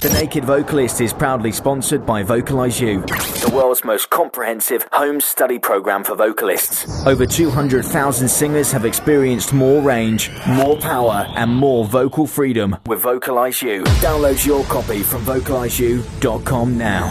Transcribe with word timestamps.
The 0.00 0.10
Naked 0.10 0.44
Vocalist 0.44 1.00
is 1.00 1.12
proudly 1.12 1.50
sponsored 1.50 2.06
by 2.06 2.22
Vocalize 2.22 2.80
U, 2.80 3.00
the 3.00 3.50
world's 3.52 3.82
most 3.82 4.10
comprehensive 4.10 4.86
home 4.92 5.20
study 5.20 5.58
program 5.58 6.04
for 6.04 6.14
vocalists. 6.14 7.04
Over 7.04 7.26
200,000 7.26 8.28
singers 8.28 8.70
have 8.70 8.84
experienced 8.84 9.52
more 9.52 9.82
range, 9.82 10.30
more 10.46 10.76
power, 10.78 11.26
and 11.34 11.50
more 11.50 11.84
vocal 11.84 12.28
freedom 12.28 12.76
with 12.86 13.00
Vocalize 13.00 13.60
U. 13.62 13.82
Download 13.98 14.46
your 14.46 14.62
copy 14.66 15.02
from 15.02 15.24
vocalizeu.com 15.24 16.78
now. 16.78 17.08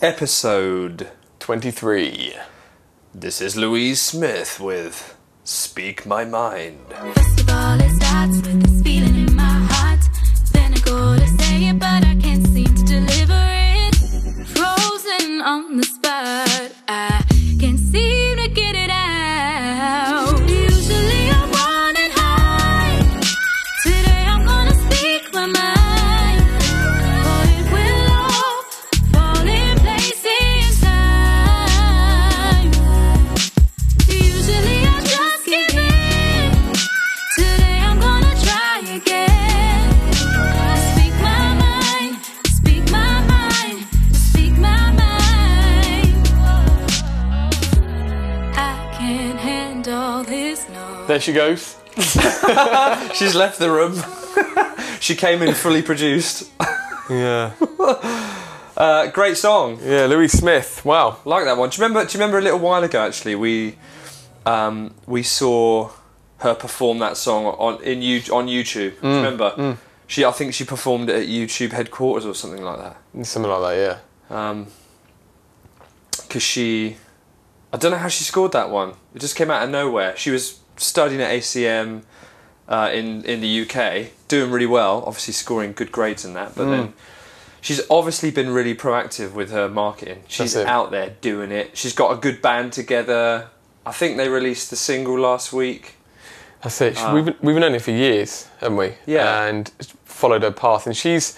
Episode 0.00 1.10
23. 1.40 2.36
This 3.12 3.40
is 3.40 3.56
Louise 3.56 4.00
Smith 4.00 4.60
with 4.60 5.16
Speak 5.42 6.06
My 6.06 6.24
Mind. 6.24 6.78
But 11.78 12.04
I 12.04 12.14
can't 12.16 12.46
seem 12.48 12.74
to 12.74 12.84
deliver 12.84 13.42
it. 13.78 13.94
Frozen 14.54 15.42
on 15.42 15.76
the 15.76 15.84
spot, 15.84 16.25
There 51.06 51.20
she 51.20 51.32
goes. 51.32 51.76
She's 53.14 53.34
left 53.34 53.58
the 53.58 53.70
room. 53.70 54.02
she 55.00 55.14
came 55.14 55.40
in 55.42 55.54
fully 55.54 55.82
produced. 55.82 56.50
Yeah. 57.08 57.52
Uh, 58.76 59.06
great 59.06 59.38
song. 59.38 59.80
Yeah, 59.82 60.04
Louis 60.04 60.28
Smith. 60.28 60.84
Wow. 60.84 61.16
Like 61.24 61.44
that 61.46 61.56
one. 61.56 61.70
Do 61.70 61.78
you 61.80 61.88
remember? 61.88 62.06
Do 62.06 62.12
you 62.12 62.20
remember 62.22 62.36
a 62.36 62.42
little 62.42 62.58
while 62.58 62.84
ago? 62.84 63.06
Actually, 63.06 63.34
we 63.34 63.78
um, 64.44 64.92
we 65.06 65.22
saw 65.22 65.90
her 66.40 66.54
perform 66.54 66.98
that 66.98 67.16
song 67.16 67.46
on 67.46 67.82
in 67.82 68.02
you 68.02 68.20
on 68.34 68.48
YouTube. 68.48 69.00
Do 69.00 69.08
you 69.08 69.16
remember? 69.16 69.78
She, 70.06 70.26
I 70.26 70.30
think 70.30 70.52
she 70.52 70.64
performed 70.64 71.08
it 71.08 71.22
at 71.22 71.26
YouTube 71.26 71.72
headquarters 71.72 72.26
or 72.26 72.34
something 72.34 72.62
like 72.62 72.78
that. 72.78 73.26
Something 73.26 73.50
like 73.50 73.62
that, 73.62 74.02
yeah. 74.28 74.64
because 76.20 76.42
she 76.42 76.98
I 77.72 77.78
don't 77.78 77.92
know 77.92 77.98
how 77.98 78.08
she 78.08 78.24
scored 78.24 78.52
that 78.52 78.70
one. 78.70 78.94
It 79.14 79.20
just 79.20 79.36
came 79.36 79.50
out 79.50 79.62
of 79.62 79.70
nowhere. 79.70 80.16
She 80.16 80.30
was 80.30 80.60
studying 80.76 81.20
at 81.20 81.30
ACM 81.30 82.02
uh, 82.68 82.90
in 82.92 83.24
in 83.24 83.40
the 83.40 83.62
UK, 83.62 84.08
doing 84.28 84.50
really 84.50 84.66
well, 84.66 85.02
obviously 85.06 85.32
scoring 85.34 85.72
good 85.72 85.92
grades 85.92 86.24
in 86.24 86.34
that. 86.34 86.54
But 86.54 86.66
then 86.70 86.92
she's 87.60 87.80
obviously 87.90 88.30
been 88.30 88.50
really 88.50 88.74
proactive 88.74 89.32
with 89.32 89.50
her 89.50 89.68
marketing. 89.68 90.22
She's 90.28 90.56
out 90.56 90.90
there 90.90 91.10
doing 91.20 91.50
it. 91.52 91.76
She's 91.76 91.92
got 91.92 92.12
a 92.12 92.16
good 92.16 92.42
band 92.42 92.72
together. 92.72 93.48
I 93.84 93.92
think 93.92 94.16
they 94.16 94.28
released 94.28 94.70
the 94.70 94.76
single 94.76 95.18
last 95.18 95.52
week. 95.52 95.94
That's 96.62 96.80
it. 96.80 96.96
She- 96.98 97.06
we've, 97.12 97.34
we've 97.42 97.56
known 97.56 97.72
her 97.74 97.78
for 97.78 97.92
years, 97.92 98.48
haven't 98.58 98.76
we? 98.78 98.88
Ah. 98.88 98.94
Yeah. 99.06 99.44
And 99.46 99.68
followed 100.04 100.42
her 100.42 100.50
path. 100.50 100.86
And 100.86 100.96
she's 100.96 101.36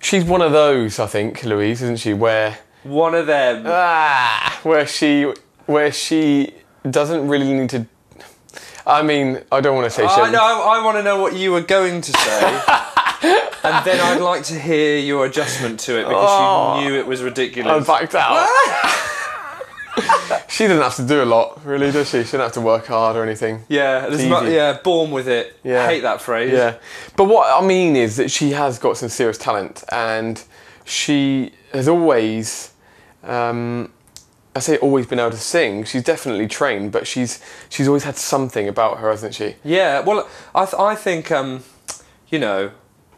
she's 0.00 0.24
one 0.24 0.42
of 0.42 0.52
those, 0.52 0.98
I 1.00 1.06
think, 1.06 1.42
Louise, 1.42 1.82
isn't 1.82 1.96
she? 1.98 2.12
Where 2.14 2.58
One 2.84 3.14
of 3.16 3.26
them. 3.26 3.64
ah, 3.66 4.60
where 4.62 4.86
she 4.86 5.32
where 5.66 5.90
she 5.90 6.54
doesn't 6.88 7.26
really 7.26 7.52
need 7.52 7.70
to. 7.70 7.86
I 8.86 9.02
mean, 9.02 9.40
I 9.50 9.60
don't 9.60 9.74
want 9.74 9.86
to 9.86 9.90
say. 9.90 10.04
I 10.04 10.30
know. 10.30 10.38
I 10.42 10.84
want 10.84 10.96
to 10.98 11.02
know 11.02 11.20
what 11.20 11.34
you 11.34 11.52
were 11.52 11.62
going 11.62 12.00
to 12.02 12.12
say, 12.12 12.44
and 13.64 13.84
then 13.86 14.00
I'd 14.00 14.20
like 14.20 14.42
to 14.44 14.58
hear 14.58 14.98
your 14.98 15.24
adjustment 15.26 15.80
to 15.80 15.98
it 15.98 16.04
because 16.04 16.28
Oh. 16.28 16.80
you 16.80 16.88
knew 16.90 16.98
it 16.98 17.06
was 17.06 17.22
ridiculous. 17.22 17.72
I'm 17.72 17.84
backed 17.84 18.14
out. 18.14 18.46
she 20.48 20.66
doesn't 20.66 20.82
have 20.82 20.96
to 20.96 21.06
do 21.06 21.22
a 21.22 21.24
lot, 21.24 21.64
really, 21.64 21.90
does 21.92 22.10
she? 22.10 22.18
She 22.18 22.22
doesn't 22.24 22.40
have 22.40 22.52
to 22.52 22.60
work 22.60 22.86
hard 22.86 23.16
or 23.16 23.22
anything. 23.22 23.62
Yeah, 23.68 24.08
yeah, 24.44 24.78
born 24.82 25.10
with 25.12 25.28
it. 25.28 25.56
Yeah. 25.62 25.86
hate 25.86 26.00
that 26.02 26.20
phrase. 26.20 26.52
Yeah, 26.52 26.76
but 27.16 27.24
what 27.24 27.62
I 27.62 27.66
mean 27.66 27.96
is 27.96 28.16
that 28.16 28.30
she 28.30 28.50
has 28.50 28.78
got 28.78 28.96
some 28.98 29.08
serious 29.08 29.38
talent, 29.38 29.82
and 29.90 30.42
she 30.84 31.52
has 31.72 31.88
always, 31.88 32.72
um, 33.22 33.92
I 34.56 34.60
say, 34.60 34.76
always 34.78 35.06
been 35.06 35.18
able 35.18 35.32
to 35.32 35.36
sing. 35.36 35.84
She's 35.84 36.04
definitely 36.04 36.46
trained, 36.46 36.92
but 36.92 37.06
she's 37.06 37.40
she's 37.68 37.88
always 37.88 38.04
had 38.04 38.16
something 38.16 38.68
about 38.68 38.98
her, 38.98 39.10
hasn't 39.10 39.34
she? 39.34 39.56
Yeah, 39.64 40.00
well, 40.00 40.28
I 40.54 40.64
th- 40.66 40.80
I 40.80 40.94
think 40.94 41.30
um, 41.32 41.64
you 42.28 42.38
know, 42.38 42.70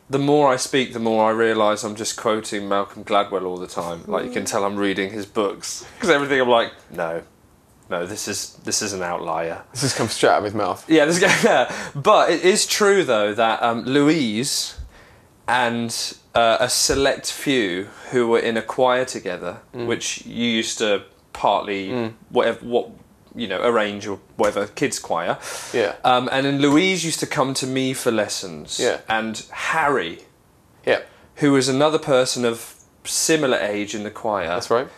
the 0.08 0.18
more 0.18 0.52
I 0.52 0.56
speak, 0.56 0.92
the 0.92 0.98
more 1.00 1.28
I 1.28 1.32
realise 1.32 1.84
I'm 1.84 1.94
just 1.96 2.16
quoting 2.16 2.68
Malcolm 2.68 3.04
Gladwell 3.04 3.44
all 3.44 3.58
the 3.58 3.66
time. 3.66 4.02
Like 4.06 4.24
you 4.24 4.30
can 4.30 4.44
tell 4.46 4.64
I'm 4.64 4.76
reading 4.76 5.10
his 5.12 5.26
books 5.26 5.84
because 5.96 6.08
everything 6.10 6.40
I'm 6.40 6.48
like, 6.48 6.72
no, 6.90 7.22
no, 7.90 8.06
this 8.06 8.28
is 8.28 8.54
this 8.64 8.80
is 8.80 8.92
an 8.94 9.02
outlier. 9.02 9.62
This 9.72 9.82
has 9.82 9.94
come 9.94 10.08
straight 10.08 10.30
out 10.30 10.38
of 10.38 10.44
his 10.44 10.54
mouth. 10.54 10.88
Yeah, 10.88 11.04
this. 11.04 11.20
Yeah. 11.44 11.70
But 11.94 12.30
it 12.30 12.44
is 12.44 12.66
true 12.66 13.04
though 13.04 13.34
that 13.34 13.62
um, 13.62 13.82
Louise 13.84 14.74
and 15.48 16.14
uh, 16.34 16.56
a 16.60 16.68
select 16.68 17.30
few 17.30 17.84
who 18.10 18.26
were 18.28 18.38
in 18.38 18.56
a 18.56 18.62
choir 18.62 19.04
together, 19.04 19.58
Mm. 19.74 19.86
which 19.86 20.24
you 20.26 20.46
used 20.48 20.78
to 20.78 21.04
partly 21.36 22.12
whatever 22.30 22.64
what 22.66 22.88
you 23.34 23.46
know 23.46 23.60
arrange 23.62 24.06
or 24.06 24.18
whatever 24.36 24.66
kids 24.66 24.98
choir. 24.98 25.36
Yeah, 25.72 25.94
Um, 26.04 26.28
and 26.32 26.46
then 26.46 26.58
Louise 26.60 27.04
used 27.04 27.20
to 27.20 27.26
come 27.26 27.52
to 27.54 27.66
me 27.66 27.92
for 27.94 28.10
lessons. 28.10 28.80
Yeah. 28.80 29.00
And 29.08 29.44
Harry, 29.50 30.20
yeah, 30.86 31.00
who 31.36 31.52
was 31.52 31.68
another 31.68 31.98
person 31.98 32.44
of 32.46 32.74
similar 33.04 33.58
age 33.58 33.94
in 33.94 34.02
the 34.04 34.10
choir, 34.10 34.46
that's 34.48 34.70
right. 34.70 34.88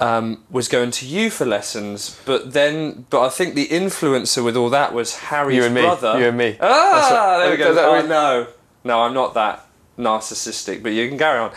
um, 0.00 0.42
was 0.50 0.66
going 0.68 0.90
to 0.90 1.06
you 1.06 1.30
for 1.30 1.46
lessons. 1.46 2.18
But 2.24 2.52
then, 2.52 3.06
but 3.10 3.20
I 3.24 3.28
think 3.28 3.54
the 3.54 3.68
influencer 3.68 4.42
with 4.44 4.56
all 4.56 4.70
that 4.70 4.92
was 4.92 5.16
Harry's 5.30 5.56
You 5.58 5.64
and 5.66 5.74
me. 5.74 5.82
brother. 5.82 6.18
You 6.18 6.26
and 6.28 6.38
me. 6.38 6.56
Ah, 6.60 6.66
right. 6.68 7.38
there 7.38 7.50
we 7.52 7.56
go. 7.56 7.70
Oh, 7.94 8.06
no, 8.06 8.46
no, 8.82 9.02
I'm 9.02 9.14
not 9.14 9.34
that 9.34 9.66
narcissistic. 9.98 10.82
But 10.82 10.92
you 10.92 11.08
can 11.08 11.18
carry 11.18 11.38
on. 11.38 11.50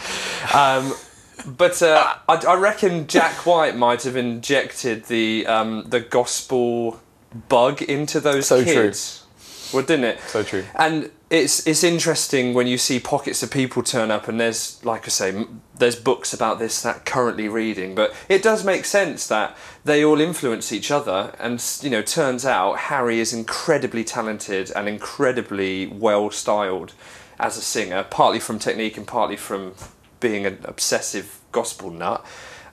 Um, 0.53 0.93
but 1.45 1.81
uh, 1.81 2.15
I, 2.27 2.35
I 2.35 2.55
reckon 2.55 3.07
Jack 3.07 3.45
White 3.45 3.75
might 3.75 4.03
have 4.03 4.15
injected 4.15 5.05
the 5.05 5.45
um, 5.47 5.85
the 5.87 5.99
gospel 5.99 6.99
bug 7.49 7.81
into 7.81 8.19
those 8.19 8.47
So 8.47 8.63
true. 8.63 8.73
kids. 8.73 9.25
Well, 9.73 9.83
didn't 9.83 10.05
it? 10.05 10.19
So 10.21 10.43
true. 10.43 10.63
And 10.75 11.09
it's 11.31 11.65
it's 11.65 11.83
interesting 11.83 12.53
when 12.53 12.67
you 12.67 12.77
see 12.77 12.99
pockets 12.99 13.41
of 13.41 13.49
people 13.49 13.81
turn 13.81 14.11
up, 14.11 14.27
and 14.27 14.39
there's 14.39 14.83
like 14.85 15.05
I 15.05 15.09
say, 15.09 15.45
there's 15.79 15.95
books 15.95 16.31
about 16.31 16.59
this 16.59 16.81
that 16.83 17.05
currently 17.05 17.49
reading, 17.49 17.95
but 17.95 18.13
it 18.29 18.43
does 18.43 18.63
make 18.63 18.85
sense 18.85 19.27
that 19.29 19.57
they 19.83 20.05
all 20.05 20.21
influence 20.21 20.71
each 20.71 20.91
other, 20.91 21.35
and 21.39 21.63
you 21.81 21.89
know, 21.89 22.03
turns 22.03 22.45
out 22.45 22.77
Harry 22.77 23.19
is 23.19 23.33
incredibly 23.33 24.03
talented 24.03 24.71
and 24.75 24.87
incredibly 24.87 25.87
well 25.87 26.29
styled 26.29 26.93
as 27.39 27.57
a 27.57 27.61
singer, 27.61 28.05
partly 28.11 28.39
from 28.39 28.59
technique 28.59 28.95
and 28.95 29.07
partly 29.07 29.35
from 29.35 29.73
being 30.23 30.47
an 30.47 30.57
obsessive 30.63 31.39
gospel 31.51 31.91
nut. 31.91 32.25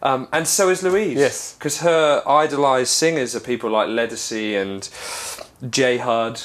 Um, 0.03 0.29
and 0.33 0.49
so 0.49 0.71
is 0.71 0.83
Louise. 0.83 1.19
Yes. 1.19 1.55
Because 1.55 1.81
her 1.81 2.23
idolised 2.27 2.93
singers 2.93 3.37
are 3.37 3.41
people 3.41 3.69
like 3.69 3.89
Ledisi 3.89 4.55
and 4.55 4.89
J 5.71 5.99
Hud, 5.99 6.41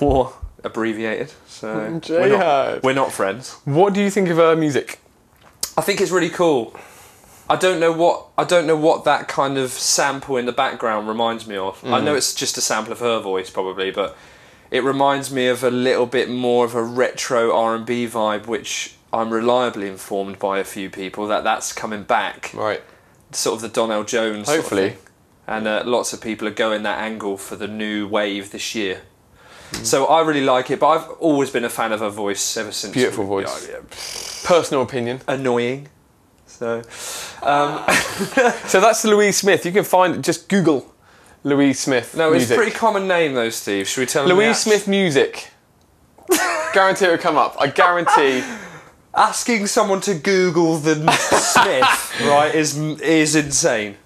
or 0.00 0.34
abbreviated. 0.62 1.32
So 1.46 1.98
J 2.02 2.14
we're 2.14 2.38
not, 2.38 2.82
we're 2.82 2.92
not 2.92 3.12
friends. 3.12 3.54
What 3.64 3.94
do 3.94 4.02
you 4.02 4.10
think 4.10 4.28
of 4.28 4.36
her 4.36 4.54
music? 4.56 4.98
I 5.78 5.82
think 5.82 6.00
it's 6.02 6.10
really 6.10 6.28
cool. 6.28 6.76
I 7.48 7.56
don't 7.56 7.80
know 7.80 7.90
what 7.90 8.26
I 8.38 8.44
don't 8.44 8.66
know 8.66 8.76
what 8.76 9.04
that 9.04 9.26
kind 9.26 9.58
of 9.58 9.70
sample 9.70 10.36
in 10.36 10.46
the 10.46 10.52
background 10.52 11.08
reminds 11.08 11.48
me 11.48 11.56
of. 11.56 11.82
I 11.84 12.00
know 12.00 12.14
it's 12.14 12.32
just 12.34 12.56
a 12.58 12.60
sample 12.60 12.92
of 12.92 13.00
her 13.00 13.18
voice 13.18 13.50
probably, 13.50 13.90
but 13.90 14.16
it 14.70 14.84
reminds 14.84 15.32
me 15.32 15.48
of 15.48 15.64
a 15.64 15.70
little 15.70 16.06
bit 16.06 16.30
more 16.30 16.64
of 16.64 16.76
a 16.76 16.82
retro 16.82 17.52
R&B 17.52 18.06
vibe 18.06 18.46
which 18.46 18.94
I'm 19.12 19.30
reliably 19.32 19.88
informed 19.88 20.38
by 20.38 20.58
a 20.58 20.64
few 20.64 20.88
people 20.90 21.26
that 21.28 21.44
that's 21.44 21.72
coming 21.72 22.04
back. 22.04 22.52
Right. 22.54 22.82
Sort 23.32 23.56
of 23.56 23.62
the 23.62 23.68
Donell 23.68 24.04
Jones 24.04 24.46
sort 24.46 24.58
of 24.58 24.64
Hopefully. 24.64 24.96
and 25.46 25.66
uh, 25.66 25.82
lots 25.84 26.12
of 26.12 26.20
people 26.20 26.46
are 26.48 26.52
going 26.52 26.82
that 26.84 26.98
angle 26.98 27.36
for 27.36 27.56
the 27.56 27.68
new 27.68 28.06
wave 28.06 28.50
this 28.52 28.74
year. 28.74 29.02
Mm. 29.72 29.84
So 29.84 30.06
I 30.06 30.22
really 30.22 30.44
like 30.44 30.70
it, 30.70 30.80
but 30.80 30.88
I've 30.88 31.10
always 31.18 31.50
been 31.50 31.64
a 31.64 31.68
fan 31.68 31.92
of 31.92 32.00
her 32.00 32.10
voice 32.10 32.56
ever 32.56 32.72
since. 32.72 32.92
Beautiful 32.92 33.24
voice. 33.26 33.68
Yeah, 33.68 33.76
yeah. 33.76 33.80
Personal 34.44 34.82
opinion. 34.82 35.20
Annoying. 35.28 35.88
So, 36.46 36.82
um, 37.42 37.84
So 38.66 38.80
that's 38.80 39.04
Louise 39.04 39.38
Smith. 39.38 39.64
You 39.64 39.72
can 39.72 39.84
find 39.84 40.22
just 40.22 40.48
Google 40.48 40.92
Louise 41.44 41.78
Smith. 41.80 42.16
no, 42.16 42.32
it's 42.32 42.50
a 42.50 42.54
pretty 42.54 42.72
common 42.72 43.08
name 43.08 43.34
though, 43.34 43.50
Steve. 43.50 43.88
Should 43.88 44.00
we 44.00 44.06
tell 44.06 44.26
Louise 44.26 44.58
Smith 44.58 44.86
music. 44.86 45.50
guarantee 46.74 47.06
it 47.06 47.10
will 47.10 47.18
come 47.18 47.36
up. 47.36 47.56
I 47.58 47.68
guarantee. 47.68 48.44
Asking 49.14 49.66
someone 49.66 50.00
to 50.02 50.14
Google 50.14 50.76
the 50.76 50.94
Smith, 51.12 52.20
right, 52.28 52.54
is 52.54 52.76
is 53.00 53.34
insane. 53.34 53.96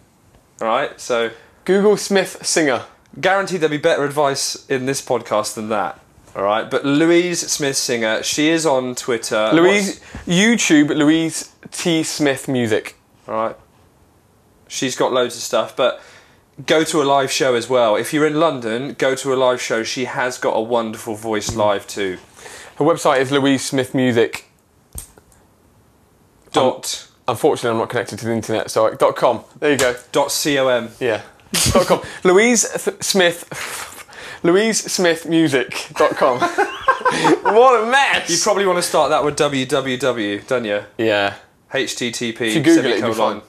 Right, 0.60 0.98
so 0.98 1.30
Google 1.64 1.96
Smith 1.96 2.44
singer. 2.46 2.84
guaranteed 3.20 3.60
there'll 3.60 3.70
be 3.70 3.76
better 3.78 4.04
advice 4.04 4.64
in 4.68 4.86
this 4.86 5.04
podcast 5.04 5.54
than 5.54 5.68
that. 5.68 6.00
All 6.34 6.42
right, 6.42 6.68
but 6.70 6.84
Louise 6.84 7.40
Smith 7.50 7.76
Singer, 7.76 8.22
she 8.22 8.48
is 8.48 8.64
on 8.66 8.94
Twitter. 8.94 9.50
Louise, 9.52 10.00
YouTube, 10.26 10.88
Louise 10.96 11.52
T. 11.70 12.02
Smith 12.02 12.48
Music. 12.48 12.96
All 13.28 13.34
right, 13.34 13.56
she's 14.68 14.96
got 14.96 15.12
loads 15.12 15.36
of 15.36 15.42
stuff, 15.42 15.76
but 15.76 16.00
go 16.66 16.82
to 16.82 17.02
a 17.02 17.04
live 17.04 17.30
show 17.30 17.54
as 17.54 17.68
well. 17.68 17.94
If 17.94 18.12
you're 18.12 18.26
in 18.26 18.40
London, 18.40 18.94
go 18.94 19.14
to 19.14 19.32
a 19.34 19.36
live 19.36 19.60
show. 19.60 19.82
She 19.82 20.06
has 20.06 20.38
got 20.38 20.52
a 20.56 20.60
wonderful 20.62 21.14
voice 21.14 21.54
live 21.54 21.86
too. 21.86 22.18
Her 22.76 22.84
website 22.84 23.20
is 23.20 23.30
Louise 23.30 23.64
Smith 23.64 23.94
Music. 23.94 24.46
Dot 26.54 27.08
Unfortunately, 27.26 27.70
I'm 27.70 27.78
not 27.78 27.88
connected 27.88 28.18
to 28.18 28.26
the 28.26 28.32
internet, 28.32 28.70
so 28.70 28.94
dot 28.94 29.16
.com. 29.16 29.44
There 29.58 29.72
you 29.72 29.78
go. 29.78 29.94
dot 30.12 30.28
com. 30.44 30.88
Yeah. 31.00 31.22
dot 31.72 31.86
.com. 31.86 32.02
Louise 32.24 32.68
Th- 32.84 33.02
Smith. 33.02 34.06
Louise 34.42 34.92
Smith 34.92 35.26
Music. 35.26 35.86
dot 35.96 36.10
.com. 36.16 36.38
what 37.54 37.82
a 37.82 37.90
mess. 37.90 38.28
You 38.28 38.36
probably 38.42 38.66
want 38.66 38.76
to 38.76 38.82
start 38.82 39.10
that 39.10 39.24
with 39.24 39.36
www, 39.38 40.46
don't 40.46 40.64
you? 40.64 40.84
yeah. 40.98 41.34
HTTP 41.72 42.40
If 42.40 42.54
you 42.54 42.62
Google 42.62 42.92
it, 42.92 43.02
be 43.02 43.12
fine. 43.14 43.42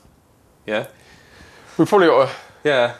Yeah. 0.65 0.87
We 1.77 1.85
probably 1.85 2.07
ought 2.07 2.27
to. 2.27 2.35
Yeah, 2.63 2.95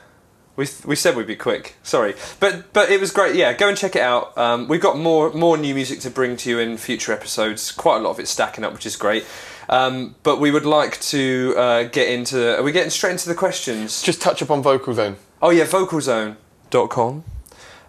we 0.55 0.67
we 0.85 0.95
said 0.95 1.15
we'd 1.15 1.25
be 1.25 1.35
quick. 1.35 1.77
Sorry, 1.81 2.13
but 2.39 2.71
but 2.73 2.91
it 2.91 2.99
was 2.99 3.11
great. 3.11 3.35
Yeah, 3.35 3.53
go 3.53 3.67
and 3.67 3.75
check 3.75 3.95
it 3.95 4.03
out. 4.03 4.37
Um, 4.37 4.67
we've 4.67 4.81
got 4.81 4.99
more 4.99 5.31
more 5.33 5.57
new 5.57 5.73
music 5.73 5.99
to 6.01 6.11
bring 6.11 6.37
to 6.37 6.49
you 6.49 6.59
in 6.59 6.77
future 6.77 7.11
episodes. 7.11 7.71
Quite 7.71 7.97
a 7.97 7.99
lot 8.01 8.11
of 8.11 8.19
it 8.19 8.27
stacking 8.27 8.63
up, 8.63 8.73
which 8.73 8.85
is 8.85 8.95
great. 8.95 9.25
Um, 9.69 10.15
but 10.23 10.39
we 10.39 10.51
would 10.51 10.65
like 10.65 10.99
to 11.01 11.53
uh, 11.57 11.83
get 11.83 12.07
into. 12.09 12.57
Are 12.59 12.63
we 12.63 12.71
getting 12.71 12.89
straight 12.91 13.11
into 13.11 13.27
the 13.29 13.35
questions? 13.35 14.01
Just 14.01 14.21
touch 14.21 14.41
upon 14.41 14.61
Vocal 14.61 14.93
Zone. 14.93 15.15
Oh 15.41 15.49
yeah, 15.49 15.65
vocalzone.com. 15.65 17.23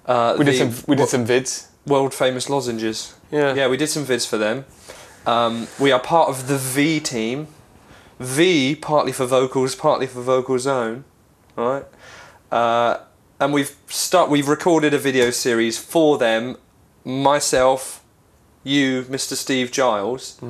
Uh, 0.07 0.37
We 0.39 0.45
did 0.45 0.57
some. 0.57 0.85
We 0.87 0.97
did 0.97 1.09
some 1.09 1.27
vids. 1.27 1.67
world 1.87 2.15
famous 2.15 2.49
lozenges. 2.49 3.15
Yeah. 3.31 3.55
Yeah, 3.55 3.69
we 3.69 3.77
did 3.77 3.89
some 3.89 4.05
vids 4.07 4.27
for 4.27 4.39
them. 4.39 4.65
Um, 5.27 5.67
we 5.81 5.91
are 5.93 6.01
part 6.01 6.29
of 6.29 6.47
the 6.49 6.57
V 6.59 7.01
team. 7.01 7.49
V 8.19 8.75
partly 8.77 9.13
for 9.13 9.27
vocals, 9.27 9.75
partly 9.75 10.07
for 10.07 10.23
Vocal 10.23 10.59
Zone, 10.59 11.05
right? 11.57 11.85
Uh, 12.51 12.99
and 13.39 13.53
we've 13.53 13.77
start 13.89 14.31
we've 14.31 14.49
recorded 14.49 14.95
a 14.95 14.99
video 14.99 15.31
series 15.31 15.77
for 15.79 16.17
them. 16.17 16.57
Myself, 17.05 18.03
you, 18.65 19.03
Mr. 19.05 19.35
Steve 19.35 19.71
Giles, 19.71 20.41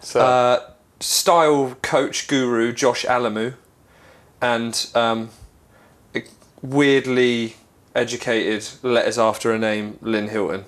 So 0.00 0.20
uh, 0.20 0.70
style 1.00 1.76
coach 1.82 2.28
guru 2.28 2.72
Josh 2.72 3.04
Alamu, 3.04 3.54
and 4.40 4.86
um, 4.94 5.30
weirdly 6.62 7.56
educated 7.94 8.68
letters 8.82 9.18
after 9.18 9.52
a 9.52 9.58
name 9.58 9.98
Lynn 10.00 10.28
Hilton. 10.28 10.64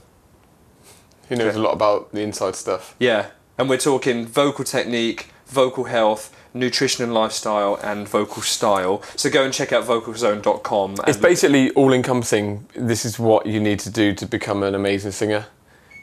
he 1.29 1.35
knows 1.35 1.55
a 1.55 1.61
lot 1.61 1.73
about 1.73 2.13
the 2.13 2.21
inside 2.21 2.57
stuff. 2.57 2.95
Yeah, 2.99 3.31
and 3.59 3.69
we're 3.69 3.79
talking 3.79 4.27
vocal 4.27 4.65
technique, 4.65 5.31
vocal 5.47 5.85
health, 5.85 6.35
nutrition 6.55 7.05
and 7.05 7.15
lifestyle, 7.15 7.79
and 7.83 8.09
vocal 8.09 8.43
style. 8.43 9.03
So 9.17 9.31
go 9.31 9.45
and 9.45 9.53
check 9.53 9.73
out 9.73 9.85
vocalzone.com. 9.85 10.97
It's 11.07 11.17
basically 11.19 11.71
all 11.71 11.93
encompassing. 11.93 12.67
This 12.75 13.05
is 13.05 13.19
what 13.19 13.47
you 13.47 13.61
need 13.61 13.79
to 13.81 13.91
do 13.91 14.15
to 14.15 14.27
become 14.27 14.63
an 14.63 14.75
amazing 14.75 15.13
singer. 15.13 15.47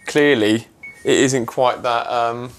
Clearly, 0.07 0.67
it 1.03 1.17
isn't 1.17 1.45
quite 1.45 1.83
that. 1.83 2.09
Um, 2.09 2.51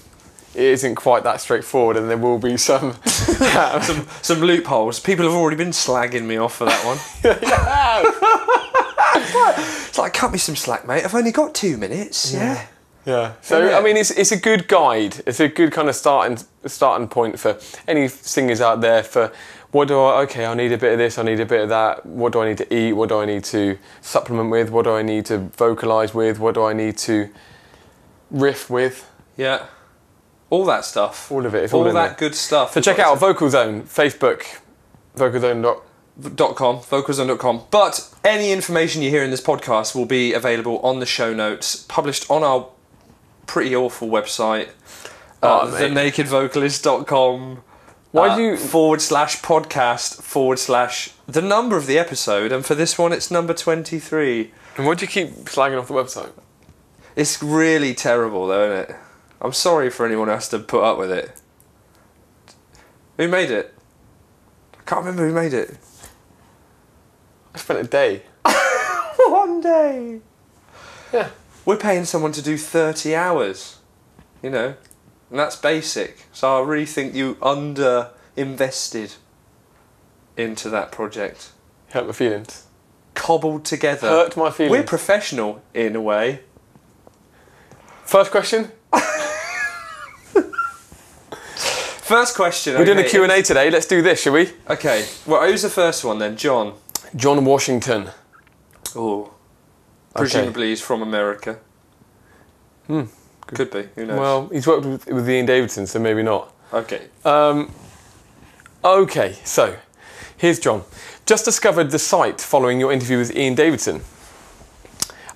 it 0.53 0.63
isn't 0.63 0.95
quite 0.95 1.23
that 1.23 1.41
straightforward, 1.41 1.97
and 1.97 2.09
there 2.09 2.17
will 2.17 2.39
be 2.39 2.57
some. 2.57 2.95
some, 3.81 4.07
some 4.21 4.39
loopholes. 4.39 4.99
People 4.99 5.25
have 5.25 5.33
already 5.33 5.57
been 5.57 5.69
slagging 5.69 6.25
me 6.25 6.37
off 6.37 6.55
for 6.55 6.65
that 6.65 6.85
one. 6.85 6.97
it's 9.87 9.97
like, 9.97 10.13
cut 10.13 10.31
me 10.31 10.37
some 10.37 10.55
slack, 10.55 10.87
mate. 10.87 11.03
I've 11.03 11.15
only 11.15 11.31
got 11.31 11.55
two 11.55 11.77
minutes. 11.77 12.33
Yeah. 12.33 12.65
Yeah. 13.05 13.33
So 13.41 13.67
Yeah. 13.67 13.77
I 13.77 13.81
mean, 13.81 13.97
it's 13.97 14.11
it's 14.11 14.31
a 14.31 14.37
good 14.37 14.67
guide. 14.67 15.23
It's 15.25 15.39
a 15.39 15.47
good 15.47 15.71
kind 15.71 15.89
of 15.89 15.95
starting 15.95 16.37
starting 16.67 17.07
point 17.07 17.39
for 17.39 17.57
any 17.87 18.07
singers 18.07 18.61
out 18.61 18.81
there. 18.81 19.01
For 19.01 19.31
what 19.71 19.87
do 19.87 19.99
I? 19.99 20.21
Okay, 20.23 20.45
I 20.45 20.53
need 20.53 20.71
a 20.71 20.77
bit 20.77 20.93
of 20.93 20.99
this. 20.99 21.17
I 21.17 21.23
need 21.23 21.39
a 21.39 21.45
bit 21.45 21.61
of 21.61 21.69
that. 21.69 22.05
What 22.05 22.33
do 22.33 22.41
I 22.41 22.49
need 22.49 22.59
to 22.59 22.73
eat? 22.73 22.93
What 22.93 23.09
do 23.09 23.19
I 23.19 23.25
need 23.25 23.43
to 23.45 23.77
supplement 24.01 24.51
with? 24.51 24.69
What 24.69 24.83
do 24.83 24.91
I 24.91 25.01
need 25.01 25.25
to 25.27 25.39
vocalize 25.39 26.13
with? 26.13 26.39
What 26.39 26.53
do 26.53 26.63
I 26.63 26.73
need 26.73 26.97
to 26.99 27.29
riff 28.29 28.69
with? 28.69 29.09
Yeah. 29.35 29.65
All 30.51 30.65
that 30.65 30.85
stuff. 30.85 31.31
All 31.31 31.45
of 31.45 31.55
it, 31.55 31.63
it's 31.63 31.73
all 31.73 31.87
all 31.87 31.93
that 31.93 32.19
there. 32.19 32.29
good 32.29 32.35
stuff. 32.35 32.73
So 32.73 32.81
check 32.81 32.99
out 32.99 33.17
Vocal 33.17 33.49
Zone, 33.49 33.81
Facebook, 33.83 34.43
vocalzone. 35.17 35.63
dot- 35.63 35.83
dot 36.35 36.55
com, 36.55 36.77
vocalzone.com. 36.79 37.63
But 37.71 38.07
any 38.23 38.51
information 38.51 39.01
you 39.01 39.09
hear 39.09 39.23
in 39.23 39.31
this 39.31 39.41
podcast 39.41 39.95
will 39.95 40.05
be 40.05 40.33
available 40.33 40.77
on 40.79 40.99
the 40.99 41.05
show 41.07 41.33
notes, 41.33 41.77
published 41.87 42.29
on 42.29 42.43
our 42.43 42.67
pretty 43.47 43.75
awful 43.75 44.07
website, 44.09 44.67
uh, 45.41 45.61
Oh, 45.63 45.71
mate. 45.71 46.13
thenakedvocalist.com. 46.13 47.63
Why 48.11 48.27
uh, 48.29 48.35
do 48.35 48.41
you? 48.43 48.57
forward 48.57 49.01
slash 49.01 49.41
podcast 49.41 50.21
forward 50.21 50.59
slash 50.59 51.11
the 51.27 51.41
number 51.41 51.77
of 51.77 51.87
the 51.87 51.97
episode, 51.97 52.51
and 52.51 52.65
for 52.65 52.75
this 52.75 52.97
one 52.97 53.13
it's 53.13 53.31
number 53.31 53.53
23. 53.53 54.51
And 54.77 54.85
why 54.85 54.95
do 54.95 55.05
you 55.05 55.07
keep 55.09 55.29
slagging 55.45 55.79
off 55.79 55.87
the 55.87 55.93
website? 55.93 56.31
It's 57.15 57.41
really 57.41 57.93
terrible 57.95 58.47
though, 58.47 58.69
isn't 58.81 58.89
it? 58.91 58.95
I'm 59.41 59.53
sorry 59.53 59.89
for 59.89 60.05
anyone 60.05 60.27
who 60.27 60.33
has 60.35 60.49
to 60.49 60.59
put 60.59 60.83
up 60.83 60.99
with 60.99 61.11
it. 61.11 61.41
Who 63.17 63.27
made 63.27 63.49
it? 63.49 63.73
I 64.79 64.83
can't 64.83 65.03
remember 65.03 65.27
who 65.27 65.33
made 65.33 65.53
it. 65.53 65.77
I 67.53 67.57
spent 67.57 67.79
a 67.79 67.83
day. 67.83 68.23
One 69.27 69.61
day. 69.61 70.21
Yeah. 71.11 71.29
We're 71.65 71.77
paying 71.77 72.05
someone 72.05 72.31
to 72.33 72.41
do 72.41 72.57
30 72.57 73.15
hours, 73.15 73.79
you 74.41 74.49
know, 74.49 74.75
and 75.29 75.39
that's 75.39 75.55
basic. 75.55 76.25
So 76.31 76.57
I 76.57 76.65
really 76.65 76.85
think 76.85 77.13
you 77.13 77.37
under 77.41 78.11
invested 78.35 79.15
into 80.37 80.69
that 80.69 80.91
project. 80.91 81.51
Hurt 81.89 82.07
my 82.07 82.13
feelings. 82.13 82.67
Cobbled 83.15 83.65
together. 83.65 84.07
Hurt 84.07 84.37
my 84.37 84.49
feelings. 84.51 84.71
We're 84.71 84.83
professional 84.83 85.61
in 85.73 85.95
a 85.95 86.01
way. 86.01 86.41
First 88.03 88.31
question. 88.31 88.71
First 92.11 92.35
question. 92.35 92.77
We're 92.77 92.83
doing 92.83 92.99
a. 92.99 93.05
Q&A 93.05 93.41
today. 93.41 93.69
Let's 93.69 93.85
do 93.85 94.01
this, 94.01 94.21
shall 94.21 94.33
we? 94.33 94.49
Okay, 94.69 95.07
well, 95.25 95.47
who's 95.47 95.61
the 95.61 95.69
first 95.69 96.03
one 96.03 96.19
then? 96.19 96.35
John. 96.35 96.73
John 97.15 97.45
Washington. 97.45 98.09
Oh. 98.97 99.33
Presumably 100.13 100.67
he's 100.71 100.81
from 100.81 101.01
America. 101.01 101.59
Hmm. 102.87 103.03
Could 103.47 103.71
be, 103.71 103.87
who 103.95 104.07
knows? 104.07 104.19
Well, 104.19 104.49
he's 104.49 104.67
worked 104.67 104.85
with, 104.85 105.05
with 105.07 105.29
Ian 105.29 105.45
Davidson, 105.45 105.87
so 105.87 105.99
maybe 105.99 106.21
not. 106.21 106.53
okay. 106.73 107.03
Um, 107.23 107.71
okay, 108.83 109.37
so 109.45 109.77
here's 110.35 110.59
John. 110.59 110.83
Just 111.25 111.45
discovered 111.45 111.91
the 111.91 111.99
site 111.99 112.41
following 112.41 112.77
your 112.77 112.91
interview 112.91 113.19
with 113.19 113.33
Ian 113.33 113.55
Davidson. 113.55 114.01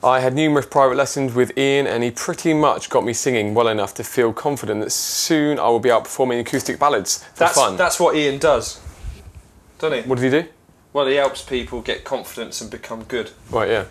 I 0.05 0.19
had 0.19 0.35
numerous 0.35 0.67
private 0.67 0.95
lessons 0.97 1.33
with 1.33 1.57
Ian, 1.57 1.88
and 1.88 2.03
he 2.03 2.12
pretty 2.12 2.53
much 2.53 2.91
got 2.91 3.03
me 3.03 3.12
singing 3.12 3.55
well 3.55 3.67
enough 3.67 3.95
to 3.95 4.03
feel 4.03 4.33
confident 4.33 4.81
that 4.81 4.91
soon 4.91 5.57
I 5.57 5.67
will 5.69 5.79
be 5.79 5.89
out 5.89 6.03
performing 6.03 6.38
acoustic 6.38 6.77
ballads 6.77 7.24
for 7.24 7.39
That's, 7.39 7.55
fun. 7.55 7.75
that's 7.75 8.00
what 8.00 8.15
Ian 8.15 8.38
does. 8.38 8.79
Doesn't 9.79 10.03
he? 10.03 10.07
what 10.07 10.19
did 10.19 10.31
he 10.31 10.41
do? 10.43 10.47
Well, 10.93 11.07
he 11.07 11.15
helps 11.15 11.41
people 11.41 11.81
get 11.81 12.03
confidence 12.03 12.62
and 12.62 12.69
become 12.69 13.03
good. 13.05 13.31
Right, 13.50 13.67
yeah, 13.67 13.85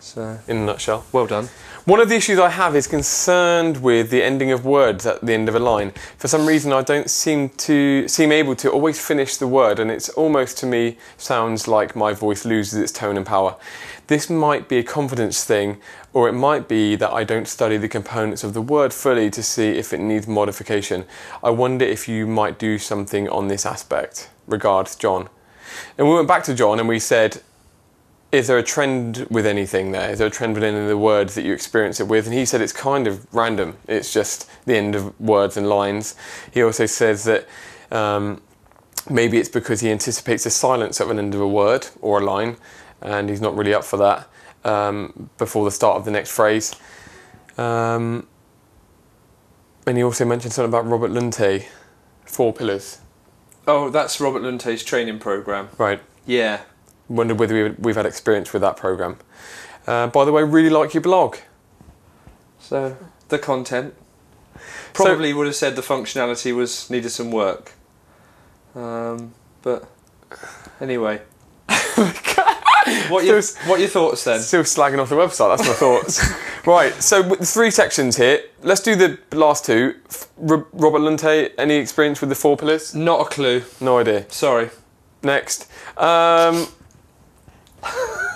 So, 0.00 0.40
in 0.48 0.56
a 0.56 0.66
nutshell. 0.66 1.04
well 1.12 1.26
done. 1.28 1.48
One 1.86 2.00
of 2.00 2.08
the 2.08 2.16
issues 2.16 2.38
I 2.40 2.50
have 2.50 2.74
is 2.76 2.86
concerned 2.86 3.80
with 3.80 4.10
the 4.10 4.22
ending 4.24 4.50
of 4.50 4.64
words 4.66 5.06
at 5.06 5.24
the 5.24 5.32
end 5.32 5.48
of 5.48 5.54
a 5.54 5.58
line. 5.60 5.92
For 6.18 6.26
some 6.28 6.46
reason, 6.46 6.72
I 6.72 6.82
don't 6.82 7.08
seem 7.08 7.48
to 7.48 8.06
seem 8.08 8.32
able 8.32 8.54
to 8.56 8.70
always 8.70 9.00
finish 9.00 9.36
the 9.36 9.46
word, 9.46 9.78
and 9.78 9.90
it's 9.90 10.08
almost 10.10 10.58
to 10.58 10.66
me 10.66 10.98
sounds 11.16 11.68
like 11.68 11.94
my 11.96 12.12
voice 12.12 12.44
loses 12.44 12.78
its 12.78 12.92
tone 12.92 13.16
and 13.16 13.24
power. 13.24 13.56
This 14.10 14.28
might 14.28 14.68
be 14.68 14.78
a 14.78 14.82
confidence 14.82 15.44
thing, 15.44 15.80
or 16.12 16.28
it 16.28 16.32
might 16.32 16.66
be 16.66 16.96
that 16.96 17.12
I 17.12 17.22
don't 17.22 17.46
study 17.46 17.76
the 17.76 17.88
components 17.88 18.42
of 18.42 18.54
the 18.54 18.60
word 18.60 18.92
fully 18.92 19.30
to 19.30 19.40
see 19.40 19.68
if 19.78 19.92
it 19.92 20.00
needs 20.00 20.26
modification. 20.26 21.04
I 21.44 21.50
wonder 21.50 21.84
if 21.84 22.08
you 22.08 22.26
might 22.26 22.58
do 22.58 22.76
something 22.76 23.28
on 23.28 23.46
this 23.46 23.64
aspect. 23.64 24.28
Regards, 24.48 24.96
John. 24.96 25.28
And 25.96 26.08
we 26.08 26.14
went 26.16 26.26
back 26.26 26.42
to 26.46 26.54
John 26.54 26.80
and 26.80 26.88
we 26.88 26.98
said, 26.98 27.40
is 28.32 28.48
there 28.48 28.58
a 28.58 28.64
trend 28.64 29.28
with 29.30 29.46
anything 29.46 29.92
there? 29.92 30.10
Is 30.10 30.18
there 30.18 30.26
a 30.26 30.30
trend 30.30 30.54
with 30.54 30.64
any 30.64 30.80
of 30.80 30.88
the 30.88 30.98
words 30.98 31.36
that 31.36 31.44
you 31.44 31.52
experience 31.52 32.00
it 32.00 32.08
with? 32.08 32.26
And 32.26 32.34
he 32.34 32.44
said 32.44 32.60
it's 32.60 32.72
kind 32.72 33.06
of 33.06 33.32
random. 33.32 33.76
It's 33.86 34.12
just 34.12 34.50
the 34.66 34.74
end 34.74 34.96
of 34.96 35.20
words 35.20 35.56
and 35.56 35.68
lines. 35.68 36.16
He 36.52 36.64
also 36.64 36.86
says 36.86 37.22
that 37.26 37.46
um, 37.92 38.42
maybe 39.08 39.38
it's 39.38 39.48
because 39.48 39.82
he 39.82 39.88
anticipates 39.88 40.44
a 40.46 40.50
silence 40.50 41.00
at 41.00 41.06
an 41.06 41.20
end 41.20 41.36
of 41.36 41.40
a 41.40 41.48
word 41.48 41.86
or 42.00 42.18
a 42.18 42.24
line, 42.24 42.56
and 43.00 43.28
he's 43.28 43.40
not 43.40 43.56
really 43.56 43.74
up 43.74 43.84
for 43.84 43.96
that 43.98 44.28
um, 44.64 45.30
before 45.38 45.64
the 45.64 45.70
start 45.70 45.96
of 45.96 46.04
the 46.04 46.10
next 46.10 46.30
phrase. 46.30 46.74
Um, 47.58 48.26
and 49.86 49.96
he 49.96 50.04
also 50.04 50.24
mentioned 50.24 50.52
something 50.52 50.70
about 50.70 50.86
Robert 50.86 51.10
Lunte, 51.10 51.64
Four 52.24 52.52
Pillars. 52.52 53.00
Oh, 53.66 53.90
that's 53.90 54.20
Robert 54.20 54.42
Lunte's 54.42 54.84
training 54.84 55.18
program. 55.18 55.68
Right. 55.78 56.00
Yeah. 56.26 56.60
Wondered 57.08 57.38
whether 57.38 57.54
we've, 57.54 57.78
we've 57.78 57.96
had 57.96 58.06
experience 58.06 58.52
with 58.52 58.62
that 58.62 58.76
program. 58.76 59.18
Uh, 59.86 60.06
by 60.06 60.24
the 60.24 60.32
way, 60.32 60.42
really 60.42 60.70
like 60.70 60.94
your 60.94 61.00
blog. 61.02 61.36
So 62.58 62.96
the 63.28 63.38
content 63.38 63.94
probably 64.92 65.32
would 65.32 65.46
have 65.46 65.56
said 65.56 65.76
the 65.76 65.82
functionality 65.82 66.54
was 66.54 66.88
needed 66.90 67.10
some 67.10 67.30
work. 67.30 67.72
Um, 68.74 69.34
but 69.62 69.88
anyway. 70.80 71.22
what 73.08 73.24
your 73.24 73.40
what 73.66 73.80
your 73.80 73.88
thoughts 73.88 74.24
then? 74.24 74.40
Still 74.40 74.62
slagging 74.62 75.00
off 75.00 75.08
the 75.08 75.16
website. 75.16 75.56
That's 75.56 75.68
my 75.68 75.74
thoughts. 75.74 76.22
right. 76.66 76.92
So 77.02 77.22
with 77.26 77.40
the 77.40 77.46
three 77.46 77.70
sections 77.70 78.16
here. 78.16 78.42
Let's 78.62 78.80
do 78.82 78.94
the 78.96 79.18
last 79.32 79.64
two. 79.64 79.96
R- 80.48 80.66
Robert 80.72 81.00
Lunte. 81.00 81.50
Any 81.58 81.76
experience 81.76 82.20
with 82.20 82.30
the 82.30 82.36
Four 82.36 82.56
Pillars? 82.56 82.94
Not 82.94 83.20
a 83.20 83.24
clue. 83.30 83.62
No 83.80 83.98
idea. 83.98 84.30
Sorry. 84.30 84.70
Next. 85.22 85.68
Um, 85.96 86.66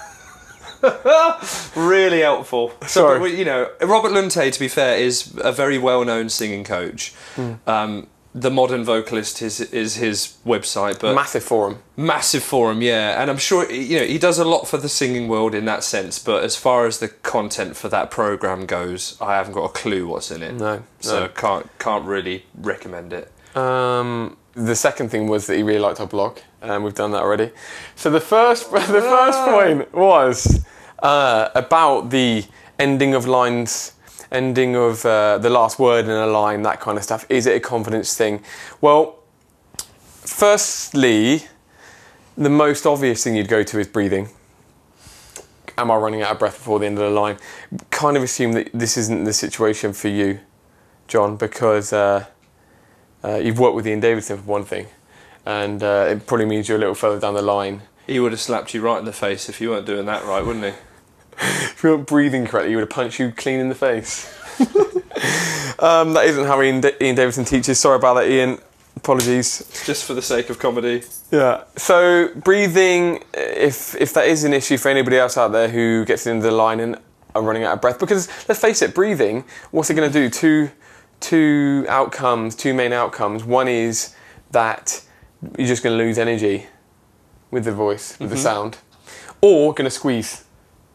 Really 1.75 2.21
helpful. 2.21 2.73
So, 2.83 2.87
Sorry. 2.87 3.19
but, 3.19 3.33
you 3.33 3.45
know, 3.45 3.71
Robert 3.81 4.13
Lunte, 4.13 4.53
to 4.53 4.61
be 4.61 4.69
fair, 4.69 4.99
is 4.99 5.33
a 5.43 5.51
very 5.51 5.79
well-known 5.79 6.29
singing 6.29 6.63
coach. 6.65 7.15
Hmm. 7.37 7.53
Um, 7.67 8.07
the 8.35 8.51
modern 8.51 8.85
vocalist 8.85 9.41
is 9.43 9.61
is 9.61 9.97
his 9.97 10.37
website, 10.45 10.99
but 10.99 11.15
massive 11.15 11.45
forum. 11.45 11.79
massive 11.97 12.43
forum, 12.43 12.83
yeah. 12.83 13.21
And 13.21 13.31
I'm 13.31 13.39
sure 13.39 13.71
you 13.71 14.01
know 14.01 14.05
he 14.05 14.19
does 14.19 14.39
a 14.39 14.45
lot 14.45 14.67
for 14.67 14.77
the 14.77 14.89
singing 14.89 15.29
world 15.29 15.55
in 15.55 15.65
that 15.67 15.85
sense. 15.85 16.19
But 16.19 16.43
as 16.43 16.57
far 16.57 16.87
as 16.87 16.99
the 16.99 17.09
content 17.09 17.77
for 17.77 17.89
that 17.91 18.11
program 18.11 18.67
goes, 18.67 19.17
I 19.21 19.35
haven't 19.37 19.55
got 19.55 19.65
a 19.65 19.73
clue 19.73 20.09
what's 20.09 20.31
in 20.31 20.43
it. 20.43 20.55
No, 20.55 20.83
so 21.01 21.21
no. 21.21 21.29
can't 21.29 21.79
can't 21.79 22.05
really 22.05 22.45
recommend 22.57 23.13
it. 23.13 23.31
Um, 23.57 24.37
the 24.55 24.75
second 24.75 25.11
thing 25.11 25.29
was 25.29 25.47
that 25.47 25.57
he 25.57 25.63
really 25.63 25.79
liked 25.79 26.01
our 26.01 26.07
blog, 26.07 26.39
and 26.61 26.83
we've 26.83 26.95
done 26.95 27.13
that 27.13 27.23
already. 27.23 27.51
So 27.95 28.11
the 28.11 28.21
first, 28.21 28.71
the 28.73 28.81
first 28.81 29.39
point 29.45 29.93
was 29.95 30.65
uh, 31.03 31.51
about 31.55 32.11
the 32.11 32.45
ending 32.79 33.15
of 33.15 33.27
lines, 33.27 33.93
ending 34.35 34.77
of 34.77 35.05
uh, 35.07 35.39
the 35.39 35.51
last 35.51 35.79
word 35.79 36.05
in 36.05 36.11
a 36.11 36.27
line, 36.27 36.63
that 36.63 36.81
kind 36.81 36.99
of 36.99 37.05
stuff. 37.05 37.25
Is 37.29 37.47
it 37.47 37.57
a 37.57 37.61
confidence 37.61 38.17
thing? 38.17 38.43
Well, 38.81 39.21
firstly, 39.79 41.45
the 42.37 42.51
most 42.51 42.85
obvious 42.85 43.25
thing 43.25 43.37
you'd 43.37 43.49
go 43.49 43.63
to 43.63 43.79
is 43.79 43.87
breathing. 43.87 44.29
Am 45.79 45.91
I 45.91 45.97
running 45.97 46.23
out 46.23 46.33
of 46.33 46.39
breath 46.39 46.59
before 46.59 46.79
the 46.79 46.87
end 46.87 46.99
of 46.99 47.05
the 47.05 47.21
line? 47.21 47.39
Kind 47.91 48.17
of 48.17 48.23
assume 48.23 48.53
that 48.53 48.71
this 48.75 48.97
isn't 48.97 49.25
the 49.25 49.33
situation 49.33 49.93
for 49.93 50.09
you, 50.09 50.41
John, 51.09 51.37
because. 51.37 51.93
Uh, 51.93 52.27
uh, 53.25 53.37
you've 53.37 53.59
worked 53.59 53.75
with 53.75 53.87
Ian 53.87 54.01
Davidson 54.01 54.37
for 54.37 54.43
one 54.43 54.65
thing, 54.65 54.87
and 55.47 55.83
uh, 55.83 56.07
it 56.11 56.27
probably 56.27 56.45
means 56.45 56.69
you're 56.69 56.77
a 56.77 56.81
little 56.81 56.95
further 56.95 57.19
down 57.19 57.33
the 57.33 57.43
line. 57.43 57.81
He 58.07 58.21
would 58.21 58.33
have 58.33 58.41
slapped 58.41 58.75
you 58.75 58.83
right 58.83 58.99
in 58.99 59.07
the 59.07 59.15
face 59.15 59.49
if 59.49 59.63
you 59.63 59.71
weren't 59.71 59.87
doing 59.87 60.05
that 60.07 60.25
right, 60.25 60.45
wouldn't 60.45 60.65
he? 60.67 60.73
If 61.39 61.83
you 61.83 61.91
weren't 61.91 62.07
breathing 62.07 62.47
correctly, 62.47 62.71
he 62.71 62.77
would 62.77 62.83
have 62.83 62.91
punched 62.91 63.19
you 63.19 63.33
clean 63.33 63.61
in 63.61 63.69
the 63.69 63.75
face. 63.75 64.27
um, 65.79 66.13
that 66.15 66.25
isn't 66.27 66.47
how 66.47 66.61
Ian, 66.63 66.81
Da- 66.81 66.97
Ian 67.01 67.17
Davidson 67.17 67.45
teaches. 67.45 67.79
Sorry 67.79 67.97
about 67.97 68.15
that, 68.15 68.29
Ian. 68.29 68.59
Apologies. 68.97 69.83
Just 69.85 70.05
for 70.05 70.15
the 70.15 70.23
sake 70.23 70.51
of 70.51 70.59
comedy. 70.59 71.03
Yeah. 71.31 71.65
So 71.77 72.29
breathing, 72.37 73.25
if 73.35 73.95
if 73.97 74.15
that 74.15 74.29
is 74.29 74.45
an 74.45 74.55
issue 74.55 74.79
for 74.79 74.89
anybody 74.89 75.19
else 75.19 75.37
out 75.37 75.49
there 75.49 75.69
who 75.69 76.05
gets 76.05 76.27
into 76.27 76.45
the 76.45 76.53
line 76.53 76.81
and 76.81 76.97
are 77.35 77.43
running 77.43 77.65
out 77.65 77.75
of 77.75 77.81
breath, 77.81 77.99
because 77.99 78.29
let's 78.49 78.61
face 78.61 78.83
it, 78.83 78.95
breathing, 78.95 79.45
what's 79.73 79.91
it 79.91 79.95
going 79.95 80.11
to 80.11 80.13
do? 80.13 80.31
Two 80.31 80.71
two 81.21 81.85
outcomes, 81.89 82.55
two 82.55 82.73
main 82.73 82.93
outcomes. 82.93 83.45
One 83.45 83.69
is 83.69 84.15
that 84.53 85.03
you're 85.59 85.67
just 85.67 85.83
going 85.83 85.99
to 85.99 86.03
lose 86.03 86.19
energy 86.19 86.67
with 87.51 87.65
the 87.65 87.73
voice, 87.73 88.19
with 88.19 88.31
the 88.31 88.37
sound, 88.37 88.79
or 89.41 89.73
going 89.75 89.85
to 89.85 89.91
squeeze, 89.91 90.44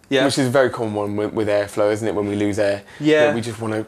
Yeah. 0.10 0.26
which 0.26 0.38
is 0.38 0.48
a 0.48 0.50
very 0.52 0.70
common 0.70 0.94
one 0.96 1.16
with, 1.16 1.34
with 1.34 1.48
airflow, 1.48 1.92
isn't 1.92 2.08
it? 2.08 2.16
When 2.16 2.28
we 2.28 2.36
lose 2.36 2.60
air, 2.60 2.84
Yeah. 3.00 3.28
that 3.28 3.36
we 3.36 3.42
just 3.42 3.62
want 3.62 3.74
to 3.74 3.86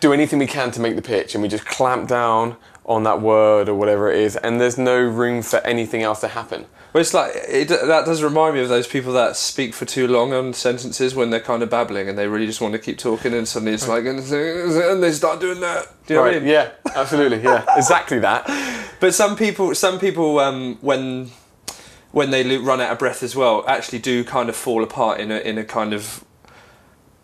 do 0.00 0.12
anything 0.12 0.38
we 0.38 0.46
can 0.46 0.70
to 0.72 0.80
make 0.80 0.96
the 0.96 1.02
pitch, 1.02 1.34
and 1.34 1.42
we 1.42 1.48
just 1.48 1.64
clamp 1.64 2.08
down 2.08 2.56
on 2.84 3.02
that 3.04 3.20
word 3.22 3.68
or 3.68 3.74
whatever 3.74 4.10
it 4.10 4.18
is, 4.20 4.36
and 4.36 4.60
there's 4.60 4.76
no 4.76 4.98
room 5.00 5.42
for 5.42 5.58
anything 5.60 6.02
else 6.02 6.20
to 6.20 6.28
happen. 6.28 6.66
Well, 6.92 7.00
it's 7.00 7.14
like 7.14 7.30
it, 7.48 7.68
that 7.68 8.04
does 8.04 8.20
remind 8.22 8.56
me 8.56 8.62
of 8.62 8.68
those 8.68 8.88
people 8.88 9.12
that 9.12 9.36
speak 9.36 9.74
for 9.74 9.84
too 9.84 10.08
long 10.08 10.32
on 10.32 10.52
sentences 10.52 11.14
when 11.14 11.30
they're 11.30 11.38
kind 11.38 11.62
of 11.62 11.70
babbling 11.70 12.08
and 12.08 12.18
they 12.18 12.26
really 12.26 12.46
just 12.46 12.60
want 12.60 12.72
to 12.72 12.80
keep 12.80 12.98
talking, 12.98 13.32
and 13.32 13.46
suddenly 13.46 13.72
it's 13.74 13.86
like 13.86 14.04
and 14.04 14.18
they 15.02 15.12
start 15.12 15.40
doing 15.40 15.60
that. 15.60 15.86
Do 16.06 16.14
you 16.14 16.18
know 16.20 16.26
what 16.26 16.34
I 16.34 16.40
mean? 16.40 16.48
Yeah, 16.48 16.70
absolutely. 16.96 17.40
Yeah, 17.42 17.64
exactly 17.76 18.18
that. 18.18 18.44
But 18.98 19.14
some 19.14 19.36
people, 19.36 19.72
some 19.76 19.98
people, 20.00 20.40
um, 20.40 20.78
when 20.80 21.30
when 22.12 22.30
they 22.30 22.58
run 22.58 22.80
out 22.80 22.92
of 22.92 22.98
breath 22.98 23.22
as 23.22 23.36
well, 23.36 23.64
actually 23.66 24.00
do 24.00 24.24
kind 24.24 24.48
of 24.48 24.56
fall 24.56 24.82
apart 24.82 25.20
in 25.20 25.30
a 25.30 25.38
in 25.38 25.58
a 25.58 25.64
kind 25.64 25.92
of 25.92 26.24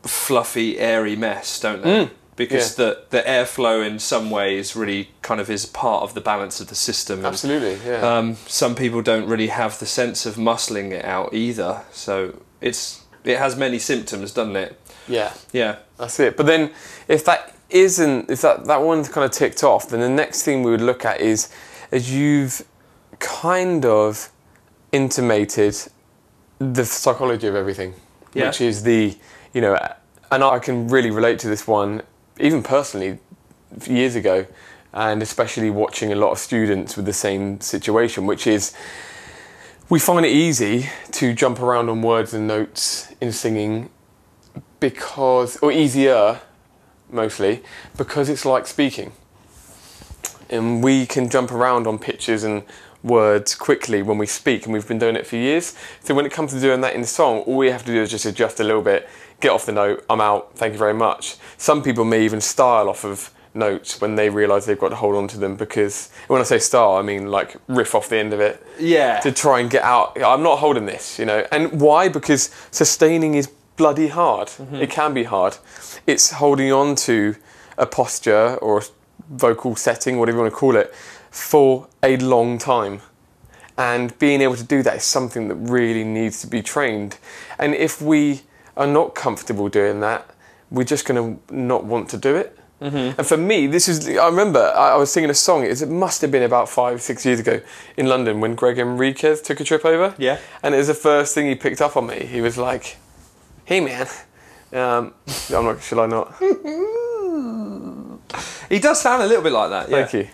fluffy, 0.02 0.78
airy 0.78 1.16
mess, 1.16 1.60
don't 1.60 1.82
they? 1.82 2.10
Because 2.36 2.74
the 2.74 3.04
the 3.10 3.22
airflow 3.22 3.86
in 3.86 3.98
some 3.98 4.30
ways 4.30 4.76
really 4.76 5.10
kind 5.22 5.40
of 5.40 5.48
is 5.48 5.64
part 5.64 6.02
of 6.02 6.12
the 6.14 6.20
balance 6.20 6.60
of 6.60 6.68
the 6.68 6.74
system. 6.74 7.20
and, 7.20 7.26
Absolutely. 7.26 7.78
Yeah. 7.88 8.18
Um, 8.18 8.36
some 8.46 8.74
people 8.74 9.00
don't 9.00 9.26
really 9.26 9.48
have 9.48 9.78
the 9.78 9.86
sense 9.86 10.26
of 10.26 10.36
muscling 10.36 10.92
it 10.92 11.04
out 11.04 11.32
either, 11.32 11.82
so 11.92 12.42
it's 12.60 13.04
it 13.24 13.38
has 13.38 13.56
many 13.56 13.78
symptoms, 13.78 14.32
doesn't 14.32 14.56
it? 14.56 14.80
yeah. 15.08 15.32
Yeah. 15.52 15.76
That's 15.98 16.20
it. 16.20 16.36
But 16.36 16.46
then, 16.46 16.72
if 17.08 17.24
that 17.24 17.56
isn't, 17.70 18.30
if 18.30 18.42
that 18.42 18.66
that 18.66 18.82
one's 18.82 19.08
kind 19.08 19.24
of 19.24 19.30
ticked 19.30 19.64
off, 19.64 19.88
then 19.88 20.00
the 20.00 20.08
next 20.08 20.42
thing 20.42 20.62
we 20.62 20.70
would 20.70 20.82
look 20.82 21.04
at 21.04 21.20
is, 21.20 21.48
as 21.90 22.14
you've 22.14 22.64
kind 23.18 23.86
of 23.86 24.30
intimated 24.96 25.76
the 26.58 26.84
psychology 26.84 27.46
of 27.46 27.54
everything, 27.54 27.94
Yeah. 28.34 28.46
which 28.46 28.60
is 28.60 28.82
the, 28.82 29.16
you 29.52 29.60
know, 29.60 29.78
and 30.30 30.42
I 30.42 30.58
can 30.58 30.88
really 30.88 31.10
relate 31.10 31.38
to 31.40 31.48
this 31.48 31.66
one, 31.68 32.02
even 32.40 32.62
personally, 32.62 33.18
years 33.86 34.14
ago, 34.16 34.46
and 34.92 35.22
especially 35.22 35.70
watching 35.70 36.12
a 36.12 36.16
lot 36.16 36.30
of 36.32 36.38
students 36.38 36.96
with 36.96 37.04
the 37.06 37.12
same 37.12 37.60
situation, 37.60 38.26
which 38.26 38.46
is. 38.46 38.72
We 39.88 40.00
find 40.00 40.26
it 40.26 40.32
easy 40.32 40.88
to 41.12 41.32
jump 41.32 41.60
around 41.60 41.88
on 41.88 42.02
words 42.02 42.34
and 42.34 42.48
notes 42.48 43.14
in 43.20 43.30
singing 43.30 43.88
because, 44.80 45.56
or 45.62 45.70
easier 45.70 46.40
mostly, 47.08 47.62
because 47.96 48.28
it's 48.28 48.44
like 48.44 48.66
speaking. 48.66 49.12
And 50.50 50.82
we 50.82 51.06
can 51.06 51.28
jump 51.28 51.52
around 51.52 51.86
on 51.86 51.98
pitches 52.00 52.42
and 52.42 52.64
words 53.06 53.54
quickly 53.54 54.02
when 54.02 54.18
we 54.18 54.26
speak, 54.26 54.64
and 54.64 54.72
we've 54.72 54.86
been 54.86 54.98
doing 54.98 55.16
it 55.16 55.26
for 55.26 55.36
years. 55.36 55.74
So 56.00 56.14
when 56.14 56.26
it 56.26 56.32
comes 56.32 56.52
to 56.52 56.60
doing 56.60 56.80
that 56.82 56.94
in 56.94 57.00
the 57.00 57.06
song, 57.06 57.38
all 57.40 57.56
we 57.56 57.70
have 57.70 57.84
to 57.84 57.92
do 57.92 58.02
is 58.02 58.10
just 58.10 58.26
adjust 58.26 58.60
a 58.60 58.64
little 58.64 58.82
bit, 58.82 59.08
get 59.40 59.50
off 59.52 59.64
the 59.66 59.72
note, 59.72 60.04
I'm 60.10 60.20
out, 60.20 60.54
thank 60.56 60.72
you 60.72 60.78
very 60.78 60.94
much. 60.94 61.36
Some 61.56 61.82
people 61.82 62.04
may 62.04 62.24
even 62.24 62.40
style 62.40 62.88
off 62.88 63.04
of 63.04 63.30
notes 63.54 64.00
when 64.02 64.16
they 64.16 64.28
realise 64.28 64.66
they've 64.66 64.78
got 64.78 64.90
to 64.90 64.96
hold 64.96 65.14
on 65.14 65.26
to 65.28 65.38
them 65.38 65.56
because 65.56 66.10
when 66.28 66.40
I 66.40 66.44
say 66.44 66.58
style, 66.58 66.96
I 66.96 67.02
mean 67.02 67.30
like 67.30 67.56
riff 67.68 67.94
off 67.94 68.08
the 68.10 68.18
end 68.18 68.34
of 68.34 68.40
it 68.40 68.62
Yeah. 68.78 69.18
to 69.20 69.32
try 69.32 69.60
and 69.60 69.70
get 69.70 69.82
out. 69.82 70.20
I'm 70.22 70.42
not 70.42 70.58
holding 70.58 70.84
this, 70.84 71.18
you 71.18 71.24
know. 71.24 71.46
And 71.50 71.80
why? 71.80 72.08
Because 72.10 72.50
sustaining 72.70 73.34
is 73.34 73.46
bloody 73.76 74.08
hard. 74.08 74.48
Mm-hmm. 74.48 74.76
It 74.76 74.90
can 74.90 75.14
be 75.14 75.24
hard. 75.24 75.56
It's 76.06 76.32
holding 76.32 76.70
on 76.72 76.96
to 76.96 77.36
a 77.78 77.86
posture 77.86 78.56
or 78.56 78.80
a 78.80 78.82
vocal 79.30 79.74
setting, 79.74 80.18
whatever 80.18 80.36
you 80.38 80.42
want 80.42 80.52
to 80.52 80.58
call 80.58 80.76
it, 80.76 80.94
for 81.36 81.88
a 82.02 82.16
long 82.16 82.58
time. 82.58 83.00
And 83.78 84.18
being 84.18 84.40
able 84.40 84.56
to 84.56 84.64
do 84.64 84.82
that 84.82 84.96
is 84.96 85.04
something 85.04 85.48
that 85.48 85.54
really 85.56 86.04
needs 86.04 86.40
to 86.40 86.46
be 86.46 86.62
trained. 86.62 87.18
And 87.58 87.74
if 87.74 88.00
we 88.00 88.42
are 88.76 88.86
not 88.86 89.14
comfortable 89.14 89.68
doing 89.68 90.00
that, 90.00 90.28
we're 90.70 90.84
just 90.84 91.06
going 91.06 91.38
to 91.38 91.54
not 91.54 91.84
want 91.84 92.08
to 92.10 92.16
do 92.16 92.36
it. 92.36 92.58
And 93.18 93.26
for 93.26 93.38
me, 93.38 93.66
this 93.66 93.88
is, 93.88 94.06
I 94.06 94.26
remember 94.26 94.60
I 94.76 94.96
was 94.96 95.10
singing 95.10 95.30
a 95.30 95.34
song, 95.34 95.64
it 95.64 95.80
it 95.80 95.88
must 95.88 96.20
have 96.20 96.30
been 96.30 96.42
about 96.42 96.68
five, 96.68 97.00
six 97.00 97.24
years 97.24 97.40
ago 97.40 97.62
in 97.96 98.06
London 98.06 98.40
when 98.40 98.54
Greg 98.54 98.78
Enriquez 98.78 99.40
took 99.40 99.60
a 99.60 99.64
trip 99.64 99.84
over. 99.86 100.14
Yeah. 100.18 100.38
And 100.62 100.74
it 100.74 100.78
was 100.78 100.88
the 100.88 100.94
first 100.94 101.34
thing 101.34 101.46
he 101.46 101.54
picked 101.54 101.80
up 101.80 101.96
on 101.96 102.06
me. 102.06 102.26
He 102.26 102.42
was 102.42 102.58
like, 102.58 102.98
hey 103.64 103.80
man, 103.80 104.06
um, 104.74 105.14
I'm 105.54 105.64
not, 105.64 105.82
shall 105.82 106.00
I 106.00 106.06
not? 106.06 106.34
He 108.68 108.80
does 108.80 109.00
sound 109.00 109.22
a 109.22 109.26
little 109.26 109.42
bit 109.44 109.52
like 109.52 109.70
that. 109.70 109.88
Yeah. 109.88 110.04
Thank 110.04 110.12
you. 110.14 110.28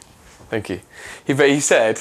Thank 0.53 0.69
you. 0.69 0.81
He, 1.27 1.33
but 1.33 1.49
he 1.49 1.61
said, 1.61 1.99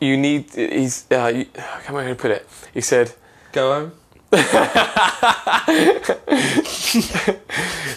you 0.00 0.16
need, 0.16 0.50
he's, 0.54 1.04
uh, 1.12 1.26
you, 1.26 1.44
how 1.58 1.88
am 1.88 1.96
I 1.96 2.04
going 2.04 2.16
to 2.16 2.22
put 2.22 2.30
it? 2.30 2.48
He 2.72 2.80
said, 2.80 3.12
Go 3.52 3.74
home. 3.74 3.92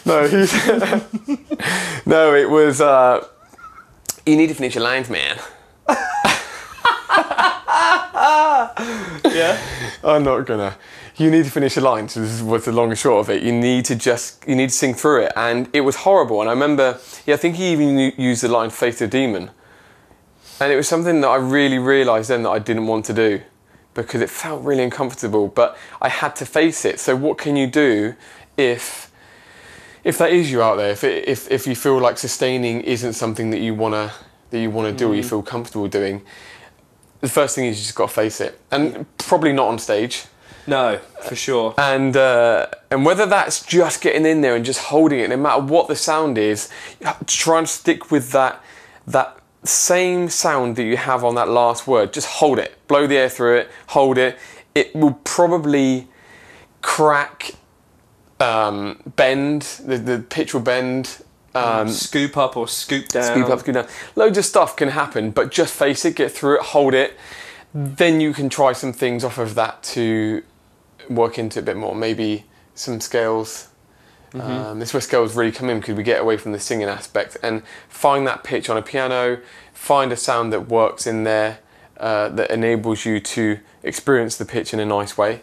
no, 0.06 0.28
he 0.28 0.46
said, 0.48 1.06
no, 2.06 2.36
it 2.36 2.50
was, 2.50 2.82
uh, 2.82 3.26
you 4.26 4.36
need 4.36 4.48
to 4.48 4.54
finish 4.54 4.76
your 4.76 4.84
lines, 4.84 5.10
man. 5.10 5.40
Yeah. 9.24 9.62
I'm 10.04 10.24
not 10.24 10.46
gonna. 10.46 10.76
you 11.16 11.32
need 11.32 11.46
to 11.46 11.52
finish 11.52 11.78
your 11.78 11.86
lines, 11.86 12.14
So 12.14 12.20
this 12.22 12.32
is 12.32 12.44
what's 12.44 12.66
the 12.66 12.74
long 12.74 12.90
and 12.90 13.00
short 13.00 13.22
of 13.26 13.30
it. 13.30 13.44
You 13.44 13.54
need 13.54 13.86
to 13.86 13.96
just 13.96 14.46
you 14.46 14.56
need 14.58 14.70
to 14.70 14.76
sing 14.76 14.94
through 14.94 15.24
it, 15.24 15.32
and 15.38 15.70
it 15.72 15.82
was 15.82 15.96
horrible. 15.98 16.42
And 16.42 16.50
I 16.50 16.54
remember, 16.54 17.00
yeah, 17.26 17.36
I 17.36 17.38
think 17.38 17.56
he 17.56 17.72
even 17.72 17.98
used 18.18 18.44
the 18.44 18.50
line 18.50 18.70
"Faith 18.70 19.00
the 19.00 19.08
Demon," 19.08 19.52
and 20.60 20.72
it 20.72 20.76
was 20.76 20.88
something 20.88 21.22
that 21.22 21.28
I 21.28 21.36
really 21.38 21.80
realised 21.80 22.30
then 22.30 22.44
that 22.44 22.50
I 22.50 22.60
didn't 22.60 22.88
want 22.88 23.06
to 23.06 23.14
do 23.14 23.42
because 23.94 24.22
it 24.22 24.30
felt 24.30 24.64
really 24.64 24.84
uncomfortable. 24.84 25.48
But 25.48 25.78
I 26.02 26.10
had 26.10 26.36
to 26.38 26.46
face 26.46 26.86
it. 26.86 27.00
So 27.00 27.16
what 27.16 27.38
can 27.38 27.56
you 27.56 27.68
do 27.68 28.16
if 28.58 29.12
if 30.04 30.18
that 30.18 30.32
is 30.32 30.52
you 30.52 30.62
out 30.62 30.76
there? 30.78 30.92
If 30.92 31.04
it, 31.04 31.28
if 31.28 31.50
if 31.52 31.68
you 31.68 31.76
feel 31.76 32.00
like 32.00 32.18
sustaining 32.18 32.82
isn't 32.82 33.14
something 33.14 33.50
that 33.52 33.60
you 33.60 33.74
wanna 33.74 34.14
that 34.52 34.60
you 34.60 34.70
wanna 34.70 34.92
do 34.92 35.12
or 35.12 35.16
you 35.16 35.24
feel 35.24 35.42
comfortable 35.42 35.88
doing, 35.88 36.22
the 37.22 37.30
first 37.30 37.56
thing 37.56 37.66
is 37.66 37.78
you 37.80 37.84
just 37.84 37.96
got 37.96 38.08
to 38.10 38.14
face 38.14 38.40
it, 38.42 38.60
and 38.72 39.06
probably 39.18 39.52
not 39.54 39.68
on 39.68 39.78
stage 39.78 40.26
No, 40.68 41.00
for 41.28 41.36
sure. 41.36 41.74
and 41.78 42.16
uh, 42.16 42.68
and 42.90 43.06
whether 43.06 43.26
that's 43.26 43.66
just 43.66 44.02
getting 44.02 44.26
in 44.26 44.42
there 44.42 44.56
and 44.56 44.64
just 44.66 44.80
holding 44.86 45.20
it, 45.20 45.30
no 45.30 45.38
matter 45.38 45.62
what 45.62 45.88
the 45.88 45.96
sound 45.96 46.38
is, 46.38 46.70
you 47.00 47.08
have 47.08 47.20
to 47.20 47.26
try 47.26 47.58
and 47.60 47.68
stick 47.68 48.10
with 48.12 48.32
that 48.32 48.64
that 49.06 49.39
same 49.64 50.30
sound 50.30 50.76
that 50.78 50.84
you 50.84 50.98
have 50.98 51.24
on 51.24 51.36
that 51.36 51.50
last 51.50 51.88
word. 51.88 52.14
Just 52.14 52.28
hold 52.28 52.60
it, 52.60 52.78
blow 52.88 53.08
the 53.08 53.18
air 53.18 53.30
through 53.30 53.58
it, 53.58 53.70
hold 53.88 54.18
it. 54.18 54.38
It 54.76 54.96
will 54.96 55.20
probably 55.24 56.08
crack, 56.82 57.52
um, 58.40 59.02
bend. 59.16 59.64
The, 59.64 59.98
the 59.98 60.20
pitch 60.20 60.54
will 60.54 60.62
bend. 60.62 61.24
Um, 61.56 61.90
scoop 61.90 62.38
up 62.38 62.56
or 62.56 62.68
scoop 62.68 63.08
down. 63.08 63.24
scoop 63.24 63.50
up, 63.50 63.60
scoop 63.60 63.74
down. 63.74 63.88
Loads 64.16 64.38
of 64.38 64.46
stuff 64.46 64.76
can 64.76 64.90
happen, 64.90 65.32
but 65.32 65.52
just 65.52 65.74
face 65.74 66.06
it, 66.06 66.16
get 66.16 66.32
through 66.32 66.60
it, 66.60 66.62
hold 66.62 66.94
it. 66.94 67.18
Then 67.74 68.22
you 68.22 68.34
can 68.34 68.50
try 68.50 68.74
some 68.74 68.94
things 68.94 69.24
off 69.24 69.38
of 69.38 69.56
that 69.56 69.84
to 69.84 70.44
work 71.10 71.40
into 71.40 71.60
a 71.60 71.62
bit 71.62 71.76
more. 71.76 71.96
Maybe 71.96 72.46
some 72.76 73.02
scales. 73.02 73.69
Um, 74.34 74.80
this 74.80 74.90
is 74.90 74.94
where 74.94 75.02
scales 75.02 75.36
really 75.36 75.52
come 75.52 75.70
in 75.70 75.80
because 75.80 75.96
we 75.96 76.04
get 76.04 76.22
away 76.22 76.38
from 76.38 76.52
the 76.52 76.60
singing 76.60 76.88
aspect 76.88 77.38
and 77.42 77.64
find 77.88 78.28
that 78.28 78.44
pitch 78.44 78.70
on 78.70 78.78
a 78.78 78.82
piano. 78.82 79.40
Find 79.74 80.12
a 80.12 80.16
sound 80.16 80.54
that 80.54 80.68
works 80.68 81.08
in 81.08 81.24
there 81.24 81.60
uh, 81.98 82.30
that 82.30 82.52
enables 82.52 83.06
you 83.06 83.20
to 83.20 83.60
experience 83.84 84.38
the 84.38 84.46
pitch 84.46 84.74
in 84.74 84.80
a 84.80 84.86
nice 84.86 85.18
way. 85.18 85.42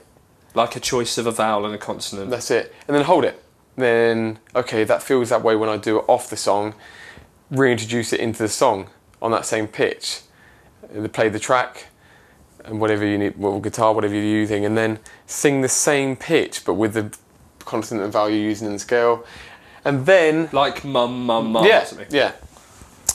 Like 0.54 0.76
a 0.76 0.80
choice 0.80 1.18
of 1.18 1.26
a 1.26 1.32
vowel 1.32 1.66
and 1.66 1.74
a 1.74 1.78
consonant. 1.78 2.30
That's 2.30 2.50
it. 2.50 2.74
And 2.86 2.96
then 2.96 3.04
hold 3.04 3.24
it. 3.24 3.42
Then, 3.76 4.38
okay, 4.54 4.84
that 4.84 5.02
feels 5.02 5.28
that 5.28 5.42
way 5.42 5.56
when 5.56 5.68
I 5.68 5.76
do 5.76 5.98
it 5.98 6.04
off 6.08 6.30
the 6.30 6.36
song. 6.36 6.74
Reintroduce 7.50 8.12
it 8.12 8.20
into 8.20 8.42
the 8.42 8.48
song 8.48 8.88
on 9.20 9.32
that 9.32 9.44
same 9.44 9.66
pitch. 9.66 10.22
Uh, 10.96 11.08
Play 11.08 11.28
the 11.28 11.38
track 11.38 11.86
and 12.64 12.80
whatever 12.80 13.04
you 13.04 13.18
need, 13.18 13.36
well, 13.36 13.60
guitar, 13.60 13.92
whatever 13.92 14.14
you're 14.14 14.24
using, 14.24 14.64
and 14.64 14.76
then 14.76 14.98
sing 15.26 15.60
the 15.60 15.68
same 15.68 16.16
pitch 16.16 16.64
but 16.64 16.74
with 16.74 16.94
the 16.94 17.16
consonant 17.66 18.04
and 18.04 18.12
vowel 18.12 18.30
you're 18.30 18.38
using 18.38 18.66
in 18.66 18.72
the 18.72 18.78
scale. 18.78 19.26
And 19.84 20.06
then, 20.06 20.48
like 20.52 20.84
mum, 20.84 21.26
mum, 21.26 21.52
mum. 21.52 21.64
yeah, 21.64 21.86
yeah. 22.10 22.32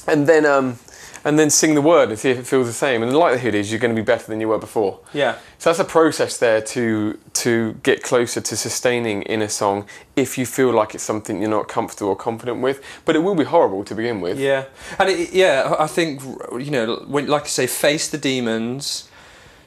And 0.08 0.28
then, 0.28 0.46
um, 0.46 0.80
and 1.24 1.38
then 1.38 1.50
sing 1.50 1.76
the 1.76 1.82
word 1.82 2.10
and 2.10 2.18
see 2.18 2.30
if 2.30 2.40
it 2.40 2.48
feels 2.48 2.68
the 2.68 2.74
same. 2.74 3.04
And 3.04 3.12
the 3.12 3.18
likelihood 3.18 3.54
is 3.54 3.72
you're 3.72 3.80
going 3.80 3.96
to 3.96 4.02
be 4.02 4.06
better 4.06 4.26
than 4.28 4.40
you 4.42 4.48
were 4.48 4.58
before. 4.58 5.00
Yeah. 5.14 5.38
So 5.58 5.70
that's 5.70 5.80
a 5.80 5.86
process 5.86 6.38
there 6.38 6.62
to 6.62 7.20
to 7.34 7.74
get 7.84 8.04
closer 8.04 8.42
to 8.42 8.58
sustaining 8.58 9.22
in 9.24 9.42
a 9.42 9.50
song 9.50 9.86
if 10.16 10.38
you 10.38 10.46
feel 10.46 10.72
like 10.72 10.96
it's 10.96 11.04
something 11.04 11.40
you're 11.40 11.50
not 11.50 11.68
comfortable 11.68 12.10
or 12.10 12.16
confident 12.16 12.62
with. 12.62 12.84
But 13.06 13.16
it 13.16 13.20
will 13.20 13.36
be 13.36 13.44
horrible 13.44 13.84
to 13.86 13.96
begin 13.96 14.22
with. 14.22 14.40
Yeah, 14.40 14.66
and 14.98 15.10
it, 15.10 15.34
yeah, 15.34 15.76
I 15.78 15.88
think 15.88 16.22
you 16.54 16.72
know, 16.72 17.04
when 17.08 17.28
like 17.28 17.44
I 17.44 17.48
say, 17.48 17.68
face 17.68 18.10
the 18.10 18.18
demons, 18.18 19.10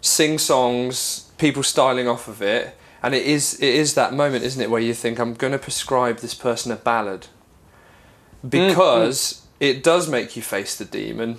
sing 0.01 0.39
songs, 0.39 1.31
people 1.39 1.63
styling 1.63 2.09
off 2.09 2.29
of 2.29 2.43
it, 2.43 2.77
and 3.05 3.15
it 3.15 3.27
is 3.27 3.61
it 3.61 3.75
is 3.75 3.95
that 3.95 4.15
moment, 4.15 4.45
isn't 4.45 4.61
it, 4.61 4.71
where 4.71 4.81
you 4.81 4.95
think 4.95 5.19
I'm 5.19 5.35
going 5.35 5.53
to 5.53 5.59
prescribe 5.59 6.19
this 6.19 6.33
person 6.33 6.73
a 6.73 6.77
ballad 6.77 7.27
mm, 8.43 8.51
because 8.51 9.35
mm. 9.35 9.43
it 9.61 9.83
does 9.83 10.09
make 10.09 10.37
you 10.37 10.43
face 10.43 10.75
the 10.75 10.87
demon. 10.87 11.37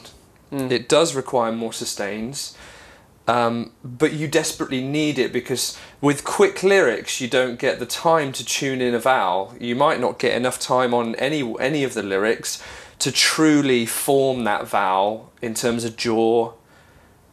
Mm. 0.52 0.70
It 0.70 0.88
does 0.88 1.16
require 1.16 1.52
more 1.52 1.74
sustains. 1.74 2.56
Um, 3.28 3.72
but 3.84 4.14
you 4.14 4.28
desperately 4.28 4.82
need 4.84 5.18
it 5.18 5.34
because 5.34 5.76
with 6.00 6.24
quick 6.24 6.62
lyrics 6.62 7.20
you 7.20 7.28
don't 7.28 7.58
get 7.58 7.80
the 7.80 7.88
time 7.88 8.32
to 8.34 8.46
tune 8.46 8.80
in 8.80 8.94
a 8.94 9.00
vowel. 9.00 9.56
You 9.60 9.76
might 9.76 10.00
not 10.00 10.20
get 10.20 10.38
enough 10.38 10.60
time 10.60 10.94
on 10.94 11.16
any 11.16 11.42
any 11.60 11.84
of 11.84 11.96
the 11.96 12.04
lyrics 12.04 12.62
to 13.00 13.12
truly 13.12 13.88
form 13.88 14.44
that 14.44 14.68
vowel 14.68 15.34
in 15.42 15.56
terms 15.56 15.84
of 15.84 15.98
jaw, 15.98 16.54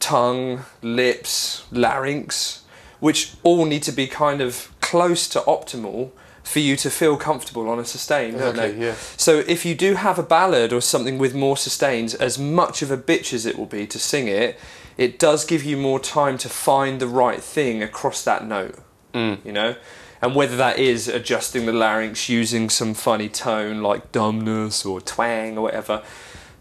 tongue, 0.00 0.64
lips, 0.80 1.66
larynx, 1.70 2.61
which 3.02 3.32
all 3.42 3.64
need 3.64 3.82
to 3.82 3.90
be 3.90 4.06
kind 4.06 4.40
of 4.40 4.70
close 4.80 5.28
to 5.28 5.40
optimal 5.40 6.12
for 6.44 6.60
you 6.60 6.76
to 6.76 6.88
feel 6.88 7.16
comfortable 7.16 7.68
on 7.68 7.80
a 7.80 7.84
sustain, 7.84 8.38
don't 8.38 8.54
they? 8.54 8.76
yeah. 8.76 8.94
So 9.16 9.40
if 9.48 9.66
you 9.66 9.74
do 9.74 9.94
have 9.94 10.20
a 10.20 10.22
ballad 10.22 10.72
or 10.72 10.80
something 10.80 11.18
with 11.18 11.34
more 11.34 11.56
sustains, 11.56 12.14
as 12.14 12.38
much 12.38 12.80
of 12.80 12.92
a 12.92 12.96
bitch 12.96 13.32
as 13.32 13.44
it 13.44 13.58
will 13.58 13.66
be 13.66 13.88
to 13.88 13.98
sing 13.98 14.28
it, 14.28 14.56
it 14.96 15.18
does 15.18 15.44
give 15.44 15.64
you 15.64 15.76
more 15.76 15.98
time 15.98 16.38
to 16.38 16.48
find 16.48 17.00
the 17.00 17.08
right 17.08 17.42
thing 17.42 17.82
across 17.82 18.22
that 18.22 18.46
note. 18.46 18.78
Mm. 19.12 19.44
You 19.44 19.50
know? 19.50 19.74
And 20.20 20.36
whether 20.36 20.56
that 20.56 20.78
is 20.78 21.08
adjusting 21.08 21.66
the 21.66 21.72
larynx 21.72 22.28
using 22.28 22.70
some 22.70 22.94
funny 22.94 23.28
tone 23.28 23.82
like 23.82 24.12
dumbness 24.12 24.84
or 24.84 25.00
twang 25.00 25.58
or 25.58 25.62
whatever 25.62 26.04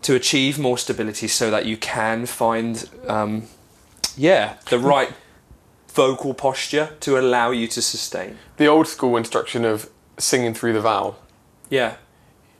to 0.02 0.16
achieve 0.16 0.58
more 0.58 0.80
stability 0.80 1.28
so 1.28 1.52
that 1.52 1.68
you 1.68 1.78
can 1.78 2.26
find, 2.26 2.90
um, 3.08 3.44
yeah, 4.18 4.56
the 4.72 4.80
right 4.80 5.14
vocal 5.94 6.34
posture 6.34 6.90
to 7.02 7.18
allow 7.20 7.52
you 7.52 7.68
to 7.68 7.82
sustain. 7.82 8.38
The 8.58 8.68
old 8.68 8.88
school 8.88 9.18
instruction 9.18 9.66
of 9.66 9.90
singing 10.18 10.54
through 10.54 10.74
the 10.74 10.82
vowel, 10.82 11.18
Yeah. 11.70 11.96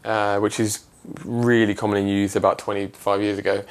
uh, 0.04 0.40
which 0.40 0.60
is 0.60 0.80
really 1.26 1.74
commonly 1.76 2.10
used 2.10 2.36
about 2.36 2.60
25 2.60 3.22
years 3.22 3.38
ago, 3.40 3.64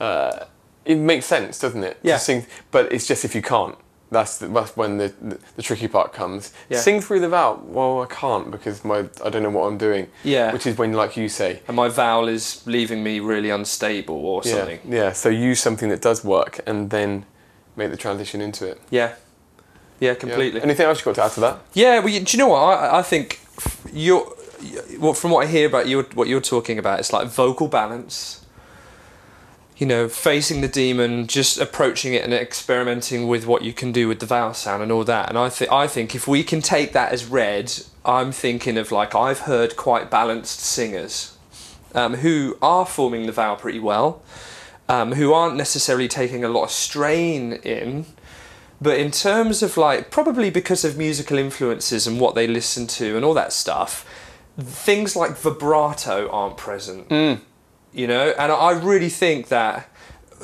uh, 0.00 0.44
it 0.84 0.96
makes 0.96 1.26
sense, 1.26 1.58
doesn't 1.58 1.82
it? 1.84 2.00
to 2.02 2.08
Yeah. 2.08 2.18
sing, 2.18 2.46
but 2.70 2.92
it's 2.92 3.06
just 3.06 3.24
if 3.24 3.34
you 3.34 3.42
can't. 3.42 3.76
That's, 4.10 4.38
the, 4.38 4.46
that's 4.48 4.74
when 4.74 4.96
the, 4.96 5.12
the, 5.20 5.38
the 5.56 5.62
tricky 5.62 5.86
part 5.86 6.14
comes. 6.14 6.54
Yeah. 6.70 6.78
Sing 6.80 7.02
through 7.02 7.20
the 7.20 7.28
vowel. 7.28 7.62
Well, 7.66 8.00
I 8.00 8.06
can't 8.06 8.50
because 8.50 8.82
my 8.82 9.00
I 9.22 9.28
don't 9.28 9.42
know 9.42 9.50
what 9.50 9.66
I'm 9.66 9.76
doing. 9.76 10.06
Yeah. 10.24 10.50
Which 10.50 10.66
is 10.66 10.78
when, 10.78 10.94
like 10.94 11.14
you 11.18 11.28
say, 11.28 11.60
And 11.68 11.76
my 11.76 11.88
vowel 11.90 12.26
is 12.26 12.62
leaving 12.66 13.02
me 13.02 13.20
really 13.20 13.50
unstable 13.50 14.16
or 14.24 14.40
yeah, 14.46 14.52
something. 14.54 14.80
yeah. 14.88 15.12
So 15.12 15.28
use 15.28 15.60
something 15.60 15.90
that 15.90 16.00
does 16.00 16.24
work 16.24 16.60
and 16.66 16.88
then 16.88 17.26
make 17.78 17.90
the 17.90 17.96
transition 17.96 18.40
into 18.40 18.66
it. 18.66 18.80
Yeah. 18.90 19.14
Yeah, 20.00 20.10
Yeah. 20.10 20.14
completely. 20.14 20.60
Anything 20.62 20.86
else 20.86 20.98
you 20.98 21.04
got 21.06 21.14
to 21.16 21.24
add 21.24 21.32
to 21.32 21.40
that? 21.40 21.58
Yeah, 21.72 22.00
well, 22.00 22.08
you- 22.08 22.20
do 22.20 22.36
you 22.36 22.38
know 22.42 22.48
what? 22.48 22.58
I, 22.60 22.98
I 22.98 23.02
think 23.02 23.40
you're, 23.92 24.30
well, 24.98 25.14
from 25.14 25.30
what 25.30 25.46
I 25.46 25.50
hear 25.50 25.66
about 25.66 25.86
you, 25.88 26.02
what 26.14 26.28
you're 26.28 26.40
talking 26.40 26.78
about, 26.78 26.98
it's 27.00 27.12
like 27.12 27.28
vocal 27.28 27.68
balance. 27.68 28.44
You 29.76 29.86
know, 29.86 30.08
facing 30.08 30.60
the 30.60 30.66
demon, 30.66 31.28
just 31.28 31.56
approaching 31.60 32.12
it 32.12 32.24
and 32.24 32.34
experimenting 32.34 33.28
with 33.28 33.46
what 33.46 33.62
you 33.62 33.72
can 33.72 33.92
do 33.92 34.08
with 34.08 34.18
the 34.18 34.26
vowel 34.26 34.52
sound 34.52 34.82
and 34.82 34.90
all 34.90 35.04
that. 35.04 35.28
And 35.28 35.38
I 35.38 35.48
think, 35.48 35.70
I 35.70 35.86
think 35.86 36.16
if 36.16 36.26
we 36.26 36.42
can 36.42 36.60
take 36.60 36.92
that 36.94 37.12
as 37.12 37.26
read, 37.26 37.72
I'm 38.04 38.32
thinking 38.32 38.76
of 38.76 38.90
like 38.90 39.14
I've 39.14 39.40
heard 39.40 39.76
quite 39.76 40.10
balanced 40.10 40.58
singers 40.58 41.36
um, 41.94 42.14
who 42.14 42.58
are 42.60 42.84
forming 42.86 43.26
the 43.26 43.32
vowel 43.32 43.54
pretty 43.54 43.78
well, 43.78 44.20
um, 44.88 45.12
who 45.12 45.32
aren't 45.32 45.56
necessarily 45.56 46.08
taking 46.08 46.44
a 46.44 46.48
lot 46.48 46.64
of 46.64 46.70
strain 46.70 47.54
in, 47.64 48.06
but 48.80 48.98
in 48.98 49.10
terms 49.10 49.62
of 49.62 49.76
like, 49.76 50.10
probably 50.10 50.50
because 50.50 50.84
of 50.84 50.96
musical 50.96 51.38
influences 51.38 52.06
and 52.06 52.20
what 52.20 52.34
they 52.34 52.46
listen 52.46 52.86
to 52.86 53.16
and 53.16 53.24
all 53.24 53.34
that 53.34 53.52
stuff, 53.52 54.04
things 54.58 55.14
like 55.16 55.36
vibrato 55.36 56.28
aren't 56.30 56.56
present. 56.56 57.10
You 57.92 58.06
know, 58.06 58.34
and 58.38 58.52
I 58.52 58.72
really 58.72 59.10
think 59.10 59.48
that. 59.48 59.88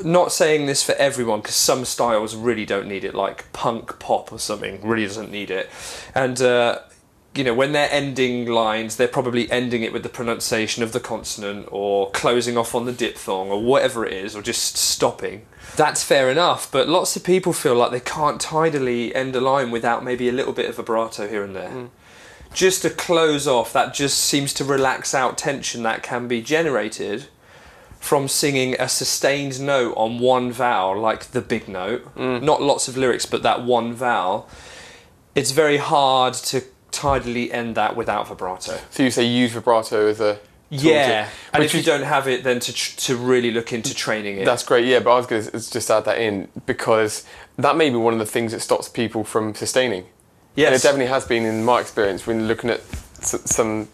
Not 0.02 0.32
saying 0.32 0.66
this 0.66 0.82
for 0.82 0.90
everyone 0.96 1.38
because 1.40 1.54
some 1.54 1.84
styles 1.84 2.34
really 2.34 2.66
don't 2.66 2.88
need 2.88 3.04
it, 3.04 3.14
like 3.14 3.52
punk 3.52 4.00
pop 4.00 4.32
or 4.32 4.40
something 4.40 4.80
really 4.82 5.06
doesn't 5.06 5.30
need 5.30 5.52
it, 5.52 5.70
and 6.16 6.42
uh, 6.42 6.80
you 7.36 7.44
know 7.44 7.54
when 7.54 7.72
they're 7.72 7.90
ending 7.90 8.46
lines, 8.46 8.96
they're 8.96 9.08
probably 9.08 9.50
ending 9.50 9.82
it 9.82 9.92
with 9.92 10.02
the 10.02 10.08
pronunciation 10.08 10.82
of 10.82 10.92
the 10.92 11.00
consonant 11.00 11.68
or 11.70 12.10
closing 12.10 12.56
off 12.56 12.74
on 12.74 12.84
the 12.84 12.92
diphthong 12.92 13.50
or 13.50 13.62
whatever 13.62 14.06
it 14.06 14.12
is, 14.12 14.36
or 14.36 14.42
just 14.42 14.76
stopping. 14.76 15.46
That's 15.76 16.04
fair 16.04 16.30
enough, 16.30 16.70
but 16.70 16.88
lots 16.88 17.16
of 17.16 17.24
people 17.24 17.52
feel 17.52 17.74
like 17.74 17.90
they 17.90 18.00
can't 18.00 18.40
tidily 18.40 19.14
end 19.14 19.34
a 19.34 19.40
line 19.40 19.70
without 19.70 20.04
maybe 20.04 20.28
a 20.28 20.32
little 20.32 20.52
bit 20.52 20.68
of 20.68 20.76
vibrato 20.76 21.28
here 21.28 21.42
and 21.42 21.56
there. 21.56 21.70
Mm. 21.70 21.90
Just 22.52 22.82
to 22.82 22.90
close 22.90 23.48
off, 23.48 23.72
that 23.72 23.92
just 23.92 24.18
seems 24.18 24.54
to 24.54 24.64
relax 24.64 25.12
out 25.14 25.36
tension 25.36 25.82
that 25.82 26.04
can 26.04 26.28
be 26.28 26.40
generated 26.40 27.26
from 27.98 28.28
singing 28.28 28.76
a 28.78 28.88
sustained 28.88 29.60
note 29.60 29.94
on 29.96 30.18
one 30.18 30.52
vowel, 30.52 31.00
like 31.00 31.24
the 31.32 31.40
big 31.40 31.66
note. 31.66 32.14
Mm. 32.14 32.42
Not 32.42 32.62
lots 32.62 32.86
of 32.86 32.96
lyrics, 32.96 33.26
but 33.26 33.42
that 33.42 33.64
one 33.64 33.94
vowel. 33.94 34.48
It's 35.34 35.50
very 35.50 35.78
hard 35.78 36.34
to 36.34 36.62
tidily 36.94 37.52
end 37.52 37.74
that 37.76 37.96
without 37.96 38.28
vibrato. 38.28 38.78
So 38.90 39.02
you 39.02 39.10
say 39.10 39.24
use 39.24 39.52
vibrato 39.52 40.06
as 40.08 40.20
a 40.20 40.34
tool 40.70 40.78
to- 40.80 40.86
Yeah, 40.88 41.28
and 41.52 41.62
if 41.64 41.72
you 41.74 41.80
is- 41.80 41.86
don't 41.86 42.02
have 42.04 42.26
it, 42.28 42.42
then 42.44 42.58
to 42.60 42.72
tr- 42.72 42.96
to 43.06 43.16
really 43.16 43.50
look 43.50 43.72
into 43.72 43.94
training 43.94 44.38
it. 44.38 44.44
That's 44.44 44.64
great, 44.64 44.86
yeah, 44.86 45.00
but 45.00 45.12
I 45.12 45.16
was 45.16 45.26
going 45.26 45.42
to 45.44 45.50
just 45.50 45.90
add 45.90 46.04
that 46.04 46.18
in 46.18 46.48
because 46.66 47.24
that 47.58 47.76
may 47.76 47.90
be 47.90 47.96
one 47.96 48.12
of 48.12 48.18
the 48.18 48.26
things 48.26 48.52
that 48.52 48.60
stops 48.60 48.88
people 48.88 49.24
from 49.24 49.54
sustaining 49.54 50.04
Yes. 50.56 50.66
And 50.68 50.76
it 50.76 50.82
definitely 50.82 51.12
has 51.12 51.24
been 51.26 51.44
in 51.44 51.64
my 51.64 51.80
experience 51.80 52.26
when 52.28 52.46
looking 52.46 52.70
at 52.70 52.80
s- 53.20 53.42
some 53.44 53.88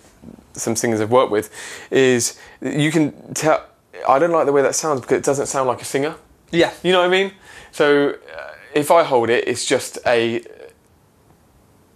some 0.53 0.77
singers 0.77 1.01
I've 1.01 1.11
worked 1.11 1.31
with, 1.33 1.49
is 1.91 2.37
you 2.61 2.91
can 2.93 3.13
tell. 3.35 3.65
I 4.07 4.19
don't 4.19 4.31
like 4.33 4.45
the 4.47 4.53
way 4.53 4.63
that 4.63 4.75
sounds 4.75 5.01
because 5.01 5.17
it 5.19 5.25
doesn't 5.25 5.47
sound 5.47 5.69
like 5.69 5.81
a 5.81 5.87
singer. 5.87 6.15
Yeah. 6.51 6.71
You 6.83 6.93
know 6.93 6.99
what 7.01 7.07
I 7.07 7.11
mean? 7.19 7.33
So 7.73 8.11
uh, 8.11 8.53
if 8.75 8.91
I 8.91 9.05
hold 9.05 9.31
it, 9.31 9.49
it's 9.49 9.65
just 9.65 9.99
a. 10.07 10.43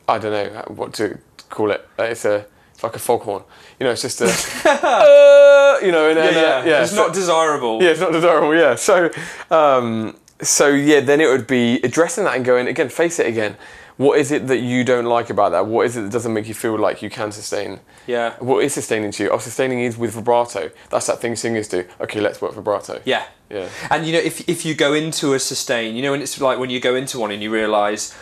I 0.08 0.18
don't 0.18 0.32
know 0.32 0.62
what 0.68 0.92
to 0.94 1.18
call 1.50 1.70
it. 1.70 1.86
Uh, 1.98 2.04
It's 2.04 2.24
a. 2.24 2.46
It's 2.72 2.82
like 2.82 2.96
a 2.96 2.98
foghorn. 2.98 3.44
You 3.78 3.84
know, 3.86 3.92
it's 3.92 4.02
just 4.02 4.20
a. 4.20 4.24
uh, 4.88 5.78
you 5.84 5.92
know, 5.92 6.08
and 6.08 6.16
then, 6.18 6.34
uh, 6.34 6.66
yeah. 6.68 6.82
It's 6.82 6.90
so- 6.92 7.06
not 7.06 7.14
desirable. 7.14 7.82
yeah, 7.82 7.90
it's 7.90 8.00
not 8.00 8.12
desirable. 8.12 8.54
Yeah. 8.54 8.74
So, 8.74 9.10
um, 9.50 10.16
so 10.42 10.68
yeah, 10.68 11.00
then 11.00 11.20
it 11.20 11.26
would 11.28 11.46
be 11.46 11.76
addressing 11.84 12.24
that 12.24 12.34
and 12.36 12.44
going 12.44 12.66
again, 12.66 12.88
face 12.88 13.18
it 13.18 13.26
again. 13.26 13.56
What 13.96 14.18
is 14.18 14.32
it 14.32 14.48
that 14.48 14.58
you 14.58 14.82
don't 14.82 15.04
like 15.04 15.30
about 15.30 15.52
that? 15.52 15.66
What 15.66 15.86
is 15.86 15.96
it 15.96 16.00
that 16.02 16.10
doesn't 16.10 16.32
make 16.34 16.48
you 16.48 16.54
feel 16.54 16.76
like 16.76 17.00
you 17.00 17.08
can 17.10 17.30
sustain? 17.30 17.78
Yeah. 18.08 18.34
What 18.40 18.64
is 18.64 18.74
sustaining 18.74 19.12
to 19.12 19.22
you? 19.22 19.30
Oh, 19.30 19.38
sustaining 19.38 19.78
is 19.82 19.96
with 19.96 20.14
vibrato. 20.14 20.72
That's 20.90 21.06
that 21.06 21.20
thing 21.20 21.36
singers 21.36 21.68
do. 21.68 21.84
Okay, 22.00 22.20
let's 22.20 22.42
work 22.42 22.54
vibrato. 22.54 23.00
Yeah. 23.04 23.22
Yeah. 23.48 23.68
And 23.90 24.04
you 24.04 24.12
know, 24.14 24.18
if 24.18 24.48
if 24.48 24.64
you 24.66 24.74
go 24.74 24.94
into 24.94 25.32
a 25.34 25.38
sustain, 25.38 25.94
you 25.94 26.02
know, 26.02 26.12
and 26.12 26.22
it's 26.24 26.40
like 26.40 26.58
when 26.58 26.70
you 26.70 26.80
go 26.80 26.96
into 26.96 27.20
one 27.20 27.30
and 27.30 27.40
you 27.40 27.52
realise, 27.52 28.12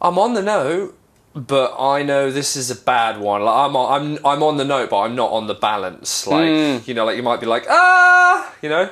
I'm 0.00 0.18
on 0.18 0.34
the 0.34 0.42
note, 0.42 0.98
but 1.34 1.74
I 1.78 2.02
know 2.02 2.30
this 2.30 2.56
is 2.56 2.70
a 2.70 2.76
bad 2.76 3.18
one. 3.20 3.42
Like 3.42 3.54
I'm 3.68 3.74
on, 3.76 4.16
I'm 4.18 4.26
I'm 4.26 4.42
on 4.42 4.56
the 4.58 4.64
note, 4.64 4.90
but 4.90 5.00
I'm 5.00 5.14
not 5.14 5.30
on 5.30 5.46
the 5.46 5.54
balance. 5.54 6.26
Like 6.26 6.46
Hmm. 6.48 6.78
you 6.88 6.94
know, 6.94 7.04
like 7.04 7.16
you 7.16 7.22
might 7.22 7.40
be 7.40 7.46
like 7.46 7.66
ah, 7.68 8.52
you 8.62 8.68
know. 8.68 8.90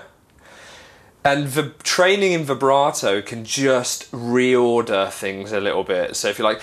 And 1.22 1.48
the 1.48 1.74
training 1.83 2.33
in 2.33 2.44
vibrato 2.44 3.20
can 3.20 3.44
just 3.44 4.11
reorder 4.11 5.11
things 5.12 5.53
a 5.53 5.61
little 5.61 5.85
bit. 5.85 6.16
So 6.16 6.29
if 6.29 6.38
you're 6.38 6.48
like 6.50 6.62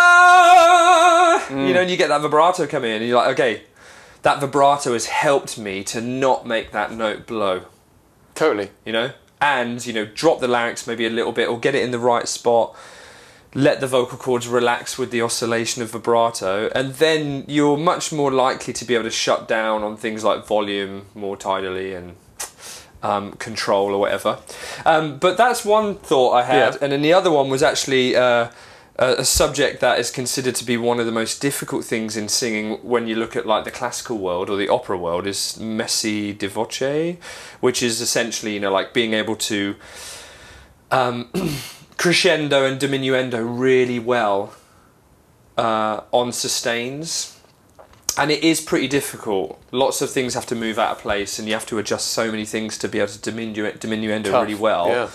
ah, 0.00 1.44
Hmm. 1.48 1.66
you 1.66 1.74
know, 1.74 1.80
and 1.82 1.90
you 1.90 1.96
get 1.96 2.08
that 2.08 2.20
vibrato 2.20 2.66
come 2.66 2.84
in, 2.84 2.96
and 3.00 3.06
you're 3.06 3.16
like, 3.16 3.32
okay, 3.38 3.62
that 4.22 4.40
vibrato 4.40 4.92
has 4.92 5.06
helped 5.06 5.56
me 5.58 5.82
to 5.84 6.00
not 6.00 6.46
make 6.46 6.72
that 6.72 6.92
note 6.92 7.26
blow 7.26 7.62
Totally. 8.34 8.70
you 8.84 8.92
know, 8.92 9.12
and 9.40 9.84
you 9.86 9.92
know, 9.92 10.04
drop 10.04 10.40
the 10.40 10.48
larynx 10.48 10.86
maybe 10.86 11.06
a 11.06 11.10
little 11.10 11.32
bit 11.32 11.48
or 11.48 11.58
get 11.58 11.74
it 11.74 11.82
in 11.82 11.90
the 11.90 11.98
right 11.98 12.26
spot. 12.28 12.74
Let 13.52 13.80
the 13.80 13.88
vocal 13.88 14.16
cords 14.16 14.46
relax 14.46 14.96
with 14.96 15.10
the 15.10 15.22
oscillation 15.22 15.82
of 15.82 15.90
vibrato, 15.90 16.70
and 16.72 16.94
then 16.94 17.44
you're 17.48 17.76
much 17.76 18.12
more 18.12 18.30
likely 18.30 18.72
to 18.74 18.84
be 18.84 18.94
able 18.94 19.04
to 19.04 19.10
shut 19.10 19.48
down 19.48 19.82
on 19.82 19.96
things 19.96 20.22
like 20.22 20.46
volume 20.46 21.06
more 21.16 21.36
tidily 21.36 21.94
and 21.94 22.14
um, 23.02 23.32
control 23.32 23.92
or 23.92 23.98
whatever. 23.98 24.38
Um, 24.86 25.18
but 25.18 25.36
that's 25.36 25.64
one 25.64 25.96
thought 25.96 26.30
I 26.32 26.44
had, 26.44 26.74
Yeah. 26.74 26.78
and 26.80 26.92
then 26.92 27.02
the 27.02 27.12
other 27.12 27.30
one 27.32 27.48
was 27.50 27.60
actually 27.60 28.14
uh, 28.14 28.50
a, 28.96 29.14
a 29.18 29.24
subject 29.24 29.80
that 29.80 29.98
is 29.98 30.12
considered 30.12 30.54
to 30.56 30.64
be 30.64 30.76
one 30.76 31.00
of 31.00 31.06
the 31.06 31.12
most 31.12 31.40
difficult 31.42 31.84
things 31.84 32.16
in 32.16 32.28
singing 32.28 32.74
when 32.82 33.08
you 33.08 33.16
look 33.16 33.34
at 33.34 33.46
like 33.46 33.64
the 33.64 33.70
classical 33.72 34.18
world 34.18 34.48
or 34.48 34.56
the 34.56 34.68
opera 34.68 34.96
world 34.96 35.26
is 35.26 35.58
messa 35.58 36.32
di 36.34 36.46
voce, 36.46 37.16
which 37.60 37.82
is 37.82 38.00
essentially 38.00 38.54
you 38.54 38.60
know 38.60 38.70
like 38.70 38.92
being 38.94 39.12
able 39.12 39.34
to 39.34 39.74
um, 40.92 41.30
crescendo 42.00 42.64
and 42.64 42.80
diminuendo 42.80 43.44
really 43.46 43.98
well 43.98 44.54
uh, 45.58 46.00
on 46.12 46.32
sustains 46.32 47.38
and 48.16 48.30
it 48.30 48.42
is 48.42 48.60
pretty 48.60 48.88
difficult. 48.88 49.62
Lots 49.70 50.00
of 50.00 50.10
things 50.10 50.32
have 50.34 50.46
to 50.46 50.56
move 50.56 50.78
out 50.78 50.96
of 50.96 50.98
place, 50.98 51.38
and 51.38 51.46
you 51.46 51.54
have 51.54 51.66
to 51.66 51.78
adjust 51.78 52.08
so 52.08 52.30
many 52.30 52.44
things 52.44 52.76
to 52.78 52.88
be 52.88 52.98
able 52.98 53.12
to 53.12 53.30
diminu- 53.30 53.78
diminuendo 53.78 54.24
Tough. 54.30 54.42
really 54.42 54.54
well. 54.54 54.88
Yeah. 54.88 55.08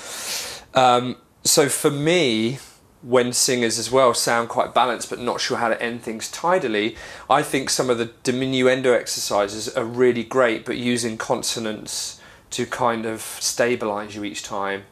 Um, 0.73 1.17
so 1.43 1.67
for 1.67 1.91
me, 1.91 2.59
when 3.01 3.33
singers 3.33 3.77
as 3.77 3.91
well 3.91 4.13
sound 4.13 4.49
quite 4.49 4.73
balanced 4.73 5.09
but 5.09 5.19
not 5.19 5.41
sure 5.41 5.57
how 5.57 5.69
to 5.69 5.81
end 5.81 6.03
things 6.03 6.31
tidily, 6.31 6.95
I 7.29 7.43
think 7.43 7.69
some 7.69 7.89
of 7.89 7.97
the 7.97 8.07
diminuendo 8.23 8.97
exercises 8.97 9.67
are 9.69 9.85
really 9.85 10.23
great, 10.23 10.65
but 10.65 10.77
using 10.77 11.17
consonants 11.17 12.21
to 12.51 12.65
kind 12.65 13.05
of 13.05 13.21
stabilize 13.21 14.15
you 14.15 14.23
each 14.23 14.41
time. 14.41 14.85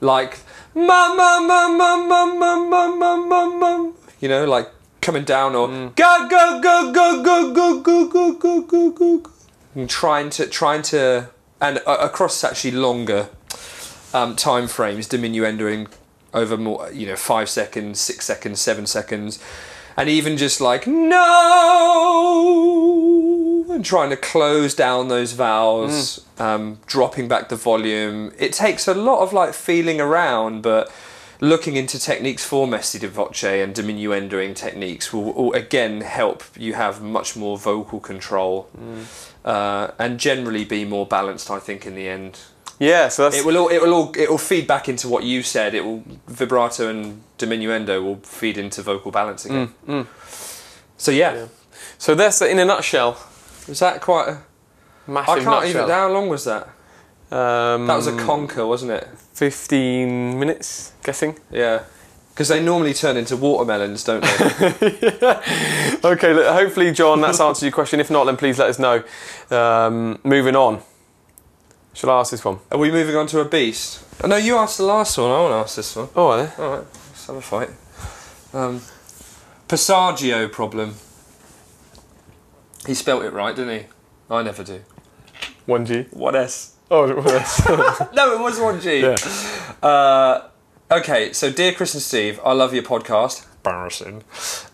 Like 0.00 0.38
mum 0.74 1.16
mum 1.16 1.46
mum 1.46 1.78
mum 1.78 2.08
mum 2.08 2.38
mum 2.38 2.70
mum 2.70 2.98
mum 2.98 3.28
mum 3.28 3.60
mum 3.60 3.94
you 4.20 4.28
know, 4.28 4.44
like 4.46 4.70
coming 5.00 5.24
down 5.24 5.54
or 5.54 5.68
go 5.68 6.26
go 6.30 6.60
go 6.60 6.92
go 6.92 7.22
go 7.22 7.52
go 7.52 7.80
go 7.82 8.06
go 8.08 8.32
go 8.32 8.62
go 8.62 8.90
go 8.90 9.18
go 9.18 9.30
and 9.74 9.90
trying 9.90 10.30
to 10.30 10.46
trying 10.46 10.80
to 10.80 11.28
and 11.60 11.82
uh, 11.86 11.96
across 12.00 12.42
actually 12.42 12.70
longer 12.70 13.28
um, 14.14 14.34
time 14.36 14.66
frames, 14.68 15.08
diminuendoing 15.08 15.88
over 16.32 16.56
more, 16.56 16.90
you 16.92 17.06
know, 17.06 17.16
five 17.16 17.48
seconds, 17.50 18.00
six 18.00 18.24
seconds, 18.24 18.60
seven 18.60 18.86
seconds, 18.86 19.38
and 19.96 20.08
even 20.08 20.36
just 20.36 20.60
like 20.60 20.86
no, 20.86 21.20
and 23.70 23.84
trying 23.84 24.10
to 24.10 24.16
close 24.16 24.74
down 24.74 25.08
those 25.08 25.32
vowels, 25.32 26.24
um, 26.38 26.78
dropping 26.86 27.28
back 27.28 27.48
the 27.48 27.56
volume. 27.56 28.32
It 28.38 28.52
takes 28.52 28.86
a 28.88 28.94
lot 28.94 29.20
of 29.22 29.32
like 29.32 29.54
feeling 29.54 30.00
around, 30.00 30.62
but 30.62 30.92
looking 31.40 31.76
into 31.76 31.98
techniques 31.98 32.44
for 32.44 32.66
messa 32.66 32.98
di 32.98 33.06
voce 33.06 33.44
and 33.44 33.74
diminuendoing 33.74 34.54
techniques 34.54 35.12
will, 35.12 35.32
will 35.32 35.52
again 35.52 36.00
help 36.00 36.42
you 36.56 36.74
have 36.74 37.02
much 37.02 37.36
more 37.36 37.58
vocal 37.58 38.00
control. 38.00 38.68
Uh, 39.44 39.90
and 39.98 40.18
generally 40.18 40.64
be 40.64 40.86
more 40.86 41.06
balanced, 41.06 41.50
I 41.50 41.58
think, 41.58 41.84
in 41.84 41.94
the 41.94 42.08
end. 42.08 42.38
Yeah. 42.78 43.08
So 43.08 43.24
that's 43.24 43.36
It 43.36 43.44
will 43.44 43.58
all, 43.58 43.68
it 43.68 43.78
will 43.82 43.92
all, 43.92 44.12
it 44.16 44.30
will 44.30 44.38
feed 44.38 44.66
back 44.66 44.88
into 44.88 45.06
what 45.06 45.22
you 45.24 45.42
said. 45.42 45.74
It 45.74 45.84
will 45.84 46.02
vibrato 46.26 46.88
and 46.88 47.22
diminuendo 47.38 48.02
will 48.02 48.16
feed 48.22 48.56
into 48.56 48.80
vocal 48.82 49.10
balance 49.10 49.44
again. 49.44 49.74
So 50.96 51.10
yeah. 51.10 51.48
so 51.98 52.14
that's 52.14 52.40
in 52.40 52.58
a 52.58 52.64
nutshell. 52.64 53.18
Was 53.68 53.78
that 53.80 54.00
quite? 54.00 54.28
A, 54.28 54.42
Massive 55.06 55.34
I 55.38 55.44
can't 55.44 55.66
even. 55.66 55.88
How 55.88 56.10
long 56.10 56.28
was 56.28 56.44
that? 56.44 56.68
Um, 57.30 57.86
That 57.86 57.96
was 57.96 58.06
a 58.06 58.12
conker, 58.12 58.66
wasn't 58.66 58.92
it? 58.92 59.08
Fifteen 59.34 60.38
minutes, 60.38 60.92
guessing. 61.02 61.38
Yeah. 61.50 61.82
Because 62.30 62.48
they 62.48 62.60
normally 62.60 62.94
turn 62.94 63.16
into 63.16 63.36
watermelons, 63.36 64.02
don't 64.02 64.20
they? 64.22 65.40
Okay, 66.04 66.32
look, 66.34 66.46
hopefully, 66.46 66.90
John, 66.92 67.20
that's 67.20 67.40
answered 67.48 67.66
your 67.66 67.72
question. 67.72 68.00
If 68.00 68.10
not, 68.10 68.24
then 68.24 68.36
please 68.36 68.58
let 68.58 68.68
us 68.70 68.78
know. 68.78 69.02
Um, 69.50 70.18
moving 70.24 70.56
on. 70.56 70.82
Shall 71.92 72.10
I 72.10 72.20
ask 72.20 72.32
this 72.32 72.44
one? 72.44 72.58
Are 72.72 72.78
we 72.78 72.90
moving 72.90 73.14
on 73.14 73.26
to 73.28 73.40
a 73.40 73.44
beast? 73.44 74.04
Oh, 74.22 74.26
no, 74.26 74.36
you 74.36 74.56
asked 74.56 74.78
the 74.78 74.84
last 74.84 75.16
one. 75.16 75.30
I 75.30 75.40
want 75.40 75.52
to 75.52 75.56
ask 75.56 75.76
this 75.76 75.94
one. 75.94 76.08
Oh, 76.16 76.28
are 76.28 76.44
they? 76.44 76.62
All 76.62 76.70
right, 76.76 76.84
let's 76.92 77.26
have 77.26 77.36
a 77.36 77.40
fight. 77.40 77.70
Um, 78.52 78.80
Passaggio 79.68 80.50
problem. 80.50 80.96
He 82.86 82.94
spelt 82.94 83.24
it 83.24 83.32
right, 83.32 83.54
didn't 83.54 83.78
he? 83.80 83.86
I 84.30 84.42
never 84.42 84.62
do. 84.64 84.80
One 85.66 85.86
G. 85.86 86.06
What 86.10 86.34
S? 86.36 86.76
Oh, 86.90 87.06
yes. 87.26 87.66
No, 88.14 88.34
it 88.34 88.40
was 88.40 88.60
one 88.60 88.80
G. 88.80 89.00
yeah. 89.00 89.16
Uh, 89.82 90.48
okay, 90.90 91.32
so 91.32 91.50
dear 91.50 91.72
Chris 91.72 91.94
and 91.94 92.02
Steve, 92.02 92.38
I 92.44 92.52
love 92.52 92.74
your 92.74 92.82
podcast. 92.82 93.46
Embarrassing. 93.56 94.22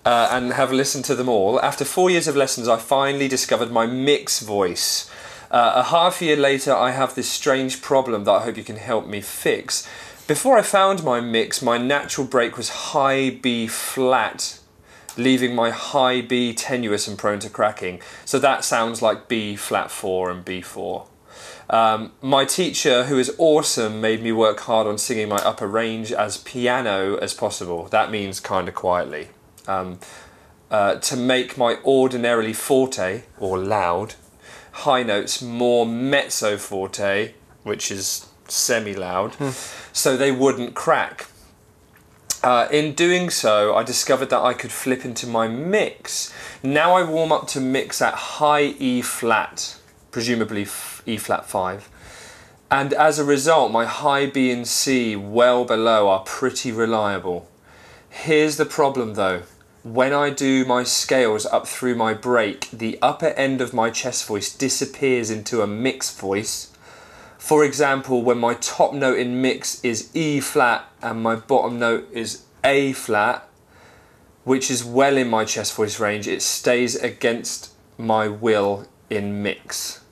Uh, 0.04 0.28
and 0.32 0.52
have 0.52 0.72
listened 0.72 1.04
to 1.06 1.14
them 1.14 1.28
all. 1.28 1.60
After 1.60 1.84
four 1.84 2.10
years 2.10 2.26
of 2.26 2.34
lessons, 2.36 2.66
I 2.68 2.76
finally 2.76 3.28
discovered 3.28 3.70
my 3.70 3.86
mix 3.86 4.40
voice. 4.40 5.08
Uh, 5.50 5.72
a 5.76 5.82
half 5.84 6.20
year 6.22 6.36
later, 6.36 6.72
I 6.74 6.90
have 6.92 7.14
this 7.14 7.28
strange 7.28 7.82
problem 7.82 8.24
that 8.24 8.32
I 8.32 8.42
hope 8.42 8.56
you 8.56 8.64
can 8.64 8.76
help 8.76 9.06
me 9.06 9.20
fix. 9.20 9.88
Before 10.28 10.56
I 10.58 10.62
found 10.62 11.02
my 11.02 11.20
mix, 11.20 11.60
my 11.62 11.76
natural 11.78 12.26
break 12.26 12.56
was 12.56 12.68
high 12.68 13.30
B 13.30 13.66
flat, 13.66 14.59
leaving 15.18 15.54
my 15.54 15.70
high 15.70 16.20
B 16.20 16.52
tenuous 16.54 17.08
and 17.08 17.18
prone 17.18 17.38
to 17.40 17.50
cracking. 17.50 18.00
So 18.24 18.38
that 18.38 18.64
sounds 18.64 19.02
like 19.02 19.28
B 19.28 19.56
flat 19.56 19.90
4 19.90 20.30
and 20.30 20.44
B4. 20.44 21.06
Um, 21.70 22.12
my 22.20 22.44
teacher, 22.44 23.04
who 23.04 23.18
is 23.18 23.32
awesome, 23.38 24.00
made 24.00 24.22
me 24.22 24.32
work 24.32 24.60
hard 24.60 24.88
on 24.88 24.98
singing 24.98 25.28
my 25.28 25.36
upper 25.36 25.68
range 25.68 26.10
as 26.10 26.38
piano 26.38 27.16
as 27.16 27.32
possible. 27.32 27.84
That 27.88 28.10
means 28.10 28.40
kind 28.40 28.68
of 28.68 28.74
quietly. 28.74 29.28
Um, 29.68 30.00
uh, 30.70 30.96
to 30.96 31.16
make 31.16 31.56
my 31.56 31.78
ordinarily 31.84 32.52
forte, 32.52 33.22
or 33.38 33.58
loud, 33.58 34.14
high 34.72 35.02
notes 35.02 35.40
more 35.42 35.86
mezzo 35.86 36.56
forte, 36.56 37.34
which 37.62 37.90
is 37.90 38.26
semi 38.48 38.94
loud, 38.94 39.36
so 39.92 40.16
they 40.16 40.32
wouldn't 40.32 40.74
crack. 40.74 41.26
Uh, 42.42 42.66
in 42.70 42.94
doing 42.94 43.28
so, 43.28 43.74
I 43.74 43.82
discovered 43.82 44.30
that 44.30 44.40
I 44.40 44.54
could 44.54 44.72
flip 44.72 45.04
into 45.04 45.26
my 45.26 45.46
mix. 45.46 46.32
Now 46.62 46.96
I 46.96 47.02
warm 47.02 47.32
up 47.32 47.46
to 47.48 47.60
mix 47.60 48.00
at 48.00 48.14
high 48.14 48.74
E 48.78 49.02
flat, 49.02 49.76
presumably 50.10 50.66
E 51.04 51.18
flat 51.18 51.44
5. 51.44 51.90
And 52.70 52.94
as 52.94 53.18
a 53.18 53.24
result, 53.24 53.72
my 53.72 53.84
high 53.84 54.24
B 54.24 54.50
and 54.50 54.66
C 54.66 55.16
well 55.16 55.66
below 55.66 56.08
are 56.08 56.20
pretty 56.20 56.72
reliable. 56.72 57.46
Here's 58.08 58.56
the 58.56 58.64
problem 58.64 59.14
though. 59.14 59.42
When 59.82 60.12
I 60.12 60.30
do 60.30 60.64
my 60.64 60.84
scales 60.84 61.44
up 61.46 61.66
through 61.66 61.94
my 61.94 62.14
break, 62.14 62.70
the 62.70 62.98
upper 63.02 63.28
end 63.28 63.60
of 63.60 63.74
my 63.74 63.90
chest 63.90 64.26
voice 64.26 64.54
disappears 64.54 65.30
into 65.30 65.62
a 65.62 65.66
mixed 65.66 66.18
voice. 66.18 66.69
For 67.40 67.64
example, 67.64 68.22
when 68.22 68.36
my 68.36 68.52
top 68.52 68.92
note 68.92 69.18
in 69.18 69.40
mix 69.40 69.82
is 69.82 70.14
E 70.14 70.40
flat 70.40 70.84
and 71.00 71.22
my 71.22 71.36
bottom 71.36 71.78
note 71.78 72.06
is 72.12 72.42
A 72.62 72.92
flat, 72.92 73.48
which 74.44 74.70
is 74.70 74.84
well 74.84 75.16
in 75.16 75.30
my 75.30 75.46
chest 75.46 75.74
voice 75.74 75.98
range, 75.98 76.28
it 76.28 76.42
stays 76.42 76.96
against 76.96 77.72
my 77.96 78.28
will 78.28 78.86
in 79.08 79.42
mix. 79.42 80.04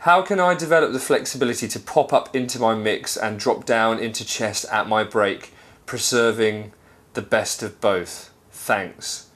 How 0.00 0.20
can 0.20 0.40
I 0.40 0.54
develop 0.54 0.92
the 0.92 0.98
flexibility 0.98 1.68
to 1.68 1.78
pop 1.78 2.12
up 2.12 2.34
into 2.34 2.58
my 2.58 2.74
mix 2.74 3.16
and 3.16 3.38
drop 3.38 3.64
down 3.64 4.00
into 4.00 4.24
chest 4.24 4.66
at 4.70 4.88
my 4.88 5.04
break, 5.04 5.52
preserving 5.86 6.72
the 7.14 7.22
best 7.22 7.62
of 7.62 7.80
both? 7.80 8.30
Thanks. 8.50 9.28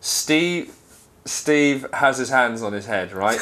Steve 0.00 0.74
Steve 1.26 1.86
has 1.92 2.16
his 2.16 2.30
hands 2.30 2.62
on 2.62 2.72
his 2.72 2.86
head, 2.86 3.12
right? 3.12 3.38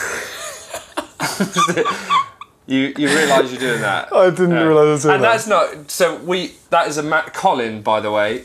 you 2.70 2.94
you 2.96 3.08
realise 3.08 3.50
you're 3.50 3.60
doing 3.60 3.80
that. 3.82 4.12
I 4.14 4.30
didn't 4.30 4.52
realise 4.52 4.86
I 4.86 4.90
was 4.92 5.02
doing 5.02 5.14
And 5.16 5.24
that. 5.24 5.32
that's 5.32 5.46
not 5.46 5.90
so 5.90 6.16
we 6.16 6.54
that 6.70 6.88
is 6.88 6.96
a 6.96 7.02
Ma- 7.02 7.28
Colin 7.30 7.82
by 7.82 8.00
the 8.00 8.10
way. 8.12 8.44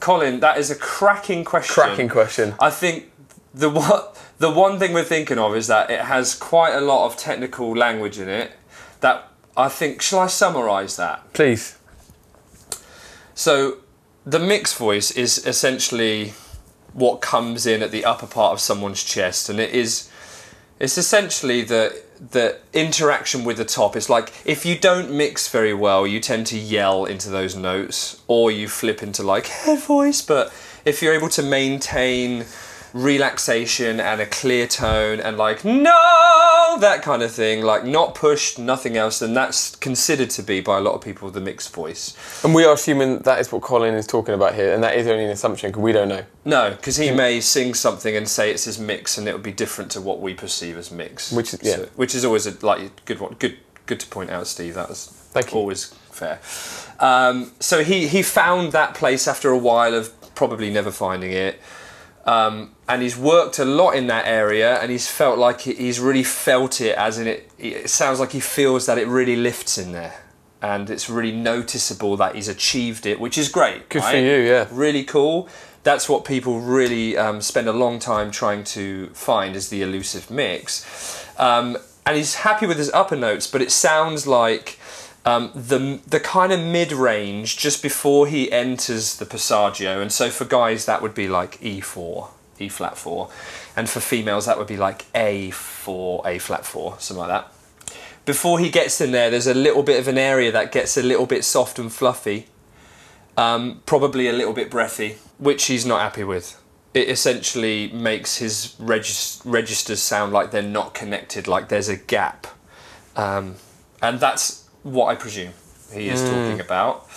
Colin, 0.00 0.40
that 0.40 0.58
is 0.58 0.70
a 0.70 0.74
cracking 0.74 1.44
question. 1.44 1.74
Cracking 1.74 2.08
question. 2.08 2.54
I 2.60 2.70
think 2.70 3.10
the 3.54 3.70
what 3.70 4.16
the 4.38 4.50
one 4.50 4.78
thing 4.78 4.92
we're 4.92 5.04
thinking 5.04 5.38
of 5.38 5.54
is 5.56 5.68
that 5.68 5.90
it 5.90 6.00
has 6.00 6.34
quite 6.34 6.74
a 6.74 6.80
lot 6.80 7.06
of 7.06 7.16
technical 7.16 7.74
language 7.76 8.18
in 8.18 8.28
it. 8.28 8.52
That 9.00 9.28
I 9.56 9.68
think. 9.68 10.02
Shall 10.02 10.18
I 10.20 10.26
summarise 10.26 10.96
that? 10.96 11.32
Please. 11.32 11.78
So, 13.34 13.78
the 14.26 14.38
mixed 14.38 14.76
voice 14.76 15.10
is 15.10 15.46
essentially 15.46 16.34
what 16.92 17.20
comes 17.20 17.64
in 17.66 17.82
at 17.82 17.90
the 17.90 18.04
upper 18.04 18.26
part 18.26 18.52
of 18.52 18.60
someone's 18.60 19.02
chest, 19.02 19.48
and 19.48 19.58
it 19.58 19.70
is. 19.70 20.10
It's 20.78 20.98
essentially 20.98 21.62
the 21.62 22.02
the 22.30 22.58
interaction 22.72 23.44
with 23.44 23.56
the 23.56 23.64
top. 23.64 23.96
is 23.96 24.08
like 24.08 24.32
if 24.44 24.64
you 24.64 24.78
don't 24.78 25.10
mix 25.10 25.48
very 25.48 25.74
well, 25.74 26.06
you 26.06 26.20
tend 26.20 26.46
to 26.48 26.58
yell 26.58 27.04
into 27.04 27.28
those 27.30 27.56
notes, 27.56 28.22
or 28.28 28.50
you 28.50 28.68
flip 28.68 29.02
into 29.02 29.22
like 29.22 29.46
head 29.64 29.80
voice. 29.80 30.22
But 30.22 30.52
if 30.84 31.02
you're 31.02 31.14
able 31.14 31.28
to 31.30 31.42
maintain 31.42 32.44
relaxation 32.92 33.98
and 34.00 34.20
a 34.20 34.26
clear 34.26 34.66
tone 34.66 35.18
and 35.18 35.38
like 35.38 35.64
no 35.64 36.41
that 36.80 37.02
kind 37.02 37.22
of 37.22 37.30
thing 37.30 37.62
like 37.62 37.84
not 37.84 38.14
pushed 38.14 38.58
nothing 38.58 38.96
else 38.96 39.18
then 39.18 39.34
that's 39.34 39.76
considered 39.76 40.30
to 40.30 40.42
be 40.42 40.60
by 40.60 40.78
a 40.78 40.80
lot 40.80 40.94
of 40.94 41.00
people 41.00 41.30
the 41.30 41.40
mixed 41.40 41.72
voice 41.74 42.16
And 42.44 42.54
we 42.54 42.64
are 42.64 42.74
assuming 42.74 43.18
that 43.20 43.38
is 43.40 43.52
what 43.52 43.62
Colin 43.62 43.94
is 43.94 44.06
talking 44.06 44.34
about 44.34 44.54
here, 44.54 44.72
and 44.74 44.82
that 44.82 44.96
is 44.96 45.06
only 45.06 45.24
an 45.24 45.30
assumption 45.30 45.70
because 45.70 45.82
we 45.82 45.92
don't 45.92 46.08
know. 46.08 46.24
No, 46.44 46.70
because 46.70 46.96
he 46.96 47.10
may 47.10 47.40
sing 47.40 47.74
something 47.74 48.16
and 48.16 48.28
say 48.28 48.50
it's 48.50 48.64
his 48.64 48.78
mix, 48.78 49.16
and 49.18 49.28
it 49.28 49.32
would 49.32 49.42
be 49.42 49.52
different 49.52 49.90
to 49.92 50.00
what 50.00 50.20
we 50.20 50.34
perceive 50.34 50.76
as 50.76 50.90
mix. 50.90 51.30
Which 51.32 51.54
is- 51.54 51.60
yeah. 51.62 51.76
So- 51.76 51.88
which 51.96 52.14
is 52.14 52.24
always 52.24 52.46
a 52.46 52.54
like 52.66 53.04
good 53.04 53.20
one. 53.20 53.36
Good, 53.38 53.56
good 53.86 54.00
to 54.00 54.06
point 54.08 54.30
out, 54.30 54.46
Steve. 54.46 54.74
That 54.74 54.88
was 54.88 55.06
Thank 55.32 55.52
you. 55.52 55.58
always 55.58 55.86
fair. 56.10 56.40
Um, 57.00 57.52
so 57.60 57.82
he 57.84 58.08
he 58.08 58.22
found 58.22 58.72
that 58.72 58.94
place 58.94 59.28
after 59.28 59.50
a 59.50 59.58
while 59.58 59.94
of 59.94 60.10
probably 60.34 60.70
never 60.70 60.90
finding 60.90 61.32
it. 61.32 61.60
Um, 62.24 62.74
and 62.88 63.02
he's 63.02 63.16
worked 63.16 63.58
a 63.58 63.64
lot 63.64 63.92
in 63.92 64.06
that 64.08 64.26
area, 64.26 64.78
and 64.80 64.90
he's 64.90 65.08
felt 65.08 65.38
like 65.38 65.62
he's 65.62 66.00
really 66.00 66.24
felt 66.24 66.80
it. 66.80 66.96
As 66.96 67.18
in, 67.18 67.26
it, 67.26 67.50
it 67.58 67.90
sounds 67.90 68.20
like 68.20 68.32
he 68.32 68.40
feels 68.40 68.86
that 68.86 68.98
it 68.98 69.06
really 69.06 69.36
lifts 69.36 69.78
in 69.78 69.92
there, 69.92 70.20
and 70.60 70.90
it's 70.90 71.08
really 71.08 71.32
noticeable 71.32 72.16
that 72.16 72.34
he's 72.34 72.48
achieved 72.48 73.06
it, 73.06 73.20
which 73.20 73.38
is 73.38 73.48
great. 73.48 73.88
Good 73.88 74.02
for 74.02 74.16
you, 74.16 74.36
yeah. 74.36 74.68
really 74.70 75.04
cool. 75.04 75.48
That's 75.84 76.08
what 76.08 76.24
people 76.24 76.60
really 76.60 77.16
um, 77.16 77.40
spend 77.40 77.68
a 77.68 77.72
long 77.72 77.98
time 77.98 78.30
trying 78.30 78.62
to 78.64 79.08
find 79.08 79.56
is 79.56 79.68
the 79.68 79.82
elusive 79.82 80.30
mix. 80.30 81.26
Um, 81.38 81.76
and 82.06 82.16
he's 82.16 82.36
happy 82.36 82.66
with 82.66 82.78
his 82.78 82.90
upper 82.92 83.16
notes, 83.16 83.46
but 83.46 83.62
it 83.62 83.70
sounds 83.70 84.26
like 84.26 84.78
um, 85.24 85.50
the 85.54 86.00
the 86.06 86.20
kind 86.20 86.52
of 86.52 86.60
mid 86.60 86.92
range 86.92 87.56
just 87.56 87.82
before 87.82 88.26
he 88.26 88.50
enters 88.50 89.16
the 89.16 89.26
passaggio. 89.26 90.00
And 90.00 90.12
so 90.12 90.30
for 90.30 90.44
guys 90.44 90.86
that 90.86 91.02
would 91.02 91.14
be 91.14 91.28
like 91.28 91.60
E4, 91.60 92.28
E 92.58 92.68
flat 92.68 92.96
four, 92.96 93.30
and 93.76 93.88
for 93.88 94.00
females 94.00 94.46
that 94.46 94.58
would 94.58 94.66
be 94.66 94.76
like 94.76 95.10
A4, 95.12 96.26
A 96.26 96.38
flat 96.38 96.64
four, 96.64 96.96
something 96.98 97.26
like 97.26 97.28
that. 97.28 97.52
Before 98.24 98.60
he 98.60 98.70
gets 98.70 99.00
in 99.00 99.10
there, 99.10 99.30
there's 99.30 99.48
a 99.48 99.54
little 99.54 99.82
bit 99.82 99.98
of 99.98 100.06
an 100.06 100.18
area 100.18 100.52
that 100.52 100.70
gets 100.70 100.96
a 100.96 101.02
little 101.02 101.26
bit 101.26 101.44
soft 101.44 101.78
and 101.78 101.92
fluffy 101.92 102.46
um, 103.36 103.82
probably 103.86 104.28
a 104.28 104.32
little 104.32 104.52
bit 104.52 104.70
breathy, 104.70 105.16
which 105.38 105.64
he's 105.64 105.86
not 105.86 106.00
happy 106.00 106.24
with. 106.24 106.60
It 106.94 107.08
essentially 107.08 107.88
makes 107.88 108.36
his 108.36 108.74
regis- 108.78 109.40
registers 109.44 110.02
sound 110.02 110.32
like 110.32 110.50
they're 110.50 110.62
not 110.62 110.92
connected, 110.92 111.48
like 111.48 111.68
there's 111.68 111.88
a 111.88 111.96
gap. 111.96 112.46
Um, 113.16 113.56
and 114.02 114.20
that's 114.20 114.68
what 114.82 115.06
I 115.06 115.14
presume 115.14 115.52
he 115.92 116.08
is 116.08 116.22
talking 116.22 116.60
about. 116.60 117.08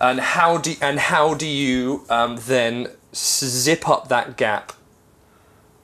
And 0.00 0.18
how 0.18 0.58
do 0.58 0.74
and 0.80 0.98
how 0.98 1.34
do 1.34 1.46
you 1.46 2.04
um, 2.10 2.36
then 2.46 2.88
zip 3.14 3.88
up 3.88 4.08
that 4.08 4.36
gap? 4.36 4.72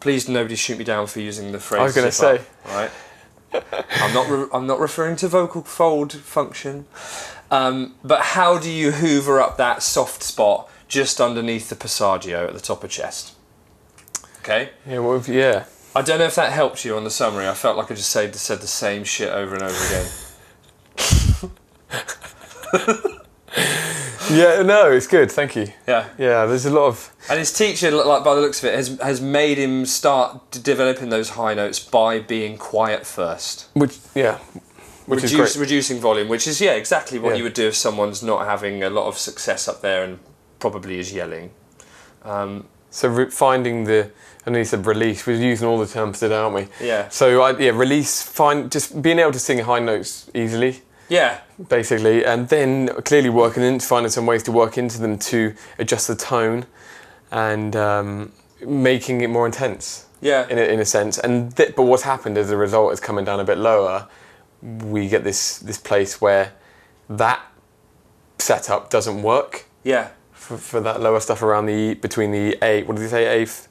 Please, 0.01 0.29
nobody 0.29 0.55
shoot 0.55 0.79
me 0.79 0.85
down 0.85 1.07
for 1.07 1.21
using 1.21 1.53
the 1.53 1.59
phrase. 1.59 1.81
I 1.81 1.85
was 1.85 1.95
going 1.95 2.07
to 2.07 2.13
say, 2.13 2.37
up, 2.37 2.43
right? 2.67 2.91
I'm 4.01 4.15
not. 4.15 4.29
Re- 4.29 4.49
I'm 4.53 4.67
not 4.67 4.79
referring 4.79 5.17
to 5.17 5.29
vocal 5.29 5.63
fold 5.63 6.13
function. 6.13 6.87
Um, 7.51 7.95
but 8.05 8.21
how 8.21 8.59
do 8.59 8.71
you 8.71 8.93
hoover 8.93 9.41
up 9.41 9.57
that 9.57 9.83
soft 9.83 10.23
spot 10.23 10.71
just 10.87 11.21
underneath 11.21 11.71
the 11.71 11.75
passaggio 11.75 12.47
at 12.47 12.55
the 12.55 12.61
top 12.61 12.85
of 12.85 12.91
chest? 12.91 13.35
Okay. 14.41 14.71
Yeah, 14.87 14.99
well, 14.99 15.23
yeah. 15.27 15.65
I 15.97 16.03
don't 16.03 16.19
know 16.19 16.27
if 16.27 16.35
that 16.35 16.53
helped 16.53 16.85
you 16.85 16.97
on 16.97 17.05
the 17.05 17.11
summary. 17.11 17.49
I 17.49 17.55
felt 17.55 17.77
like 17.77 17.91
I 17.91 17.95
just 17.95 18.11
said, 18.11 18.35
said 18.37 18.61
the 18.61 18.67
same 18.67 19.05
shit 19.05 19.31
over 19.31 19.55
and 19.55 19.65
over 19.65 19.87
again. 19.87 20.07
Yeah, 24.31 24.63
no, 24.63 24.91
it's 24.91 25.07
good. 25.07 25.31
Thank 25.33 25.57
you. 25.57 25.69
Yeah. 25.87 26.09
Yeah, 26.19 26.47
there's 26.47 26.67
a 26.67 26.71
lot 26.71 26.87
of. 26.87 27.15
And 27.31 27.39
his 27.39 27.53
teacher, 27.53 27.91
like 27.91 28.25
by 28.25 28.35
the 28.35 28.41
looks 28.41 28.63
of 28.63 28.71
it, 28.71 28.75
has 28.75 28.99
has 29.01 29.21
made 29.21 29.59
him 29.59 29.87
start 29.87 30.51
developing 30.63 31.09
those 31.09 31.31
high 31.31 31.55
notes 31.55 31.79
by 31.81 32.19
being 32.21 32.59
quiet 32.59 33.07
first. 33.07 33.69
Which, 33.75 33.99
yeah. 34.15 34.39
Which 35.07 35.25
is 35.25 35.33
Reduce, 35.33 35.57
reducing 35.57 36.01
volume, 36.01 36.29
which 36.29 36.47
is 36.47 36.61
yeah, 36.61 36.73
exactly 36.73 37.19
what 37.19 37.31
Yeah. 37.31 37.37
you 37.37 37.43
would 37.45 37.55
do 37.55 37.69
if 37.69 37.75
someone's 37.77 38.23
not 38.23 38.45
having 38.47 38.83
a 38.83 38.91
lot 38.91 39.07
of 39.07 39.17
success 39.17 39.67
up 39.67 39.81
there 39.81 40.05
and 40.05 40.19
probably 40.59 40.99
is 40.99 41.13
yelling. 41.15 41.51
Um, 42.25 42.67
so 42.91 43.09
re- 43.09 43.31
finding 43.31 43.85
the, 43.85 44.11
and 44.45 44.55
he 44.57 44.65
said 44.65 44.85
release. 44.85 45.27
We're 45.27 45.37
using 45.41 45.67
all 45.67 45.79
the 45.79 45.87
terms 45.87 46.21
today, 46.21 46.37
aren't 46.37 46.55
we? 46.55 46.69
Yeah. 46.87 47.09
So 47.09 47.41
I, 47.41 47.57
yeah, 47.59 47.71
release. 47.71 48.21
Find 48.23 48.71
just 48.71 49.01
being 49.01 49.19
able 49.19 49.33
to 49.33 49.39
sing 49.39 49.59
high 49.61 49.79
notes 49.79 50.31
easily, 50.35 50.83
Yeah, 51.09 51.41
basically, 51.69 52.25
and 52.25 52.49
then 52.49 52.89
clearly 53.05 53.31
working 53.31 53.63
into 53.63 53.87
finding 53.87 54.11
some 54.11 54.27
ways 54.27 54.43
to 54.45 54.53
work 54.53 54.77
into 54.77 55.01
them 55.01 55.19
to 55.19 55.55
adjust 55.79 56.07
the 56.09 56.15
tone, 56.15 56.67
and 57.31 57.75
um, 57.75 58.33
making 58.67 59.21
it 59.23 59.29
more 59.31 59.47
intense. 59.47 60.07
yeah, 60.21 60.47
in 60.49 60.59
a, 60.59 60.63
in 60.63 60.81
a 60.81 60.85
sense. 60.85 61.19
And 61.19 61.57
th- 61.57 61.75
but 61.77 61.85
what's 61.85 62.03
happened 62.03 62.37
as 62.37 62.51
a 62.51 62.57
result 62.57 62.93
is 62.93 63.01
coming 63.01 63.25
down 63.25 63.41
a 63.41 63.45
bit 63.45 63.59
lower. 63.59 64.07
We 64.63 65.09
get 65.09 65.25
this 65.25 65.59
this 65.61 65.79
place 65.79 66.21
where 66.21 66.53
that 67.09 67.41
setup 68.39 68.91
doesn't 68.91 69.23
work 69.23 69.65
yeah. 69.85 70.09
for, 70.33 70.59
for 70.59 70.81
that 70.81 71.01
lower 71.01 71.21
stuff 71.21 71.43
around 71.43 71.67
the 71.67 71.73
E- 71.73 71.95
between 71.95 72.33
the 72.33 72.59
A. 72.63 72.83
What 72.83 72.97
did 72.97 73.03
he 73.03 73.09
say? 73.09 73.41
A 73.41 73.43
f- 73.43 73.69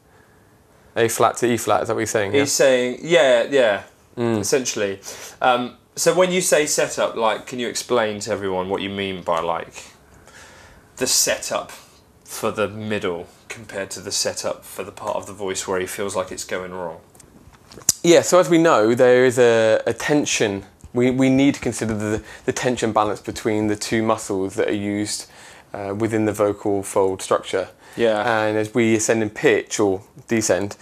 A 0.96 1.08
flat 1.08 1.38
to 1.38 1.46
E 1.46 1.58
flat. 1.58 1.82
Is 1.84 1.88
that 1.90 1.94
what 1.94 2.00
he's 2.02 2.10
saying? 2.10 2.34
Yeah? 2.34 2.40
He's 2.42 2.52
saying, 2.54 3.00
yeah, 3.02 3.44
yeah, 3.50 3.84
essentially. 4.18 5.00
Um, 5.42 5.78
so 5.98 6.14
when 6.14 6.32
you 6.32 6.42
say 6.42 6.66
setup, 6.66 7.16
like, 7.16 7.48
can 7.48 7.60
you 7.60 7.68
explain 7.68 8.20
to 8.22 8.32
everyone 8.32 8.70
what 8.70 8.82
you 8.82 8.90
mean 8.90 9.24
by 9.24 9.42
like 9.42 9.86
the 10.98 11.08
setup 11.08 11.72
for 12.24 12.52
the 12.52 12.68
middle 12.68 13.28
compared 13.50 13.90
to 13.92 14.00
the 14.00 14.12
setup 14.12 14.64
for 14.64 14.84
the 14.84 14.92
part 14.92 15.16
of 15.16 15.26
the 15.26 15.34
voice 15.34 15.68
where 15.68 15.80
he 15.80 15.88
feels 15.88 16.16
like 16.16 16.32
it's 16.32 16.44
going 16.44 16.72
wrong? 16.72 17.02
Yeah, 18.04 18.22
so 18.22 18.40
as 18.40 18.50
we 18.50 18.58
know, 18.58 18.94
there 18.94 19.26
is 19.26 19.40
a, 19.40 19.82
a 19.88 19.94
tension. 19.94 20.64
We, 20.94 21.10
we 21.10 21.30
need 21.30 21.56
to 21.56 21.60
consider 21.60 21.96
the, 21.96 22.24
the 22.46 22.54
tension 22.54 22.92
balance 22.92 23.20
between 23.20 23.68
the 23.68 23.76
two 23.76 24.04
muscles 24.04 24.56
that 24.56 24.70
are 24.70 24.74
used 24.74 25.30
uh, 25.74 25.96
within 25.98 26.26
the 26.26 26.32
vocal 26.32 26.84
fold 26.84 27.22
structure. 27.22 27.70
Yeah. 27.96 28.46
And 28.46 28.58
as 28.58 28.74
we 28.74 28.96
ascend 28.96 29.24
in 29.24 29.32
pitch 29.32 29.80
or 29.80 30.04
descend, 30.28 30.78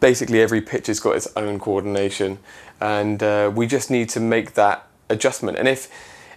basically 0.00 0.40
every 0.40 0.60
pitch 0.60 0.86
has 0.86 1.00
got 1.00 1.16
its 1.16 1.28
own 1.36 1.58
coordination, 1.58 2.38
and 2.82 3.22
uh, 3.22 3.50
we 3.54 3.66
just 3.66 3.90
need 3.90 4.08
to 4.08 4.20
make 4.20 4.54
that 4.54 4.86
adjustment. 5.08 5.56
And 5.56 5.68
if 5.68 5.88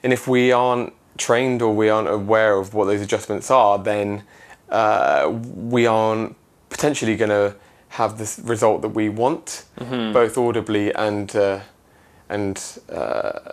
and 0.04 0.14
if 0.14 0.28
we 0.28 0.52
aren't 0.52 0.94
trained 1.18 1.62
or 1.62 1.76
we 1.76 1.90
aren't 1.90 2.08
aware 2.08 2.58
of 2.60 2.74
what 2.74 2.86
those 2.86 3.02
adjustments 3.02 3.50
are, 3.50 3.80
then 3.80 4.24
uh, 4.70 5.32
we 5.56 5.88
aren't 5.88 6.36
potentially 6.70 7.16
going 7.16 7.30
to 7.30 7.56
have 7.90 8.18
the 8.18 8.42
result 8.44 8.82
that 8.82 8.90
we 8.90 9.10
want, 9.10 9.66
both 10.14 10.38
audibly 10.38 10.94
and 10.94 11.36
uh, 11.36 11.60
and 12.30 12.62
uh, 12.92 13.52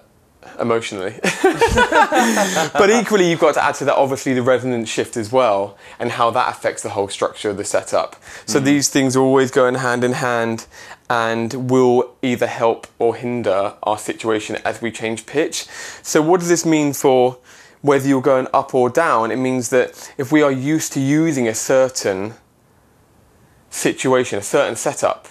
emotionally. 0.59 1.19
but 1.43 2.91
equally, 2.91 3.31
you've 3.31 3.41
got 3.41 3.55
to 3.55 3.65
add 3.65 3.75
to 3.77 3.85
that 3.87 3.97
obviously 3.97 4.35
the 4.35 4.43
resonance 4.43 4.89
shift 4.89 5.17
as 5.17 5.33
well, 5.33 5.77
and 5.99 6.13
how 6.13 6.31
that 6.31 6.49
affects 6.51 6.83
the 6.83 6.91
whole 6.91 7.09
structure 7.09 7.51
of 7.51 7.57
the 7.57 7.65
setup. 7.65 8.17
So 8.47 8.61
mm. 8.61 8.65
these 8.65 8.89
things 8.89 9.17
are 9.17 9.21
always 9.21 9.51
going 9.51 9.75
hand 9.77 10.05
in 10.05 10.13
hand, 10.13 10.67
and 11.09 11.71
will 11.71 12.15
either 12.23 12.47
help 12.47 12.87
or 12.99 13.15
hinder 13.15 13.75
our 13.83 13.99
situation 13.99 14.57
as 14.65 14.81
we 14.81 14.91
change 14.91 15.27
pitch. 15.27 15.67
So 16.03 16.23
what 16.23 16.41
does 16.41 16.49
this 16.49 16.65
mean 16.65 16.93
for? 16.93 17.39
Whether 17.83 18.09
you're 18.09 18.23
going 18.23 18.47
up 18.55 18.75
or 18.75 18.89
down, 18.89 19.33
it 19.33 19.37
means 19.37 19.71
that 19.71 20.15
if 20.17 20.31
we 20.31 20.41
are 20.41 20.53
used 20.53 20.93
to 20.93 21.01
using 21.01 21.49
a 21.49 21.55
certain 21.55 22.35
situation, 23.71 24.39
a 24.39 24.43
certain 24.43 24.77
setup, 24.77 25.29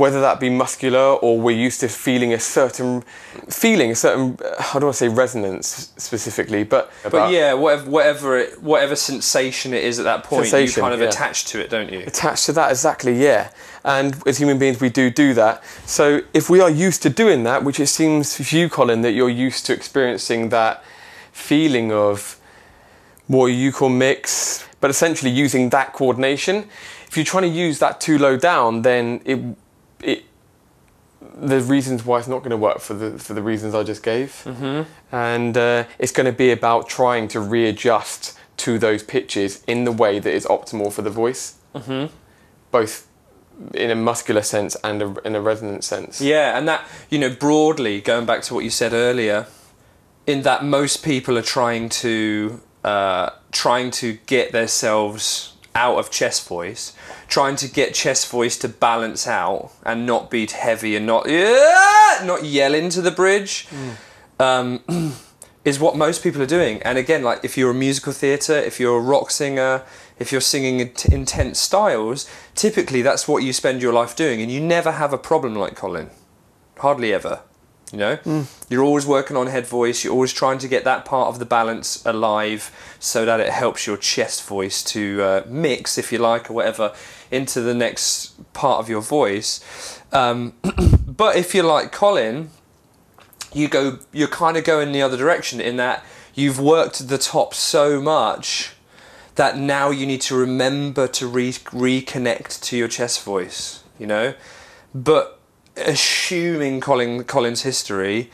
whether 0.00 0.20
that 0.20 0.40
be 0.40 0.50
muscular 0.50 0.98
or 0.98 1.38
we're 1.38 1.56
used 1.56 1.80
to 1.80 1.88
feeling 1.88 2.32
a 2.32 2.40
certain 2.40 3.02
feeling, 3.48 3.90
a 3.90 3.94
certain 3.94 4.38
how 4.58 4.78
do 4.78 4.88
I 4.88 4.92
say 4.92 5.08
resonance 5.08 5.92
specifically, 5.96 6.64
but 6.64 6.90
But 7.10 7.30
yeah, 7.30 7.52
whatever, 7.54 7.90
whatever, 7.90 8.38
it, 8.38 8.62
whatever 8.62 8.96
sensation 8.96 9.74
it 9.74 9.84
is 9.84 9.98
at 9.98 10.04
that 10.04 10.24
point, 10.24 10.46
you 10.46 10.72
kind 10.72 10.94
of 10.94 11.00
yeah. 11.00 11.08
attach 11.08 11.44
to 11.46 11.60
it, 11.60 11.70
don't 11.70 11.92
you? 11.92 12.00
attached 12.06 12.46
to 12.46 12.52
that 12.52 12.70
exactly 12.70 13.22
yeah 13.22 13.50
and 13.84 14.20
as 14.26 14.38
human 14.38 14.58
beings 14.58 14.80
we 14.80 14.88
do 14.88 15.10
do 15.10 15.32
that 15.34 15.62
so 15.86 16.20
if 16.34 16.50
we 16.50 16.60
are 16.60 16.70
used 16.70 17.02
to 17.02 17.10
doing 17.10 17.44
that 17.44 17.64
which 17.64 17.80
it 17.80 17.86
seems 17.86 18.36
for 18.36 18.56
you 18.56 18.68
colin 18.68 19.02
that 19.02 19.12
you're 19.12 19.30
used 19.30 19.66
to 19.66 19.72
experiencing 19.72 20.48
that 20.50 20.82
feeling 21.32 21.92
of 21.92 22.38
what 23.26 23.46
you 23.46 23.72
call 23.72 23.88
mix 23.88 24.66
but 24.80 24.90
essentially 24.90 25.30
using 25.30 25.70
that 25.70 25.92
coordination 25.92 26.68
if 27.06 27.16
you're 27.16 27.24
trying 27.24 27.42
to 27.42 27.48
use 27.48 27.78
that 27.78 28.00
too 28.00 28.18
low 28.18 28.36
down 28.36 28.82
then 28.82 29.20
it 29.24 29.38
it 30.02 30.24
there's 31.34 31.68
reasons 31.68 32.04
why 32.04 32.18
it's 32.18 32.28
not 32.28 32.38
going 32.38 32.50
to 32.50 32.56
work 32.56 32.80
for 32.80 32.94
the 32.94 33.18
for 33.18 33.34
the 33.34 33.42
reasons 33.42 33.74
I 33.74 33.82
just 33.82 34.02
gave, 34.02 34.42
mm-hmm. 34.44 34.90
and 35.14 35.56
uh, 35.56 35.84
it's 35.98 36.12
going 36.12 36.26
to 36.26 36.32
be 36.32 36.50
about 36.50 36.88
trying 36.88 37.28
to 37.28 37.40
readjust 37.40 38.38
to 38.58 38.78
those 38.78 39.02
pitches 39.02 39.62
in 39.66 39.84
the 39.84 39.92
way 39.92 40.18
that 40.18 40.32
is 40.32 40.46
optimal 40.46 40.92
for 40.92 41.02
the 41.02 41.10
voice, 41.10 41.58
mm-hmm. 41.74 42.14
both 42.70 43.06
in 43.74 43.90
a 43.90 43.94
muscular 43.94 44.42
sense 44.42 44.76
and 44.82 45.02
a, 45.02 45.26
in 45.26 45.34
a 45.34 45.40
resonant 45.40 45.84
sense. 45.84 46.20
Yeah, 46.20 46.56
and 46.56 46.66
that 46.68 46.86
you 47.10 47.18
know 47.18 47.30
broadly 47.30 48.00
going 48.00 48.26
back 48.26 48.42
to 48.42 48.54
what 48.54 48.64
you 48.64 48.70
said 48.70 48.92
earlier, 48.92 49.46
in 50.26 50.42
that 50.42 50.64
most 50.64 51.04
people 51.04 51.36
are 51.36 51.42
trying 51.42 51.88
to 51.88 52.60
uh, 52.84 53.30
trying 53.52 53.90
to 53.90 54.14
get 54.26 54.52
themselves 54.52 55.49
out 55.74 55.98
of 55.98 56.10
chest 56.10 56.48
voice, 56.48 56.94
trying 57.28 57.56
to 57.56 57.68
get 57.68 57.94
chest 57.94 58.30
voice 58.30 58.56
to 58.58 58.68
balance 58.68 59.26
out 59.26 59.70
and 59.84 60.06
not 60.06 60.30
be 60.30 60.46
heavy 60.46 60.96
and 60.96 61.06
not 61.06 61.28
yeah, 61.28 62.20
not 62.24 62.44
yell 62.44 62.74
into 62.74 63.00
the 63.00 63.10
bridge. 63.10 63.68
Um, 64.38 64.80
is 65.64 65.78
what 65.78 65.96
most 65.96 66.22
people 66.22 66.40
are 66.40 66.46
doing. 66.46 66.82
And 66.82 66.96
again, 66.96 67.22
like 67.22 67.44
if 67.44 67.56
you're 67.56 67.70
a 67.70 67.74
musical 67.74 68.12
theatre, 68.12 68.56
if 68.56 68.80
you're 68.80 68.96
a 68.96 69.00
rock 69.00 69.30
singer, 69.30 69.82
if 70.18 70.32
you're 70.32 70.40
singing 70.40 70.80
int- 70.80 71.06
intense 71.06 71.58
styles, 71.58 72.28
typically 72.54 73.02
that's 73.02 73.28
what 73.28 73.42
you 73.42 73.52
spend 73.52 73.82
your 73.82 73.92
life 73.92 74.16
doing, 74.16 74.40
and 74.40 74.50
you 74.50 74.60
never 74.60 74.92
have 74.92 75.12
a 75.12 75.18
problem 75.18 75.54
like 75.54 75.76
Colin. 75.76 76.10
Hardly 76.78 77.12
ever. 77.12 77.40
You 77.92 77.98
know, 77.98 78.18
you're 78.68 78.84
always 78.84 79.04
working 79.04 79.36
on 79.36 79.48
head 79.48 79.66
voice. 79.66 80.04
You're 80.04 80.12
always 80.12 80.32
trying 80.32 80.58
to 80.58 80.68
get 80.68 80.84
that 80.84 81.04
part 81.04 81.28
of 81.28 81.40
the 81.40 81.44
balance 81.44 82.04
alive, 82.06 82.70
so 83.00 83.24
that 83.24 83.40
it 83.40 83.50
helps 83.50 83.86
your 83.86 83.96
chest 83.96 84.46
voice 84.46 84.84
to 84.84 85.22
uh, 85.22 85.42
mix, 85.48 85.98
if 85.98 86.12
you 86.12 86.18
like, 86.18 86.50
or 86.50 86.54
whatever, 86.54 86.94
into 87.30 87.60
the 87.60 87.74
next 87.74 88.52
part 88.52 88.78
of 88.78 88.88
your 88.88 89.00
voice. 89.00 90.00
Um, 90.12 90.54
but 91.06 91.34
if 91.34 91.52
you're 91.52 91.64
like 91.64 91.90
Colin, 91.90 92.50
you 93.52 93.68
go 93.68 93.98
you're 94.12 94.28
kind 94.28 94.56
of 94.56 94.64
going 94.64 94.92
the 94.92 95.02
other 95.02 95.16
direction 95.16 95.60
in 95.60 95.76
that 95.76 96.04
you've 96.34 96.60
worked 96.60 97.08
the 97.08 97.18
top 97.18 97.54
so 97.54 98.00
much 98.00 98.74
that 99.34 99.56
now 99.56 99.90
you 99.90 100.06
need 100.06 100.20
to 100.20 100.36
remember 100.36 101.08
to 101.08 101.26
re- 101.26 101.52
reconnect 101.52 102.60
to 102.62 102.76
your 102.76 102.88
chest 102.88 103.24
voice 103.24 103.82
you 103.98 104.06
know 104.06 104.34
but 104.94 105.39
assuming 105.86 106.80
Colin 106.80 107.24
Colin's 107.24 107.62
history 107.62 108.30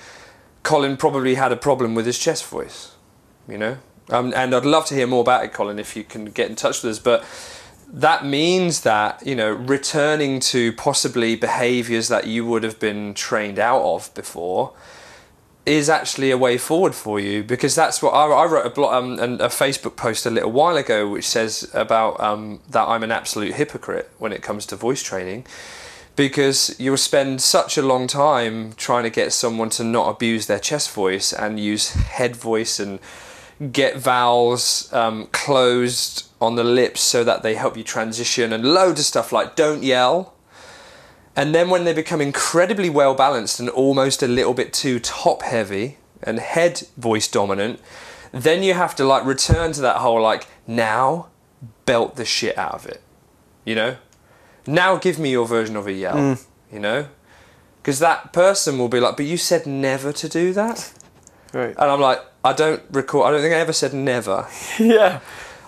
Colin 0.63 0.97
probably 0.97 1.35
had 1.35 1.53
a 1.53 1.57
problem 1.57 1.95
with 1.95 2.07
his 2.07 2.19
chest 2.19 2.47
voice 2.47 2.93
you 3.49 3.59
know? 3.59 3.79
Um, 4.11 4.33
and 4.35 4.55
I'd 4.55 4.65
love 4.65 4.87
to 4.87 4.95
hear 4.95 5.07
more 5.07 5.21
about 5.21 5.45
it 5.45 5.53
Colin 5.53 5.79
if 5.79 5.97
you 5.97 6.05
can 6.05 6.27
get 6.27 6.49
in 6.49 6.57
touch 6.57 6.83
with 6.83 6.93
us 6.93 6.99
but 6.99 7.25
that 7.89 8.25
means 8.25 8.81
that 8.83 9.25
you 9.25 9.35
know 9.35 9.53
returning 9.53 10.41
to 10.41 10.73
possibly 10.73 11.37
behaviors 11.37 12.09
that 12.09 12.27
you 12.27 12.45
would 12.45 12.63
have 12.63 12.79
been 12.79 13.15
trained 13.15 13.59
out 13.59 13.83
of 13.83 14.13
before 14.15 14.73
is 15.65 15.91
actually 15.91 16.31
a 16.31 16.39
way 16.39 16.57
forward 16.57 16.95
for 16.95 17.19
you 17.19 17.43
because 17.43 17.75
that's 17.75 18.01
what 18.01 18.11
I, 18.11 18.27
I 18.27 18.45
wrote 18.47 18.67
a, 18.67 18.71
blog, 18.71 18.95
um, 18.95 19.19
and 19.19 19.41
a 19.41 19.49
Facebook 19.49 19.97
post 19.97 20.25
a 20.25 20.31
little 20.31 20.53
while 20.53 20.77
ago 20.77 21.09
which 21.09 21.27
says 21.27 21.69
about 21.75 22.21
um, 22.21 22.61
that 22.71 22.87
I'm 22.87 23.03
an 23.03 23.11
absolute 23.11 23.55
hypocrite 23.55 24.11
when 24.19 24.33
it 24.33 24.43
comes 24.43 24.65
to 24.67 24.77
voice 24.77 25.03
training 25.03 25.45
because 26.17 26.75
you'll 26.81 26.97
spend 26.97 27.41
such 27.41 27.77
a 27.77 27.83
long 27.83 28.07
time 28.07 28.73
trying 28.73 29.05
to 29.05 29.11
get 29.11 29.33
someone 29.33 29.71
to 29.71 29.85
not 29.85 30.09
abuse 30.09 30.47
their 30.47 30.59
chest 30.59 30.91
voice 30.93 31.33
and 31.33 31.61
use 31.61 31.93
head 31.93 32.35
voice 32.35 32.81
and 32.81 32.99
get 33.73 33.97
vowels 33.97 34.93
um, 34.93 35.27
closed 35.27 36.27
on 36.41 36.57
the 36.57 36.65
lips 36.65 37.01
so 37.01 37.23
that 37.23 37.43
they 37.43 37.55
help 37.55 37.77
you 37.77 37.85
transition 37.85 38.53
and 38.53 38.65
loads 38.65 39.01
of 39.01 39.07
stuff 39.07 39.33
like 39.33 39.57
don't 39.57 39.83
yell 39.83 40.37
and 41.37 41.55
then 41.55 41.69
when 41.69 41.85
they 41.85 41.93
become 41.93 42.23
incredibly 42.23 42.89
well 42.89 43.15
balanced 43.15 43.61
and 43.61 43.69
almost 43.69 44.23
a 44.23 44.27
little 44.27 44.55
bit 44.55 44.73
too 44.73 44.99
top 44.99 45.43
heavy 45.43 45.99
and 46.23 46.39
head 46.39 46.89
voice 46.97 47.29
dominant, 47.29 47.79
then 48.33 48.63
you 48.63 48.73
have 48.73 48.97
to 48.97 49.05
like 49.05 49.25
return 49.27 49.73
to 49.73 49.83
that 49.83 49.99
whole 49.99 50.21
like 50.21 50.47
now 50.67 51.29
belt 51.85 52.17
the 52.17 52.25
shit 52.25 52.57
out 52.57 52.73
of 52.73 52.87
it. 52.87 53.03
You 53.67 53.75
know? 53.75 53.97
Now 54.67 54.97
give 54.97 55.19
me 55.19 55.31
your 55.31 55.47
version 55.47 55.77
of 55.77 55.87
a 55.87 55.93
yell. 55.93 56.39
You 56.73 56.81
know? 56.81 57.09
Because 57.83 57.99
that 58.01 58.33
person 58.33 58.79
will 58.79 58.89
be 58.89 58.99
like, 59.01 59.17
but 59.17 59.27
you 59.27 59.37
said 59.37 59.67
never 59.67 60.13
to 60.13 60.29
do 60.29 60.53
that? 60.55 60.93
Right. 61.53 61.71
And 61.79 61.91
I'm 61.91 62.01
like, 62.01 62.21
I 62.45 62.53
don't 62.53 62.83
recall, 62.91 63.23
I 63.23 63.31
don't 63.31 63.41
think 63.41 63.55
I 63.55 63.59
ever 63.59 63.73
said 63.73 63.95
never. 63.95 64.47
yeah. 64.79 65.21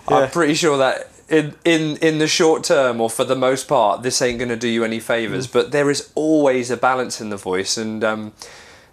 I'm 0.07 0.23
Yeah. 0.23 0.29
pretty 0.29 0.53
sure 0.53 0.77
that 0.77 1.09
in 1.29 1.53
in 1.63 1.97
in 1.97 2.17
the 2.17 2.27
short 2.27 2.63
term 2.63 2.99
or 2.99 3.09
for 3.09 3.23
the 3.23 3.35
most 3.35 3.67
part, 3.67 4.01
this 4.03 4.21
ain't 4.21 4.39
going 4.39 4.49
to 4.49 4.55
do 4.57 4.67
you 4.67 4.83
any 4.83 4.99
favors. 4.99 5.47
But 5.47 5.71
there 5.71 5.89
is 5.89 6.11
always 6.15 6.71
a 6.71 6.77
balance 6.77 7.21
in 7.21 7.29
the 7.29 7.37
voice, 7.37 7.77
and 7.77 8.03
um, 8.03 8.33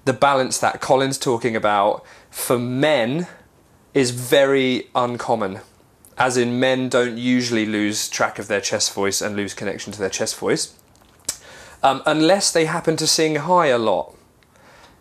the 0.04 0.12
balance 0.12 0.58
that 0.58 0.80
Colin's 0.80 1.18
talking 1.18 1.56
about 1.56 2.04
for 2.30 2.58
men 2.58 3.26
is 3.94 4.10
very 4.10 4.88
uncommon. 4.94 5.60
As 6.18 6.36
in, 6.36 6.58
men 6.58 6.88
don't 6.88 7.18
usually 7.18 7.66
lose 7.66 8.08
track 8.08 8.38
of 8.38 8.48
their 8.48 8.60
chest 8.60 8.92
voice 8.94 9.20
and 9.20 9.36
lose 9.36 9.54
connection 9.54 9.92
to 9.92 9.98
their 9.98 10.10
chest 10.10 10.36
voice, 10.36 10.74
um, 11.82 12.02
unless 12.06 12.50
they 12.52 12.64
happen 12.64 12.96
to 12.96 13.06
sing 13.06 13.36
high 13.36 13.66
a 13.66 13.78
lot. 13.78 14.14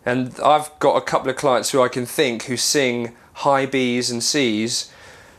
And 0.04 0.38
I've 0.40 0.70
got 0.78 0.96
a 0.96 1.00
couple 1.00 1.30
of 1.30 1.36
clients 1.36 1.70
who 1.70 1.82
I 1.82 1.88
can 1.88 2.06
think 2.06 2.44
who 2.44 2.56
sing 2.56 3.16
high 3.32 3.66
B's 3.66 4.10
and 4.10 4.22
C's 4.22 4.90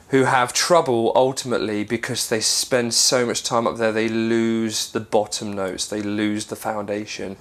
who 0.09 0.23
have 0.23 0.53
trouble 0.53 1.11
ultimately 1.15 1.83
because 1.83 2.29
they 2.29 2.39
spend 2.39 2.93
so 2.93 3.25
much 3.25 3.43
time 3.43 3.67
up 3.67 3.77
there 3.77 3.91
they 3.91 4.07
lose 4.07 4.91
the 4.91 4.99
bottom 4.99 5.53
notes, 5.53 5.87
they 5.87 6.01
lose 6.01 6.45
the 6.45 6.55
foundation. 6.55 7.35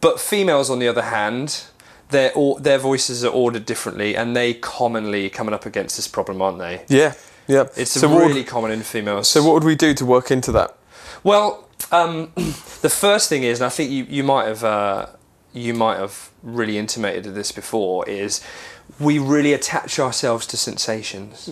But 0.00 0.20
females, 0.20 0.70
on 0.70 0.80
the 0.80 0.88
other 0.88 1.02
hand, 1.02 1.64
their 2.10 2.32
their 2.58 2.78
voices 2.78 3.24
are 3.24 3.32
ordered 3.32 3.64
differently, 3.64 4.16
and 4.16 4.34
they 4.34 4.54
commonly 4.54 5.30
coming 5.30 5.54
up 5.54 5.66
against 5.66 5.96
this 5.96 6.08
problem, 6.08 6.42
aren't 6.42 6.58
they? 6.58 6.84
Yeah. 6.88 7.14
Yeah. 7.48 7.64
It's 7.76 7.90
so 7.90 8.08
what 8.08 8.18
would- 8.18 8.26
really 8.28 8.44
common 8.44 8.70
in 8.70 8.82
females. 8.82 9.26
so 9.28 9.42
what 9.42 9.54
would 9.54 9.64
we 9.64 9.74
do 9.74 9.94
to 9.94 10.04
work 10.06 10.30
into 10.30 10.52
that? 10.52 10.76
Well, 11.24 11.66
um, 11.90 12.32
the 12.36 12.90
first 12.90 13.28
thing 13.28 13.42
is, 13.42 13.60
and 13.60 13.66
I 13.66 13.70
think 13.70 13.90
you, 13.90 14.04
you 14.04 14.22
might 14.22 14.46
have 14.46 14.62
uh, 14.62 15.06
you 15.52 15.74
might 15.74 15.96
have 15.98 16.30
really 16.42 16.78
intimated 16.78 17.26
of 17.26 17.34
this 17.34 17.50
before, 17.50 18.08
is 18.08 18.44
we 19.00 19.18
really 19.18 19.52
attach 19.52 19.98
ourselves 19.98 20.46
to 20.48 20.56
sensations. 20.56 21.50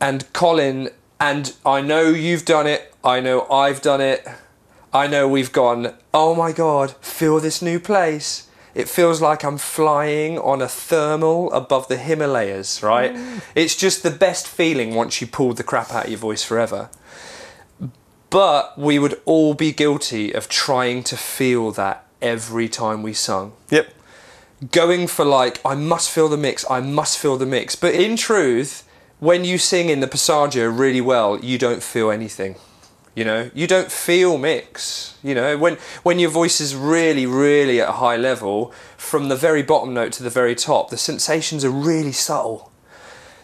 And 0.00 0.32
Colin, 0.32 0.90
and 1.20 1.54
I 1.66 1.80
know 1.80 2.02
you've 2.10 2.44
done 2.44 2.66
it. 2.66 2.94
I 3.02 3.20
know 3.20 3.46
I've 3.50 3.82
done 3.82 4.00
it. 4.00 4.26
I 4.92 5.06
know 5.06 5.28
we've 5.28 5.52
gone. 5.52 5.94
Oh 6.14 6.34
my 6.34 6.52
God! 6.52 6.92
Feel 7.00 7.40
this 7.40 7.60
new 7.60 7.80
place. 7.80 8.47
It 8.78 8.88
feels 8.88 9.20
like 9.20 9.42
I'm 9.42 9.58
flying 9.58 10.38
on 10.38 10.62
a 10.62 10.68
thermal 10.68 11.52
above 11.52 11.88
the 11.88 11.96
Himalayas, 11.96 12.80
right? 12.80 13.12
Mm. 13.12 13.42
It's 13.56 13.74
just 13.74 14.04
the 14.04 14.10
best 14.12 14.46
feeling 14.46 14.94
once 14.94 15.20
you 15.20 15.26
pulled 15.26 15.56
the 15.56 15.64
crap 15.64 15.90
out 15.90 16.04
of 16.04 16.10
your 16.12 16.20
voice 16.20 16.44
forever. 16.44 16.88
But 18.30 18.78
we 18.78 19.00
would 19.00 19.20
all 19.24 19.54
be 19.54 19.72
guilty 19.72 20.32
of 20.32 20.48
trying 20.48 21.02
to 21.10 21.16
feel 21.16 21.72
that 21.72 22.06
every 22.22 22.68
time 22.68 23.02
we 23.02 23.14
sung. 23.14 23.54
Yep. 23.70 23.92
Going 24.70 25.08
for 25.08 25.24
like, 25.24 25.60
I 25.64 25.74
must 25.74 26.08
feel 26.08 26.28
the 26.28 26.36
mix, 26.36 26.64
I 26.70 26.78
must 26.80 27.18
feel 27.18 27.36
the 27.36 27.46
mix. 27.46 27.74
But 27.74 27.96
in 27.96 28.16
truth, 28.16 28.88
when 29.18 29.44
you 29.44 29.58
sing 29.58 29.88
in 29.88 29.98
the 29.98 30.06
passaggio 30.06 30.70
really 30.70 31.00
well, 31.00 31.40
you 31.40 31.58
don't 31.58 31.82
feel 31.82 32.12
anything. 32.12 32.54
You 33.18 33.24
know, 33.24 33.50
you 33.52 33.66
don't 33.66 33.90
feel 33.90 34.38
mix. 34.38 35.18
You 35.24 35.34
know, 35.34 35.58
when 35.58 35.76
when 36.04 36.20
your 36.20 36.30
voice 36.30 36.60
is 36.60 36.76
really, 36.76 37.26
really 37.26 37.80
at 37.80 37.88
a 37.88 37.98
high 38.04 38.16
level, 38.16 38.72
from 38.96 39.28
the 39.28 39.34
very 39.34 39.60
bottom 39.60 39.92
note 39.92 40.12
to 40.12 40.22
the 40.22 40.30
very 40.30 40.54
top, 40.54 40.90
the 40.90 40.96
sensations 40.96 41.64
are 41.64 41.70
really 41.70 42.12
subtle. 42.12 42.70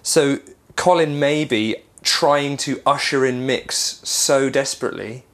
So 0.01 0.39
Colin 0.77 1.19
may 1.19 1.45
be 1.45 1.75
trying 2.05 2.57
to 2.59 2.81
usher 2.87 3.27
in 3.27 3.47
mix 3.47 4.01
so 4.05 4.49
desperately 4.49 5.25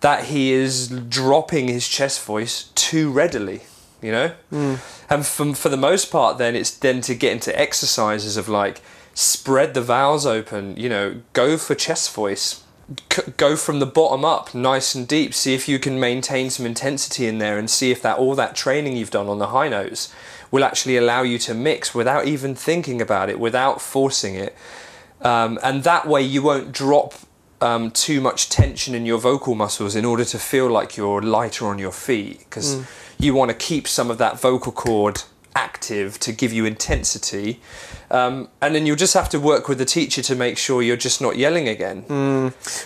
that 0.00 0.24
he 0.24 0.52
is 0.52 0.88
dropping 0.88 1.68
his 1.68 1.88
chest 1.88 2.22
voice 2.22 2.64
too 2.74 3.10
readily, 3.10 3.62
you 4.02 4.12
know? 4.12 4.32
Hmm. 4.50 4.74
And 5.08 5.24
for, 5.24 5.54
for 5.54 5.70
the 5.70 5.78
most 5.78 6.10
part, 6.10 6.36
then 6.36 6.54
it's 6.54 6.72
then 6.72 7.00
to 7.02 7.14
get 7.14 7.32
into 7.32 7.58
exercises 7.58 8.36
of 8.36 8.50
like 8.50 8.82
spread 9.14 9.72
the 9.72 9.80
vowels 9.80 10.26
open, 10.26 10.76
you 10.76 10.90
know, 10.90 11.22
go 11.32 11.56
for 11.56 11.74
chest 11.74 12.12
voice. 12.12 12.62
C- 13.12 13.32
go 13.36 13.56
from 13.56 13.78
the 13.78 13.86
bottom 13.86 14.24
up, 14.24 14.54
nice 14.54 14.94
and 14.94 15.06
deep. 15.06 15.34
See 15.34 15.54
if 15.54 15.68
you 15.68 15.78
can 15.78 15.98
maintain 15.98 16.50
some 16.50 16.66
intensity 16.66 17.26
in 17.26 17.38
there, 17.38 17.58
and 17.58 17.68
see 17.68 17.90
if 17.90 18.02
that 18.02 18.18
all 18.18 18.34
that 18.34 18.54
training 18.54 18.96
you've 18.96 19.10
done 19.10 19.28
on 19.28 19.38
the 19.38 19.48
high 19.48 19.68
notes 19.68 20.12
will 20.50 20.64
actually 20.64 20.96
allow 20.96 21.22
you 21.22 21.38
to 21.38 21.54
mix 21.54 21.94
without 21.94 22.26
even 22.26 22.54
thinking 22.54 23.00
about 23.02 23.28
it, 23.28 23.38
without 23.40 23.80
forcing 23.80 24.34
it. 24.34 24.54
Um, 25.20 25.58
and 25.62 25.82
that 25.84 26.06
way, 26.06 26.22
you 26.22 26.42
won't 26.42 26.72
drop 26.72 27.14
um, 27.60 27.90
too 27.90 28.20
much 28.20 28.48
tension 28.48 28.94
in 28.94 29.06
your 29.06 29.18
vocal 29.18 29.54
muscles 29.54 29.96
in 29.96 30.04
order 30.04 30.24
to 30.24 30.38
feel 30.38 30.68
like 30.68 30.96
you're 30.96 31.22
lighter 31.22 31.66
on 31.66 31.78
your 31.78 31.92
feet 31.92 32.40
because 32.40 32.86
you 33.18 33.34
want 33.34 33.50
to 33.50 33.56
keep 33.56 33.88
some 33.88 34.10
of 34.10 34.18
that 34.18 34.38
vocal 34.38 34.72
cord 34.72 35.22
active 35.56 36.20
to 36.20 36.32
give 36.32 36.52
you 36.52 36.64
intensity. 36.66 37.60
Um, 38.10 38.48
and 38.60 38.74
then 38.74 38.86
you'll 38.86 38.96
just 38.96 39.14
have 39.14 39.28
to 39.30 39.40
work 39.40 39.68
with 39.68 39.78
the 39.78 39.84
teacher 39.84 40.22
to 40.22 40.36
make 40.36 40.58
sure 40.58 40.82
you're 40.82 40.96
just 40.96 41.20
not 41.20 41.36
yelling 41.36 41.66
again. 41.68 42.04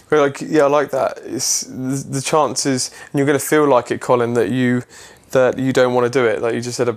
But 0.08 0.18
like, 0.18 0.40
yeah, 0.40 0.64
I 0.64 0.68
like 0.68 0.90
that. 0.92 1.18
It's 1.24 1.62
the, 1.62 2.04
the 2.08 2.22
chances, 2.22 2.90
and 3.10 3.18
you're 3.18 3.26
going 3.26 3.38
to 3.38 3.44
feel 3.44 3.66
like 3.68 3.90
it, 3.90 4.00
Colin, 4.00 4.34
that 4.34 4.50
you 4.50 4.82
that 5.32 5.58
you 5.58 5.72
don't 5.72 5.94
want 5.94 6.12
to 6.12 6.18
do 6.18 6.26
it. 6.26 6.42
Like 6.42 6.54
you 6.54 6.60
just 6.60 6.76
said, 6.76 6.88
uh, 6.88 6.94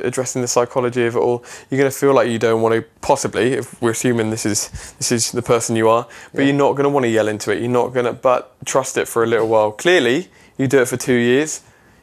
addressing 0.00 0.42
the 0.42 0.48
psychology 0.48 1.06
of 1.06 1.14
it 1.14 1.18
all, 1.20 1.44
you're 1.70 1.78
going 1.78 1.90
to 1.90 1.96
feel 1.96 2.14
like 2.14 2.28
you 2.28 2.38
don't 2.38 2.62
want 2.62 2.74
to. 2.74 2.84
Possibly, 3.00 3.52
if 3.52 3.80
we're 3.80 3.90
assuming 3.92 4.30
this 4.30 4.46
is 4.46 4.70
this 4.98 5.12
is 5.12 5.32
the 5.32 5.42
person 5.42 5.76
you 5.76 5.88
are, 5.88 6.06
but 6.34 6.42
you're 6.42 6.54
not 6.54 6.72
going 6.72 6.84
to 6.84 6.90
want 6.90 7.04
to 7.04 7.10
yell 7.10 7.28
into 7.28 7.50
it. 7.52 7.60
You're 7.60 7.70
not 7.70 7.92
going 7.92 8.06
to, 8.06 8.12
but 8.12 8.56
trust 8.64 8.96
it 8.96 9.06
for 9.06 9.22
a 9.22 9.26
little 9.26 9.48
while. 9.48 9.72
Clearly, 9.72 10.28
you 10.58 10.66
do 10.66 10.80
it 10.80 10.88
for 10.88 10.96
two 10.96 11.14
years, 11.14 11.60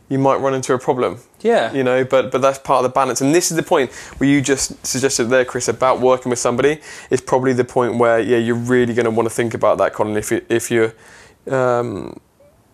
you 0.10 0.20
might 0.20 0.36
run 0.36 0.54
into 0.54 0.74
a 0.74 0.80
problem. 0.80 1.20
Yeah. 1.42 1.74
You 1.74 1.84
know, 1.84 2.04
but 2.04 2.32
but 2.32 2.42
that's 2.42 2.60
part 2.60 2.84
of 2.84 2.92
the 2.92 2.94
balance, 2.94 3.22
and 3.22 3.34
this 3.34 3.52
is 3.52 3.58
the 3.58 3.64
point 3.64 3.92
where 4.18 4.30
you 4.30 4.42
just 4.42 4.86
suggested 4.86 5.26
there, 5.26 5.46
Chris, 5.46 5.68
about 5.68 6.00
working 6.00 6.30
with 6.30 6.40
somebody. 6.40 6.80
It's 7.10 7.22
probably 7.22 7.54
the 7.54 7.66
point 7.66 7.98
where 7.98 8.20
yeah, 8.20 8.38
you're 8.38 8.56
really 8.56 8.94
going 8.94 9.06
to 9.06 9.12
want 9.12 9.28
to 9.28 9.34
think 9.34 9.54
about 9.54 9.78
that, 9.80 9.94
Colin. 9.94 10.18
If 10.18 10.32
you 10.32 10.46
if 10.50 10.72
you're 10.72 10.94
um, 11.50 12.20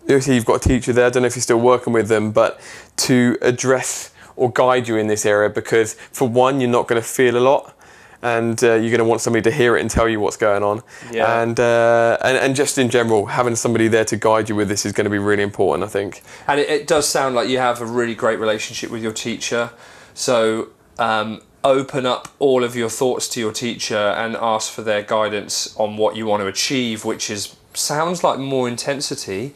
obviously 0.02 0.36
you've 0.36 0.46
got 0.46 0.66
a 0.66 0.70
teacher 0.70 0.94
there. 0.94 1.06
I 1.06 1.10
don't 1.10 1.24
know 1.24 1.28
if 1.28 1.36
you're 1.36 1.44
still 1.44 1.60
working 1.60 1.94
with 1.94 2.08
them, 2.08 2.32
but 2.32 2.60
to 2.98 3.38
address 3.42 4.12
or 4.36 4.52
guide 4.52 4.88
you 4.88 4.96
in 4.96 5.08
this 5.08 5.26
area 5.26 5.50
because 5.50 5.94
for 5.94 6.28
one, 6.28 6.62
you're 6.62 6.70
not 6.70 6.88
going 6.88 7.02
to 7.02 7.08
feel 7.08 7.38
a 7.38 7.40
lot. 7.40 7.76
And 8.22 8.62
uh, 8.64 8.74
you're 8.74 8.90
going 8.90 8.98
to 9.00 9.06
want 9.06 9.22
somebody 9.22 9.44
to 9.44 9.52
hear 9.52 9.78
it 9.78 9.82
and 9.82 9.90
tell 9.90 10.10
you 10.10 10.20
what's 10.20 10.36
going 10.36 10.62
on, 10.62 10.82
Yeah. 11.10 11.42
and, 11.42 11.58
uh, 11.58 12.18
and 12.22 12.36
and 12.38 12.54
just 12.54 12.78
in 12.78 12.90
general, 12.90 13.28
having 13.28 13.56
somebody 13.56 13.88
there 13.88 14.04
to 14.06 14.18
guide 14.18 14.50
you 14.50 14.56
with 14.58 14.68
this 14.68 14.86
is 14.86 14.92
going 14.92 15.06
to 15.06 15.10
be 15.10 15.18
really 15.20 15.44
important. 15.44 15.86
I 15.86 15.88
think. 15.92 16.22
And 16.46 16.60
it, 16.60 16.70
it 16.70 16.86
does 16.88 17.08
sound 17.08 17.36
like 17.36 17.48
you 17.48 17.60
have 17.60 17.80
a 17.82 17.86
really 17.86 18.16
great 18.16 18.38
relationship 18.40 18.92
with 18.92 19.02
your 19.02 19.14
teacher. 19.14 19.70
So 20.14 20.68
um, 20.98 21.42
open 21.64 22.06
up 22.06 22.28
all 22.40 22.64
of 22.66 22.76
your 22.76 22.90
thoughts 22.90 23.30
to 23.30 23.40
your 23.40 23.54
teacher 23.54 23.96
and 23.98 24.36
ask 24.36 24.70
for 24.72 24.82
their 24.82 25.02
guidance 25.02 25.74
on 25.78 25.96
what 25.96 26.18
you 26.18 26.26
want 26.26 26.42
to 26.42 26.48
achieve, 26.48 27.06
which 27.06 27.30
is 27.30 27.56
sounds 27.74 28.22
like 28.22 28.38
more 28.38 28.68
intensity. 28.68 29.54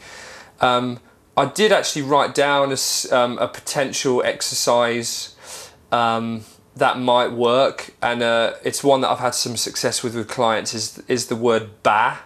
Um, 0.62 1.00
I 1.36 1.46
did 1.46 1.70
actually 1.72 2.02
write 2.02 2.34
down 2.34 2.72
a, 2.72 3.14
um, 3.14 3.36
a 3.38 3.48
potential 3.48 4.22
exercise 4.24 5.34
um, 5.92 6.44
that 6.76 6.98
might 6.98 7.32
work, 7.32 7.94
and 8.02 8.22
uh, 8.22 8.54
it's 8.64 8.82
one 8.82 9.00
that 9.02 9.10
I've 9.10 9.20
had 9.20 9.34
some 9.34 9.56
success 9.56 10.02
with 10.02 10.14
with 10.14 10.28
clients. 10.28 10.74
Is 10.74 11.02
is 11.08 11.26
the 11.26 11.36
word 11.36 11.70
ba 11.82 12.20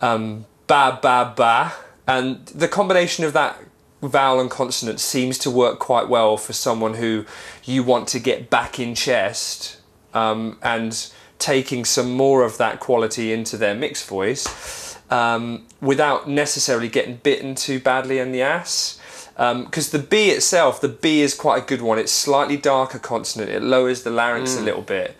um, 0.00 0.46
ba 0.66 0.98
ba 1.00 1.32
ba, 1.36 1.72
and 2.06 2.44
the 2.46 2.68
combination 2.68 3.24
of 3.24 3.32
that 3.32 3.62
vowel 4.02 4.40
and 4.40 4.50
consonant 4.50 5.00
seems 5.00 5.38
to 5.38 5.50
work 5.50 5.78
quite 5.78 6.08
well 6.08 6.36
for 6.36 6.52
someone 6.52 6.94
who 6.94 7.24
you 7.64 7.82
want 7.82 8.08
to 8.08 8.18
get 8.18 8.50
back 8.50 8.78
in 8.78 8.94
chest 8.94 9.78
um, 10.14 10.58
and 10.62 11.10
taking 11.38 11.84
some 11.84 12.12
more 12.12 12.44
of 12.44 12.58
that 12.58 12.80
quality 12.80 13.32
into 13.32 13.56
their 13.56 13.74
mixed 13.74 14.06
voice 14.08 14.98
um, 15.10 15.66
without 15.80 16.28
necessarily 16.28 16.88
getting 16.88 17.16
bitten 17.16 17.54
too 17.54 17.80
badly 17.80 18.18
in 18.18 18.32
the 18.32 18.42
ass. 18.42 18.95
Because 19.36 19.90
the 19.90 19.98
B 19.98 20.30
itself, 20.30 20.80
the 20.80 20.88
B 20.88 21.20
is 21.20 21.34
quite 21.34 21.62
a 21.62 21.66
good 21.66 21.82
one. 21.82 21.98
It's 21.98 22.12
slightly 22.12 22.56
darker 22.56 22.98
consonant. 22.98 23.50
It 23.50 23.62
lowers 23.62 24.02
the 24.02 24.10
larynx 24.10 24.56
a 24.56 24.62
little 24.62 24.82
bit. 24.82 25.14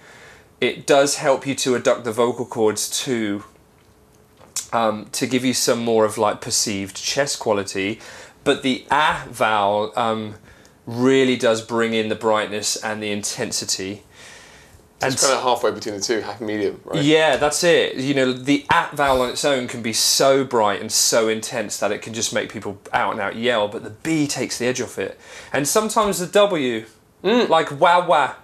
It 0.59 0.87
does 0.87 1.17
help 1.17 1.47
you 1.47 1.55
to 1.57 1.77
adduct 1.79 2.05
the 2.05 2.13
vocal 2.13 2.47
cords 2.47 2.89
too 2.89 3.45
um, 4.73 5.07
to 5.13 5.27
give 5.27 5.45
you 5.45 5.53
some 5.53 5.85
more 5.85 6.05
of 6.05 6.17
like 6.17 6.41
perceived 6.41 6.97
chest 6.97 7.39
quality. 7.39 8.01
But 8.43 8.63
the 8.63 8.87
ah 8.91 9.27
vowel 9.31 9.93
um, 9.97 10.37
really 10.87 11.37
does 11.37 11.61
bring 11.61 11.93
in 11.93 12.09
the 12.09 12.15
brightness 12.15 12.77
and 12.77 13.03
the 13.03 13.11
intensity. 13.11 14.03
And 15.03 15.13
It's 15.13 15.23
kind 15.23 15.35
of 15.37 15.43
halfway 15.43 15.73
between 15.73 15.97
the 15.97 16.01
two, 16.01 16.21
half 16.23 16.41
medium, 16.41 16.81
right? 16.85 17.03
yeah, 17.05 17.37
that's 17.37 17.63
it. 17.63 17.97
You 17.97 18.15
know, 18.15 18.33
the 18.33 18.65
at 18.71 18.93
vowel 18.95 19.21
on 19.21 19.29
its 19.29 19.45
own 19.45 19.69
can 19.69 19.83
be 19.83 19.93
so 19.93 20.43
bright 20.43 20.81
and 20.81 20.91
so 20.91 21.29
intense 21.29 21.79
that 21.81 21.93
it 21.93 22.01
can 22.01 22.15
just 22.15 22.33
make 22.33 22.51
people 22.51 22.79
out 22.95 23.13
and 23.13 23.21
out 23.21 23.37
yell, 23.37 23.69
but 23.69 23.85
the 23.85 23.91
B 23.91 24.27
takes 24.27 24.59
the 24.59 24.67
edge 24.67 24.81
off 24.81 24.99
it. 24.99 25.19
And 25.53 25.69
sometimes 25.69 26.19
the 26.19 26.27
W, 26.27 26.87
like 27.23 27.79
wah 27.79 28.07
wah, 28.07 28.37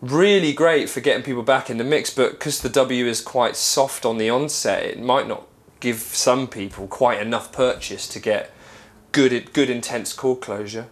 really 0.00 0.52
great 0.54 0.88
for 0.88 1.00
getting 1.00 1.22
people 1.22 1.42
back 1.42 1.68
in 1.68 1.76
the 1.76 1.84
mix, 1.84 2.08
but 2.12 2.30
because 2.32 2.62
the 2.62 2.70
W 2.70 3.04
is 3.06 3.20
quite 3.20 3.54
soft 3.54 4.06
on 4.06 4.16
the 4.16 4.30
onset, 4.30 4.84
it 4.84 5.00
might 5.00 5.28
not 5.28 5.46
give 5.80 5.98
some 5.98 6.46
people 6.48 6.86
quite 6.86 7.20
enough 7.20 7.52
purchase 7.52 8.06
to 8.08 8.18
get 8.18 8.50
good, 9.12 9.52
good 9.52 9.68
intense 9.68 10.12
chord 10.14 10.40
closure. 10.40 10.86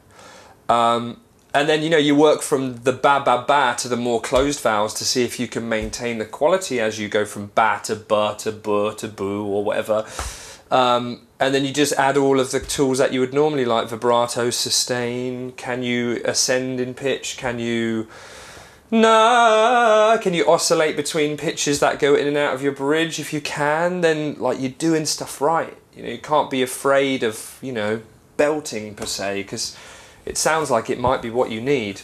Um, 0.69 1.21
and 1.59 1.69
then 1.69 1.83
you 1.83 1.91
know 1.91 1.99
you 1.99 2.15
work 2.15 2.41
from 2.41 2.77
the 2.85 2.93
ba 2.93 3.21
ba 3.25 3.45
ba 3.47 3.75
to 3.79 3.89
the 3.89 3.97
more 3.97 4.21
closed 4.21 4.61
vowels 4.61 4.95
to 4.95 5.05
see 5.05 5.25
if 5.25 5.41
you 5.41 5.49
can 5.49 5.69
maintain 5.69 6.19
the 6.19 6.25
quality 6.25 6.79
as 6.79 7.01
you 7.01 7.09
go 7.09 7.25
from 7.25 7.51
ba 7.57 7.81
to 7.83 7.97
ba 7.97 8.37
to 8.39 8.53
bu 8.53 8.95
to 8.95 9.09
boo 9.09 9.45
or 9.45 9.65
whatever. 9.65 10.07
Um, 10.71 11.27
and 11.41 11.53
then 11.53 11.65
you 11.65 11.73
just 11.73 11.95
add 11.95 12.17
all 12.17 12.39
of 12.39 12.53
the 12.53 12.61
tools 12.61 12.99
that 12.99 13.13
you 13.13 13.19
would 13.19 13.35
normally 13.35 13.65
like 13.65 13.89
vibrato, 13.89 14.51
sustain. 14.51 15.51
Can 15.53 15.83
you 15.83 16.21
ascend 16.25 16.79
in 16.79 16.95
pitch? 16.95 17.37
Can 17.37 17.59
you 17.59 18.07
no? 18.93 20.17
Can 20.23 20.35
you 20.35 20.49
oscillate 20.49 20.95
between 20.95 21.37
pitches 21.37 21.81
that 21.81 21.99
go 21.99 22.15
in 22.15 22.29
and 22.29 22.37
out 22.37 22.55
of 22.55 22.63
your 22.63 22.73
bridge? 22.73 23.19
If 23.19 23.33
you 23.33 23.41
can, 23.41 24.01
then 24.01 24.35
like 24.39 24.61
you're 24.61 24.71
doing 24.71 25.07
stuff 25.07 25.41
right. 25.41 25.77
You 25.93 26.05
know 26.05 26.11
you 26.11 26.19
can't 26.19 26.51
be 26.51 26.63
afraid 26.63 27.25
of 27.25 27.59
you 27.61 27.73
know 27.73 28.03
belting 28.37 28.95
per 28.95 29.07
se 29.07 29.43
because 29.43 29.77
it 30.29 30.37
sounds 30.37 30.71
like 30.71 30.91
it 30.91 31.01
might 31.01 31.23
be 31.23 31.31
what 31.31 31.51
you 31.51 31.61
need. 31.61 32.03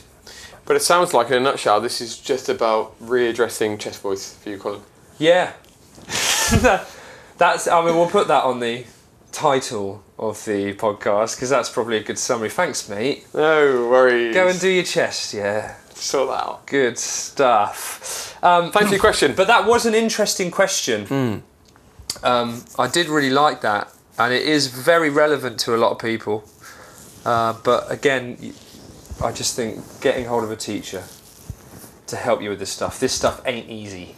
But 0.67 0.77
it 0.77 0.83
sounds 0.83 1.13
like, 1.13 1.27
in 1.29 1.35
a 1.35 1.41
nutshell, 1.41 1.81
this 1.81 2.01
is 2.01 2.19
just 2.19 2.49
about 2.49 2.99
readdressing 3.01 3.79
chest 3.79 4.01
voice 4.01 4.35
for 4.35 4.49
you, 4.49 4.59
Colin. 4.59 4.81
Yeah. 5.19 5.53
that's. 7.39 7.69
I 7.69 7.85
mean, 7.85 7.95
we'll 7.97 8.09
put 8.09 8.29
that 8.29 8.45
on 8.45 8.61
the 8.61 8.85
title 9.31 10.03
of 10.19 10.43
the 10.45 10.73
podcast 10.75 11.37
because 11.37 11.51
that's 11.51 11.69
probably 11.69 11.99
a 11.99 12.03
good 12.03 12.19
summary. 12.19 12.49
Thanks, 12.49 12.89
mate. 12.89 13.27
No 13.35 13.89
worries. 13.91 14.35
Go 14.35 14.49
and 14.49 14.59
do 14.59 14.69
your 14.71 14.85
chest. 14.85 15.35
Yeah. 15.35 15.75
sort 15.95 16.31
that 16.31 16.45
out. 16.45 16.67
Good 16.67 16.99
stuff. 16.99 18.43
Um, 18.43 18.73
Thanks 18.73 18.89
for 18.89 18.95
your 18.95 19.01
question. 19.01 19.35
But 19.35 19.47
that 19.49 19.67
was 19.67 19.85
an 19.87 19.95
interesting 19.95 20.51
question. 20.51 21.43
Um, 22.23 22.65
I 22.79 22.89
did 22.89 23.09
really 23.09 23.31
like 23.31 23.61
that, 23.63 23.93
and 24.19 24.33
it 24.33 24.43
is 24.43 24.69
very 24.69 25.11
relevant 25.11 25.59
to 25.61 25.75
a 25.75 25.79
lot 25.79 25.93
of 25.93 25.99
people. 25.99 26.45
Uh, 27.25 27.55
but 27.65 27.91
again, 27.91 28.55
I 29.23 29.33
just 29.33 29.57
think 29.57 29.83
getting 30.01 30.27
hold 30.27 30.45
of 30.45 30.51
a 30.51 30.57
teacher 30.57 31.05
to 32.07 32.17
help 32.17 32.43
you 32.43 32.51
with 32.51 32.59
this 32.59 32.71
stuff. 32.71 33.01
This 33.01 33.13
stuff 33.13 33.41
ain't 33.47 33.69
easy. 33.71 34.15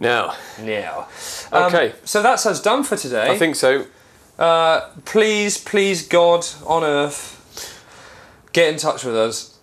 now, 0.00 0.34
Now, 0.60 1.08
um, 1.52 1.64
Okay. 1.64 1.92
So 2.04 2.22
that's 2.22 2.46
us 2.46 2.62
done 2.62 2.84
for 2.84 2.96
today. 2.96 3.30
I 3.30 3.38
think 3.38 3.56
so. 3.56 3.86
Uh, 4.38 4.88
please, 5.04 5.58
please, 5.58 6.06
God 6.06 6.46
on 6.66 6.82
earth, 6.82 7.38
get 8.52 8.72
in 8.72 8.78
touch 8.78 9.04
with 9.04 9.16
us. 9.16 9.58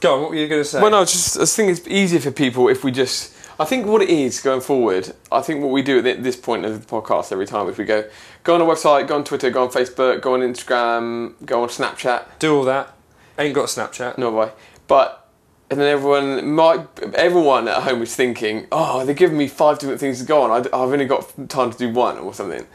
Go 0.00 0.14
on. 0.14 0.20
What 0.22 0.30
were 0.30 0.36
you 0.36 0.48
going 0.48 0.62
to 0.62 0.68
say? 0.68 0.80
Well, 0.80 0.90
no, 0.90 1.04
just 1.04 1.38
I 1.38 1.44
think 1.44 1.70
it's 1.70 1.86
easier 1.86 2.20
for 2.20 2.30
people 2.30 2.68
if 2.68 2.82
we 2.84 2.90
just. 2.90 3.34
I 3.58 3.64
think 3.64 3.86
what 3.86 4.02
it 4.02 4.10
is 4.10 4.40
going 4.40 4.60
forward. 4.60 5.14
I 5.32 5.40
think 5.40 5.62
what 5.62 5.70
we 5.70 5.80
do 5.80 5.98
at 5.98 6.22
this 6.22 6.36
point 6.36 6.66
of 6.66 6.80
the 6.80 6.86
podcast 6.86 7.32
every 7.32 7.46
time 7.46 7.68
is 7.68 7.78
we 7.78 7.84
go, 7.84 8.08
go 8.44 8.54
on 8.54 8.60
a 8.60 8.64
website, 8.64 9.08
go 9.08 9.16
on 9.16 9.24
Twitter, 9.24 9.48
go 9.48 9.62
on 9.62 9.70
Facebook, 9.70 10.20
go 10.20 10.34
on 10.34 10.40
Instagram, 10.40 11.34
go 11.44 11.62
on 11.62 11.68
Snapchat. 11.68 12.38
do 12.38 12.54
all 12.54 12.64
that. 12.64 12.94
Ain't 13.38 13.54
got 13.54 13.68
Snapchat. 13.68 14.18
No 14.18 14.30
way. 14.30 14.50
But 14.86 15.26
and 15.70 15.80
then 15.80 15.88
everyone, 15.88 16.52
might, 16.52 16.86
everyone 17.14 17.66
at 17.66 17.82
home 17.82 18.02
is 18.02 18.14
thinking, 18.14 18.68
oh, 18.70 19.04
they're 19.04 19.14
giving 19.14 19.36
me 19.36 19.48
five 19.48 19.78
different 19.78 19.98
things 20.00 20.20
to 20.20 20.24
go 20.24 20.42
on. 20.42 20.50
I, 20.50 20.56
have 20.56 20.92
only 20.92 21.06
got 21.06 21.32
time 21.48 21.72
to 21.72 21.78
do 21.78 21.90
one 21.90 22.18
or 22.18 22.32
something. 22.34 22.66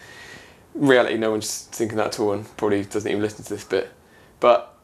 Reality, 0.74 1.18
no 1.18 1.32
one's 1.32 1.66
thinking 1.66 1.98
that 1.98 2.08
at 2.08 2.20
all, 2.20 2.34
and 2.34 2.58
probably 2.58 2.84
doesn't 2.84 3.10
even 3.10 3.22
listen 3.22 3.46
to 3.46 3.50
this 3.50 3.64
bit. 3.64 3.92
But 4.42 4.76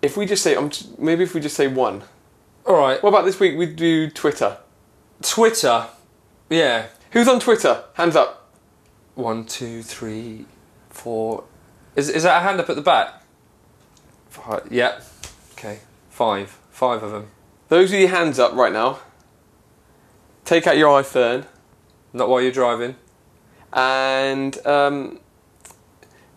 if 0.00 0.16
we 0.16 0.24
just 0.24 0.42
say, 0.42 0.54
um, 0.54 0.70
maybe 0.96 1.24
if 1.24 1.34
we 1.34 1.40
just 1.40 1.56
say 1.56 1.66
one. 1.66 2.02
All 2.66 2.78
right. 2.78 3.02
What 3.02 3.10
about 3.10 3.24
this 3.24 3.38
week? 3.38 3.58
We 3.58 3.66
do 3.66 4.08
Twitter. 4.10 4.56
Twitter. 5.22 5.86
Yeah. 6.48 6.86
Who's 7.12 7.28
on 7.28 7.40
Twitter? 7.40 7.84
Hands 7.94 8.14
up. 8.16 8.52
One, 9.14 9.44
two, 9.44 9.82
three, 9.82 10.46
four. 10.88 11.44
Is 11.96 12.08
is 12.08 12.22
that 12.22 12.38
a 12.38 12.40
hand 12.40 12.60
up 12.60 12.70
at 12.70 12.76
the 12.76 12.82
back? 12.82 13.22
Five. 14.28 14.68
Yeah. 14.70 15.00
Okay. 15.52 15.80
Five. 16.08 16.58
Five 16.70 17.02
of 17.02 17.10
them. 17.10 17.28
Those 17.68 17.92
are 17.92 17.98
your 17.98 18.08
hands 18.08 18.38
up 18.38 18.52
right 18.54 18.72
now. 18.72 18.98
Take 20.44 20.66
out 20.66 20.76
your 20.76 21.00
iPhone. 21.02 21.44
Not 22.12 22.28
while 22.28 22.40
you're 22.40 22.50
driving. 22.52 22.96
and 23.72 24.66
um, 24.66 25.20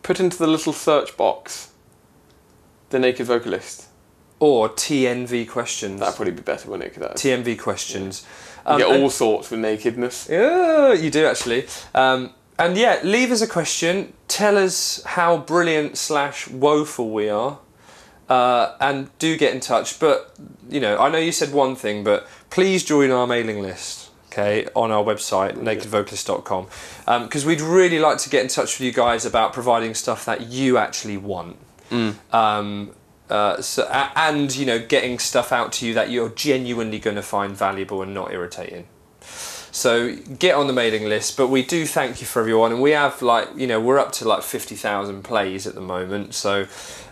put 0.03 0.19
into 0.19 0.37
the 0.37 0.45
little 0.47 0.73
search 0.73 1.17
box 1.17 1.71
the 2.89 2.99
naked 2.99 3.25
vocalist. 3.25 3.87
Or 4.43 4.67
TNV 4.67 5.47
questions. 5.47 6.01
That'd 6.01 6.15
probably 6.15 6.33
be 6.33 6.41
better, 6.41 6.69
wouldn't 6.69 6.91
it? 6.91 6.99
that's- 6.99 7.21
TNV 7.21 7.55
questions. 7.57 8.23
you 8.65 8.71
Um, 8.71 8.77
get 8.77 8.89
and- 8.89 9.03
all 9.03 9.09
sorts 9.09 9.49
with 9.49 9.61
nakedness. 9.61 10.27
Yeah, 10.29 10.91
you 10.91 11.09
do 11.09 11.25
actually. 11.25 11.65
Um, 11.95 12.31
and 12.59 12.77
yeah, 12.77 12.99
leave 13.03 13.31
us 13.31 13.41
a 13.41 13.47
question. 13.47 14.11
Tell 14.27 14.57
us 14.57 15.01
how 15.05 15.37
brilliant 15.37 15.97
slash 15.97 16.47
woeful 16.49 17.09
we 17.11 17.29
are. 17.29 17.59
Uh, 18.29 18.73
and 18.81 19.17
do 19.19 19.37
get 19.37 19.53
in 19.53 19.59
touch. 19.61 19.97
But, 19.99 20.33
you 20.69 20.79
know, 20.81 20.97
I 20.97 21.09
know 21.09 21.19
you 21.19 21.31
said 21.31 21.53
one 21.53 21.75
thing, 21.77 22.03
but 22.03 22.27
please 22.49 22.83
join 22.83 23.11
our 23.11 23.27
mailing 23.27 23.61
list, 23.61 24.09
okay, 24.31 24.67
on 24.75 24.91
our 24.91 25.03
website, 25.03 25.53
nakedvocalist.com. 25.57 26.67
Because 27.23 27.45
we'd 27.45 27.61
really 27.61 27.99
like 27.99 28.17
to 28.19 28.29
get 28.29 28.41
in 28.41 28.47
touch 28.49 28.77
with 28.79 28.85
you 28.85 28.91
guys 28.91 29.25
about 29.25 29.53
providing 29.53 29.93
stuff 29.93 30.25
that 30.25 30.47
you 30.47 30.77
actually 30.77 31.17
want. 31.17 31.55
Um, 32.31 32.91
uh, 33.33 33.59
so, 33.61 33.87
and, 34.15 34.55
you 34.55 34.63
know, 34.63 34.77
getting 34.77 35.17
stuff 35.17 35.51
out 35.51 35.73
to 35.73 35.87
you 35.87 35.93
that 35.95 36.11
you're 36.11 36.29
genuinely 36.29 36.99
going 36.99 37.15
to 37.15 37.23
find 37.23 37.57
valuable 37.57 38.03
and 38.03 38.13
not 38.13 38.31
irritating. 38.31 38.87
So 39.71 40.15
get 40.15 40.53
on 40.53 40.67
the 40.67 40.73
mailing 40.73 41.05
list, 41.05 41.35
but 41.35 41.47
we 41.47 41.63
do 41.63 41.87
thank 41.87 42.21
you 42.21 42.27
for 42.27 42.41
everyone, 42.41 42.71
and 42.71 42.79
we 42.79 42.91
have 42.91 43.23
like 43.23 43.49
you 43.55 43.65
know 43.65 43.79
we're 43.81 43.97
up 43.97 44.11
to 44.13 44.27
like 44.27 44.43
fifty 44.43 44.75
thousand 44.75 45.23
plays 45.23 45.65
at 45.65 45.73
the 45.73 45.81
moment, 45.81 46.35
so 46.35 46.67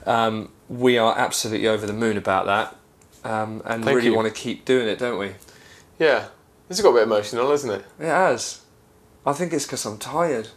um, 0.05 0.51
we 0.69 0.99
are 0.99 1.17
absolutely 1.17 1.67
over 1.67 1.87
the 1.87 1.93
moon 1.93 2.17
about 2.17 2.45
that, 2.45 2.75
um, 3.27 3.63
and 3.65 3.83
Thank 3.83 3.95
really 3.95 4.09
you. 4.09 4.15
want 4.15 4.27
to 4.27 4.33
keep 4.33 4.63
doing 4.63 4.87
it, 4.87 4.99
don't 4.99 5.17
we? 5.17 5.31
Yeah, 5.97 6.27
this 6.67 6.77
has 6.77 6.81
got 6.81 6.91
a 6.91 6.93
bit 6.93 7.03
emotional, 7.03 7.51
isn't 7.51 7.71
it? 7.71 7.83
It 7.99 8.05
has. 8.05 8.61
I 9.25 9.33
think 9.33 9.53
it's 9.53 9.65
because 9.65 9.83
I'm 9.87 9.97
tired. 9.97 10.49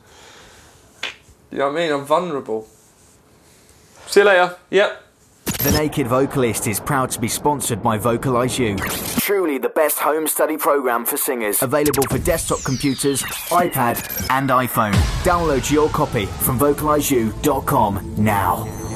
You 1.51 1.57
know 1.57 1.71
what 1.71 1.79
I 1.79 1.85
mean? 1.87 1.91
I'm 1.91 2.05
vulnerable. 2.05 2.69
See 4.09 4.21
you 4.21 4.27
later. 4.27 4.59
Yep. 4.69 5.01
The 5.65 5.71
Naked 5.71 6.09
Vocalist 6.09 6.67
is 6.67 6.79
proud 6.79 7.11
to 7.13 7.19
be 7.19 7.27
sponsored 7.27 7.83
by 7.83 7.97
Vocalize 7.97 8.59
U. 8.59 8.77
Truly 8.77 9.57
the 9.57 9.71
best 9.71 9.99
home 9.99 10.29
study 10.29 10.59
program 10.59 11.07
for 11.07 11.17
singers. 11.17 11.63
Available 11.63 12.03
for 12.03 12.19
desktop 12.19 12.63
computers, 12.65 13.23
iPad, 13.49 13.97
and 14.29 14.51
iPhone. 14.51 14.93
Download 15.23 15.71
your 15.71 15.89
copy 15.89 16.27
from 16.27 16.59
vocalizeu.com 16.59 18.15
now. 18.19 18.94